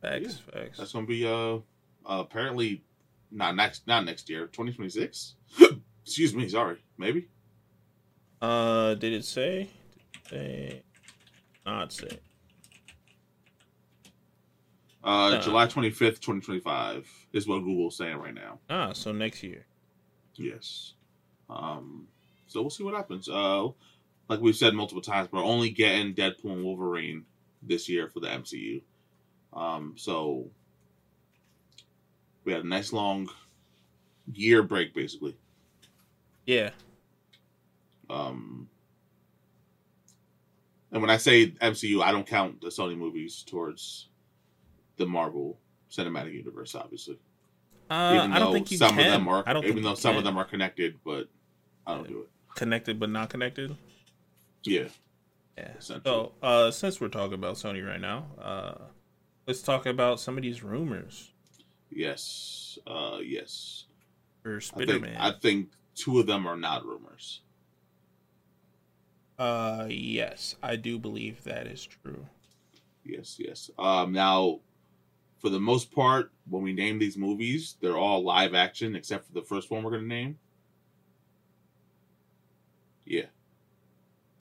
[0.00, 0.78] Facts, facts.
[0.78, 1.58] That's gonna be uh, uh
[2.06, 2.82] apparently
[3.30, 5.34] not next not next year, 2026.
[6.02, 6.78] Excuse me, sorry.
[6.96, 7.28] Maybe.
[8.40, 9.68] Uh, did it say?
[10.30, 10.82] Did say?
[11.66, 12.18] Not say.
[15.02, 15.40] Uh, Uh.
[15.42, 18.60] July 25th, 2025 is what Google's saying right now.
[18.70, 19.66] Ah, so next year.
[20.36, 20.94] Yes.
[21.50, 22.08] Um,
[22.46, 23.28] so we'll see what happens.
[23.28, 23.68] Uh,
[24.28, 27.24] like we've said multiple times, we're only getting Deadpool and Wolverine
[27.62, 28.82] this year for the MCU.
[29.52, 30.46] Um, so
[32.44, 33.28] we had a nice long
[34.32, 35.36] year break, basically.
[36.46, 36.70] Yeah.
[38.10, 38.68] Um,
[40.92, 44.08] and when I say MCU, I don't count the Sony movies towards
[44.96, 45.58] the Marvel
[45.90, 47.18] Cinematic Universe, obviously.
[47.90, 49.00] Uh, even I don't though think you some can.
[49.06, 51.28] of them are, I don't even though some of them are connected, but
[51.86, 52.28] I don't do it.
[52.54, 53.76] connected but not connected.
[54.64, 54.88] Yeah.
[55.56, 55.70] Yeah.
[55.78, 58.74] So, uh, since we're talking about Sony right now, uh,
[59.46, 61.30] let's talk about some of these rumors
[61.94, 62.78] Yes.
[62.86, 63.84] Uh, yes.
[64.42, 65.16] for I Spider Man.
[65.16, 67.40] I think two of them are not rumors.
[69.38, 72.26] Uh, yes, I do believe that is true.
[73.04, 73.70] Yes, yes.
[73.78, 74.60] Um, now,
[75.40, 79.32] for the most part, when we name these movies, they're all live action except for
[79.32, 80.38] the first one we're going to name.
[83.04, 83.26] Yeah,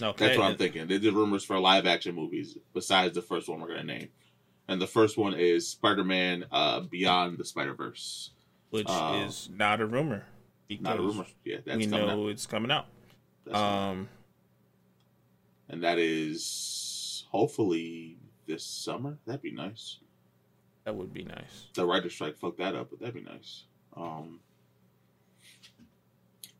[0.04, 0.88] Okay, that's what I'm thinking.
[0.88, 4.10] They did rumors for live action movies besides the first one we're going to name.
[4.68, 8.32] And the first one is Spider Man uh, Beyond the Spider Verse.
[8.70, 10.26] which uh, is not a rumor.
[10.80, 11.26] Not a because rumor.
[11.44, 12.30] Yeah, that's we coming know out.
[12.30, 12.86] it's coming out.
[13.46, 13.90] That's coming out.
[13.92, 14.10] Um,
[15.70, 18.18] And that is hopefully
[18.48, 19.18] this summer.
[19.26, 20.00] That'd be nice.
[20.86, 21.68] that would be nice.
[21.76, 23.64] the writer strike fucked that up, but that'd be nice.
[23.96, 24.40] Um,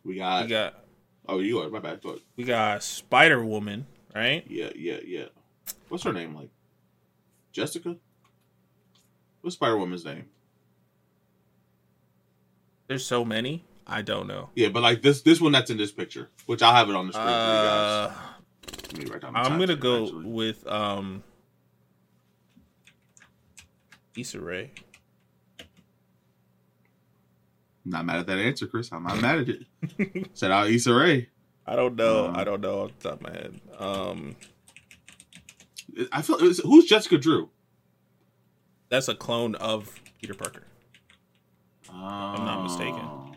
[0.04, 0.83] we got, We got
[1.28, 2.02] oh you are my bad.
[2.02, 3.86] But we got Spider Woman,
[4.16, 4.44] right?
[4.48, 5.26] yeah, yeah, yeah.
[5.90, 6.50] What's her name like?
[7.52, 7.96] Jessica.
[9.42, 10.26] What's Spider Woman's name?
[12.88, 13.66] There's so many.
[13.86, 14.50] I don't know.
[14.56, 17.08] Yeah, but like this this one that's in this picture, which I'll have it on
[17.08, 18.10] the screen for you guys.
[18.10, 18.14] Uh,
[18.94, 20.26] Let me write I'm gonna go actually.
[20.26, 21.24] with um
[24.18, 24.72] Issa Rae.
[27.86, 28.92] Not mad at that answer, Chris.
[28.92, 30.30] I'm not mad at it.
[30.38, 31.30] Said out Issa Rae.
[31.66, 32.28] I don't know.
[32.28, 33.60] Um, I don't know off the top of my head.
[33.78, 34.36] Um,
[36.12, 37.50] I feel it's- who's Jessica Drew.
[38.90, 40.64] that's a clone of Peter Parker.
[41.92, 43.36] I'm not mistaken.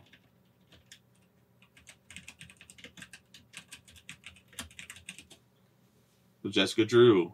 [6.43, 7.32] So Jessica Drew.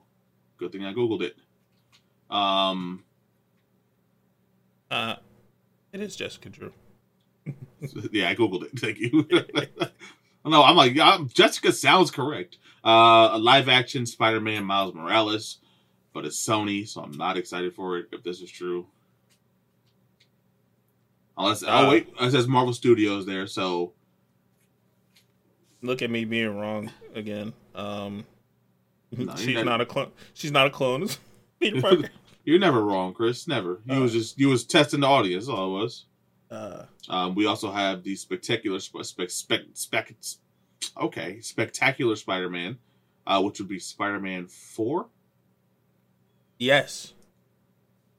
[0.57, 1.37] Good thing I googled it.
[2.35, 3.05] Um,
[4.91, 5.17] Uh,
[5.93, 6.73] it is Jessica Drew.
[8.13, 8.71] yeah, I googled it.
[8.79, 9.27] Thank you.
[10.45, 12.59] no, I'm like yeah, Jessica sounds correct.
[12.85, 15.59] Uh, a live action Spider-Man Miles Morales,
[16.13, 18.07] but it's Sony, so I'm not excited for it.
[18.13, 18.87] If this is true,
[21.39, 23.93] unless Uh, oh wait, it says Marvel Studios there, so
[25.83, 27.53] Look at me being wrong again.
[27.75, 28.25] Um,
[29.11, 30.13] No, she's you're not a clone.
[30.33, 31.09] She's not a clone.
[31.61, 32.09] Peter Parker.
[32.45, 33.47] You're never wrong, Chris.
[33.47, 33.81] Never.
[33.87, 35.49] You was just you was testing the audience.
[35.49, 36.07] All it was.
[36.53, 40.15] Uh, Um, we also have the spectacular sp- spec spec spec.
[40.97, 42.79] Okay, spectacular Spider-Man,
[43.27, 45.09] uh, which would be Spider-Man Four.
[46.59, 47.15] yes,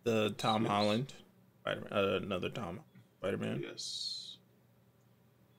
[0.04, 0.72] the Tom Yes.
[0.72, 1.14] Holland,
[1.62, 2.80] Spider- uh, another Tom
[3.20, 3.62] Spider Man.
[3.62, 4.38] Yes.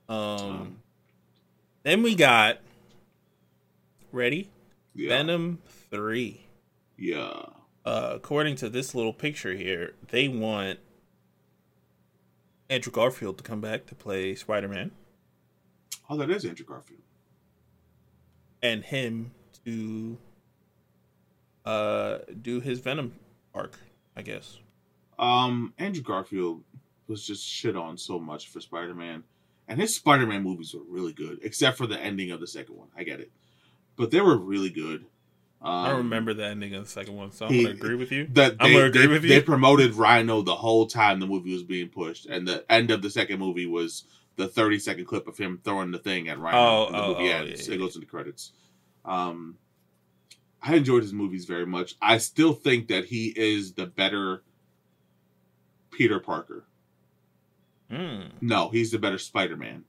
[0.09, 0.83] Um, Um,
[1.83, 2.61] then we got
[4.13, 4.51] ready
[4.95, 5.11] Yeah.
[5.11, 5.59] Venom
[5.91, 6.47] three.
[6.97, 7.47] Yeah.
[7.85, 10.79] Uh, according to this little picture here, they want
[12.75, 14.91] Andrew Garfield to come back to play Spider Man
[16.11, 17.01] Oh, that is Andrew Garfield.
[18.63, 19.31] and him
[19.65, 20.19] to
[21.65, 23.15] uh do his Venom
[23.55, 23.79] arc,
[24.17, 24.59] I guess.
[25.19, 26.65] Um, Andrew Garfield
[27.07, 29.23] was just shit on so much for Spider-Man,
[29.69, 32.89] and his Spider-Man movies were really good, except for the ending of the second one.
[32.97, 33.31] I get it,
[33.97, 35.07] but they were really good.
[35.65, 37.95] Um, I don't remember the ending of the second one, so I'm he- gonna agree
[37.95, 38.27] with you.
[38.33, 39.29] that I'm they, gonna agree they, with you.
[39.31, 43.01] they promoted Rhino the whole time the movie was being pushed, and the end of
[43.01, 44.05] the second movie was
[44.37, 46.59] the 30 second clip of him throwing the thing at Rhino.
[46.59, 47.67] Oh, the oh, movie oh, ends.
[47.67, 48.53] yeah, it goes into credits.
[49.07, 49.57] Um,
[50.63, 51.95] I enjoyed his movies very much.
[52.03, 54.43] I still think that he is the better
[55.91, 56.65] Peter Parker.
[57.91, 58.23] Hmm.
[58.41, 59.85] No, he's the better Spider Man.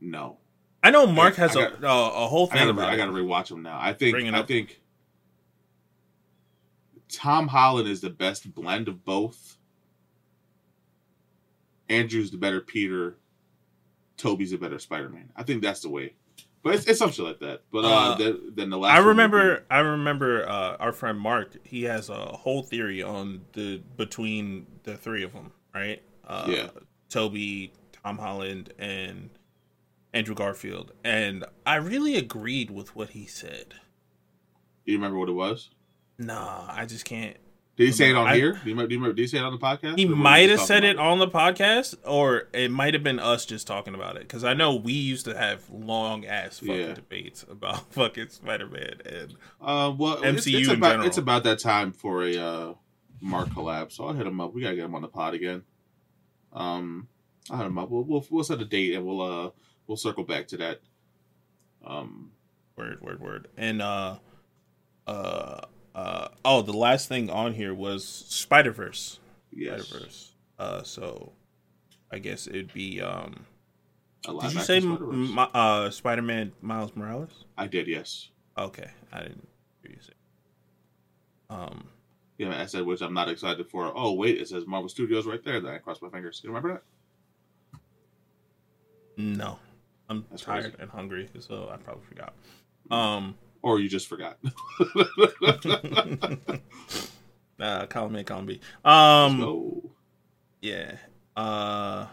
[0.00, 0.38] No,
[0.82, 2.96] I know Mark I- has I a uh, a whole I thing gotta, about I
[2.96, 3.78] gotta rewatch him now.
[3.80, 4.48] I think I up.
[4.48, 4.80] think
[7.08, 9.56] Tom Holland is the best blend of both.
[11.88, 13.16] Andrew's the better Peter.
[14.16, 15.30] Tobey's the better Spider Man.
[15.36, 16.14] I think that's the way.
[16.62, 17.62] But it's, it's something like that.
[17.72, 18.94] But uh, Uh, then, then the last.
[18.96, 19.58] I remember.
[19.58, 21.56] be- I remember uh, our friend Mark.
[21.64, 26.00] He has a whole theory on the between the three of them, right?
[26.26, 26.68] Uh, Yeah.
[27.08, 27.72] Toby,
[28.04, 29.28] Tom Holland, and
[30.14, 33.74] Andrew Garfield, and I really agreed with what he said.
[34.84, 35.70] Do you remember what it was?
[36.18, 37.36] Nah, I just can't.
[37.76, 38.52] Did he say it on I- here?
[38.52, 39.14] Do you, remember, do you remember?
[39.16, 39.96] Did he say it on the podcast?
[39.98, 42.92] He Or were we might have said talking it on the podcast, or it might
[42.92, 44.22] have been us just talking about it.
[44.22, 46.92] Because I know we used to have long ass fucking Yeah.
[46.94, 51.06] debates about fucking Spider Man, and Uh, well, it's, MCU it's in about general.
[51.06, 52.74] it's about that time for a uh,
[53.22, 54.52] Mark collab, so I'll hit him up.
[54.52, 55.62] We gotta get him on the pod again.
[56.52, 57.08] Um,
[57.50, 57.88] I'll hit him up.
[57.88, 59.50] We'll we'll, we'll set a date and we'll uh
[59.92, 60.80] we'll circle back to that.
[61.84, 62.30] Um,
[62.78, 64.16] word, word, word, and uh,
[65.06, 65.60] uh,
[65.94, 66.28] uh.
[66.46, 69.20] Oh, the last thing on here was Spider Verse.
[69.50, 69.86] yes.
[69.86, 70.32] Spider Verse.
[70.58, 71.32] Uh, so
[72.10, 73.44] I guess it'd be um.
[74.24, 77.44] Did you say m- uh Spider Man Miles Morales?
[77.58, 77.86] I did.
[77.86, 78.30] Yes.
[78.56, 79.46] Okay, I didn't
[79.82, 80.12] hear you say.
[81.50, 81.84] Um.
[82.38, 83.92] Yeah, I said which I'm not excited for.
[83.94, 85.60] Oh wait, it says Marvel Studios right there.
[85.60, 86.40] Then I crossed my fingers.
[86.42, 87.80] You remember that?
[89.18, 89.58] No,
[90.12, 90.76] I'm That's tired crazy.
[90.80, 92.34] and hungry, so I probably forgot.
[92.90, 94.36] Um, Or you just forgot?
[97.60, 98.60] uh, column A, column B.
[98.84, 99.80] Um,
[100.60, 100.96] yeah.
[101.36, 102.06] Uh,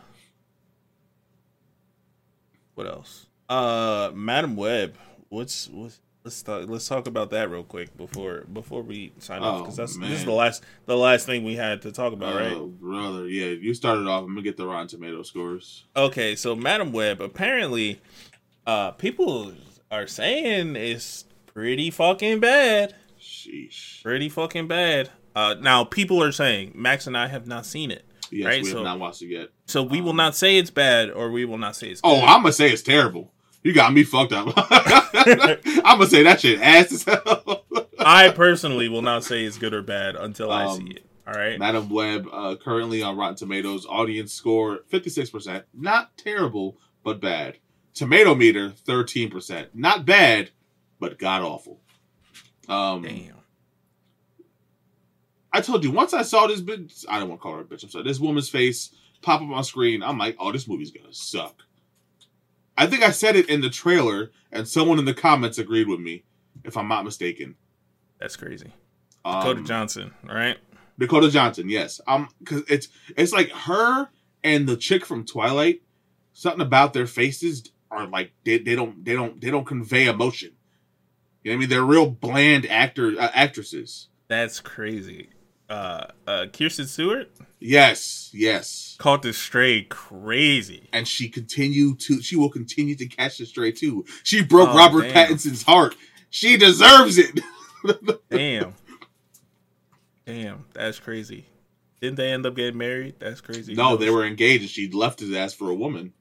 [2.75, 3.25] what else?
[3.49, 4.95] Uh, Madame Web.
[5.27, 9.55] What's what's let's talk let's talk about that real quick before before we sign off
[9.55, 12.35] Oh, because that's this is the last the last thing we had to talk about,
[12.35, 12.53] right?
[12.53, 14.23] Oh, brother, yeah, you started off.
[14.23, 15.85] I'm gonna get the Rotten Tomato scores.
[15.95, 18.01] Okay, so Madame Web apparently,
[18.67, 19.53] uh, people
[19.91, 22.95] are saying it's pretty fucking bad.
[23.19, 24.01] Sheesh.
[24.03, 25.09] pretty fucking bad.
[25.35, 28.69] Uh, now people are saying Max and I have not seen it, Yes, Right, we
[28.69, 29.49] so- have not watched it yet.
[29.67, 32.01] so we will Um, not say it's bad or we will not say it's.
[32.03, 32.23] Oh, good.
[32.25, 33.31] I'm gonna say it's terrible.
[33.63, 34.53] You got me fucked up.
[34.57, 37.65] I'm gonna say that shit ass as hell.
[37.99, 41.05] I personally will not say it's good or bad until I Um, see it.
[41.27, 41.59] All right.
[41.59, 45.63] Madame Web, uh, currently on Rotten Tomatoes, audience score 56%.
[45.73, 47.57] Not terrible, but bad.
[47.93, 49.67] Tomato meter 13%.
[49.73, 50.51] Not bad,
[50.99, 51.81] but god awful.
[52.67, 53.35] Um, Damn.
[55.51, 57.65] I told you once I saw this bitch, I don't want to call her a
[57.65, 57.83] bitch.
[57.83, 58.05] I'm sorry.
[58.05, 60.01] This woman's face pop up on screen.
[60.01, 61.63] I'm like, oh, this movie's gonna suck.
[62.79, 65.99] I think I said it in the trailer, and someone in the comments agreed with
[65.99, 66.23] me,
[66.63, 67.55] if I'm not mistaken.
[68.21, 68.73] That's crazy.
[69.25, 70.13] Um, Dakota Johnson.
[70.23, 70.57] Right.
[70.97, 71.99] Dakota Johnson, yes.
[72.07, 72.87] Um, because it's
[73.17, 74.07] it's like her
[74.45, 75.81] and the chick from Twilight.
[76.31, 80.51] Something about their faces are like they, they don't they don't they don't convey emotion.
[81.43, 81.69] You know what I mean?
[81.69, 84.07] They're real bland actor uh, actresses.
[84.29, 85.31] That's crazy.
[85.69, 87.29] Uh, uh, Kirsten Stewart
[87.59, 88.95] Yes, yes.
[88.99, 90.87] Caught the stray crazy.
[90.93, 94.05] And she continue to she will continue to catch the stray too.
[94.23, 95.13] She broke Oh, Robert damn.
[95.13, 95.95] Pattinson's heart.
[96.29, 97.39] She deserves it.
[98.29, 98.75] Damn.
[100.25, 100.65] Damn.
[100.73, 101.45] That's crazy.
[102.01, 103.15] Didn't they end up getting married?
[103.19, 103.73] That's crazy.
[103.73, 106.13] no, they were engaged and she left his ass for a woman.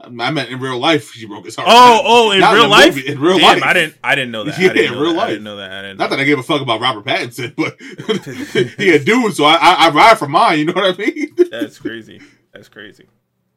[0.00, 1.66] I meant in real life, she broke his heart.
[1.70, 3.62] Oh, oh, in Not real the life, movie, in real Damn, life.
[3.64, 4.56] I didn't, I didn't know that.
[4.58, 5.22] Yeah, in real that.
[5.24, 5.72] I didn't know that.
[5.72, 5.98] I didn't.
[5.98, 7.76] Not Know that I gave a fuck about Robert Pattinson, but
[8.78, 10.60] he a dude, so I, I I ride for mine.
[10.60, 11.34] You know what I mean?
[11.50, 12.20] That's crazy.
[12.52, 13.08] That's crazy.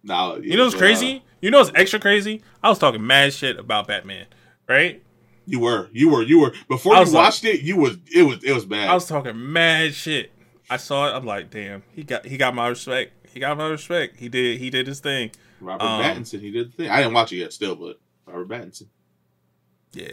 [0.03, 1.17] Nah, You know what's crazy?
[1.17, 2.41] Uh, you know what's extra crazy?
[2.63, 4.25] I was talking mad shit about Batman,
[4.67, 5.03] right?
[5.45, 6.53] You were, you were, you were.
[6.67, 8.89] Before I you was like- watched it, you was, it was, it was bad.
[8.89, 10.31] I was talking mad shit.
[10.71, 11.11] I saw it.
[11.15, 13.11] I'm like, damn, he got he got my respect.
[13.31, 14.17] He got my respect.
[14.17, 15.31] He did he did his thing.
[15.61, 16.89] Robert um, Pattinson, he did the thing.
[16.89, 18.87] I didn't watch it yet, still, but Robert Pattinson.
[19.93, 20.07] Yeah.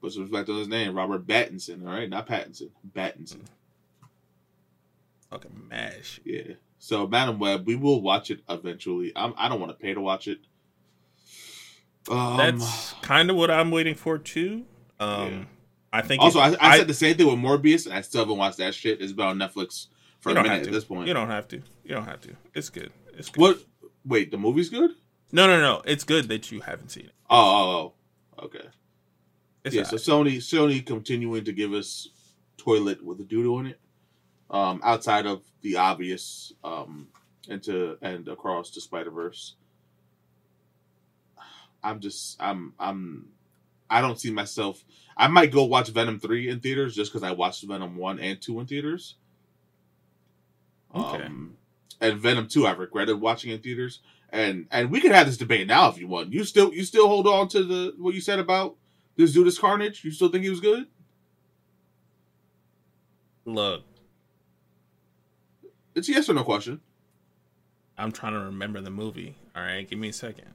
[0.00, 1.86] Put some respect on his name, Robert Pattinson.
[1.86, 3.40] All right, not Pattinson, Pattinson.
[5.30, 6.22] Fucking mad shit.
[6.24, 6.54] Yeah.
[6.78, 9.12] So, Madame Web, we will watch it eventually.
[9.14, 10.40] I'm, I don't want to pay to watch it.
[12.10, 14.64] Um, That's kind of what I'm waiting for too.
[14.98, 15.44] Um Yeah.
[15.94, 18.22] I think also, it- I, I said the same thing with Morbius, and I still
[18.22, 19.00] haven't watched that shit.
[19.02, 19.88] It's been on Netflix
[20.20, 21.06] for a minute at this point.
[21.06, 21.56] You don't have to.
[21.84, 22.34] You don't have to.
[22.54, 22.90] It's good.
[23.14, 23.40] It's good.
[23.40, 23.58] What?
[24.04, 24.92] Wait, the movie's good?
[25.30, 25.82] No, no, no.
[25.84, 27.12] It's good that you haven't seen it.
[27.30, 27.94] Oh, oh,
[28.38, 28.44] oh.
[28.44, 28.68] okay.
[29.64, 32.08] It's yeah, so Sony Sony continuing to give us
[32.56, 33.80] toilet with a doodle in it.
[34.50, 37.08] Um, outside of the obvious, um,
[37.48, 39.54] into and across the Spider Verse.
[41.82, 43.28] I'm just I'm I'm
[43.88, 44.82] I don't see myself.
[45.16, 48.40] I might go watch Venom three in theaters just because I watched Venom one and
[48.40, 49.16] two in theaters.
[50.94, 51.24] Okay.
[51.24, 51.56] Um,
[52.02, 54.00] and Venom two, I regretted watching in theaters.
[54.30, 56.32] And and we could have this debate now if you want.
[56.32, 58.76] You still you still hold on to the what you said about
[59.16, 60.04] this dude is Carnage?
[60.04, 60.86] You still think he was good?
[63.44, 63.82] Look,
[65.94, 66.80] It's a yes or no question.
[67.98, 69.36] I'm trying to remember the movie.
[69.54, 70.54] All right, give me a second.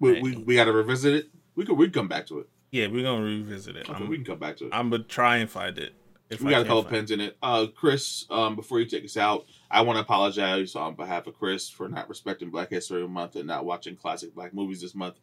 [0.00, 0.22] We Right.
[0.22, 1.28] we, we got to revisit it.
[1.54, 2.48] We could we come back to it.
[2.72, 3.88] Yeah, we're gonna revisit it.
[3.88, 4.70] Okay, we can come back to it.
[4.72, 5.94] I'm gonna try and find it.
[6.32, 7.36] If we I got a couple find pens in it.
[7.42, 11.38] Uh, Chris, um, before you take us out, I want to apologize on behalf of
[11.38, 15.16] Chris for not respecting Black History Month and not watching classic black movies this month.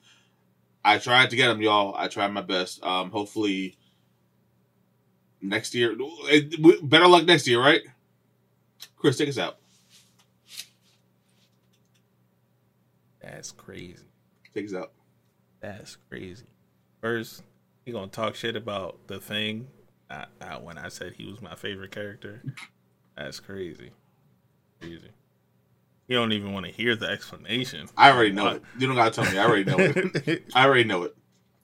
[0.86, 1.96] I tried to get them, y'all.
[1.98, 2.84] I tried my best.
[2.84, 3.78] Um, hopefully
[5.42, 5.96] next year,
[6.30, 6.42] eh,
[6.84, 7.82] better luck next year, right?
[8.96, 9.58] Chris, take us out.
[13.20, 14.06] That's crazy.
[14.54, 14.92] Take us out.
[15.60, 16.46] That's crazy.
[17.02, 17.42] First,
[17.84, 19.70] he gonna talk shit about the thing.
[20.10, 22.42] Not, not when I said he was my favorite character.
[23.16, 23.92] That's crazy.
[24.82, 25.10] Crazy.
[26.08, 27.88] You don't even want to hear the explanation.
[27.96, 28.64] I already know it.
[28.80, 29.38] You don't gotta tell me.
[29.38, 30.44] I already know it.
[30.56, 31.16] I already know it.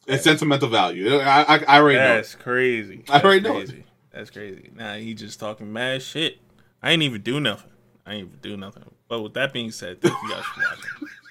[0.05, 1.15] It's sentimental value.
[1.17, 2.11] I I, I already know.
[2.11, 2.15] It.
[2.17, 3.03] That's crazy.
[3.09, 3.67] I already That's know it.
[3.67, 3.83] crazy.
[4.11, 4.71] That's crazy.
[4.75, 6.37] Nah, he just talking mad shit.
[6.83, 7.71] I ain't even do nothing.
[8.05, 8.83] I ain't even do nothing.
[9.07, 11.07] But with that being said, thank you guys for watching.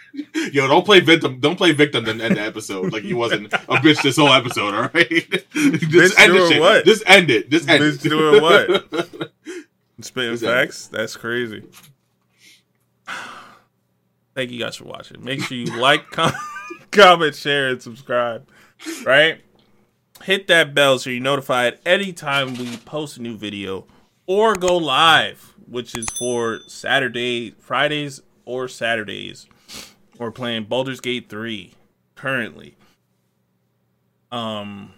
[0.53, 1.41] Yo, don't play victim.
[1.41, 2.93] Don't play victim in, in the episode.
[2.93, 4.75] Like you wasn't a bitch this whole episode.
[4.75, 5.09] All right.
[5.53, 6.85] Just Bitch end this doing what?
[6.85, 7.51] Just end it.
[7.51, 8.09] Just end Bitch it.
[8.09, 9.31] doing what?
[10.01, 10.87] Spitting facts.
[10.89, 11.65] That's crazy.
[14.35, 15.25] Thank you guys for watching.
[15.25, 16.33] Make sure you like, com-
[16.91, 18.47] comment, share, and subscribe.
[19.05, 19.41] Right?
[20.23, 23.87] Hit that bell so you're notified anytime we post a new video
[24.27, 29.47] or go live, which is for Saturday, Fridays, or Saturdays.
[30.19, 31.75] We're playing Baldur's Gate 3
[32.15, 32.77] currently.
[34.31, 34.93] Um,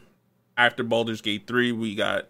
[0.57, 2.29] after Baldur's Gate 3, we got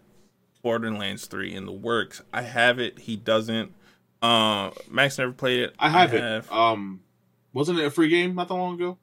[0.61, 2.21] Borderlands 3 in the works.
[2.33, 2.99] I have it.
[2.99, 3.73] He doesn't.
[4.21, 5.75] Uh, Max never played it.
[5.79, 6.51] I have it.
[6.51, 7.01] Um,
[7.53, 8.97] wasn't it a free game not that long ago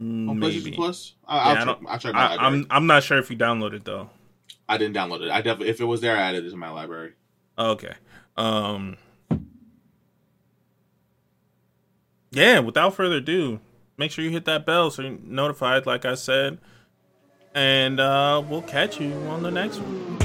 [0.00, 0.06] on
[0.38, 0.72] PlayStation Maybe.
[0.72, 1.14] Plus?
[1.26, 1.78] I, Yeah, I'll I check.
[1.88, 2.46] I'll check my I, library.
[2.46, 4.10] I'm I'm not sure if you downloaded though.
[4.68, 5.30] I didn't download it.
[5.30, 7.12] I definitely, if it was there, I added it to my library.
[7.58, 7.94] Okay.
[8.36, 8.96] Um.
[12.34, 12.60] Yeah.
[12.60, 13.60] Without further ado,
[13.96, 15.86] make sure you hit that bell so you're notified.
[15.86, 16.58] Like I said,
[17.54, 20.23] and uh, we'll catch you on the next one.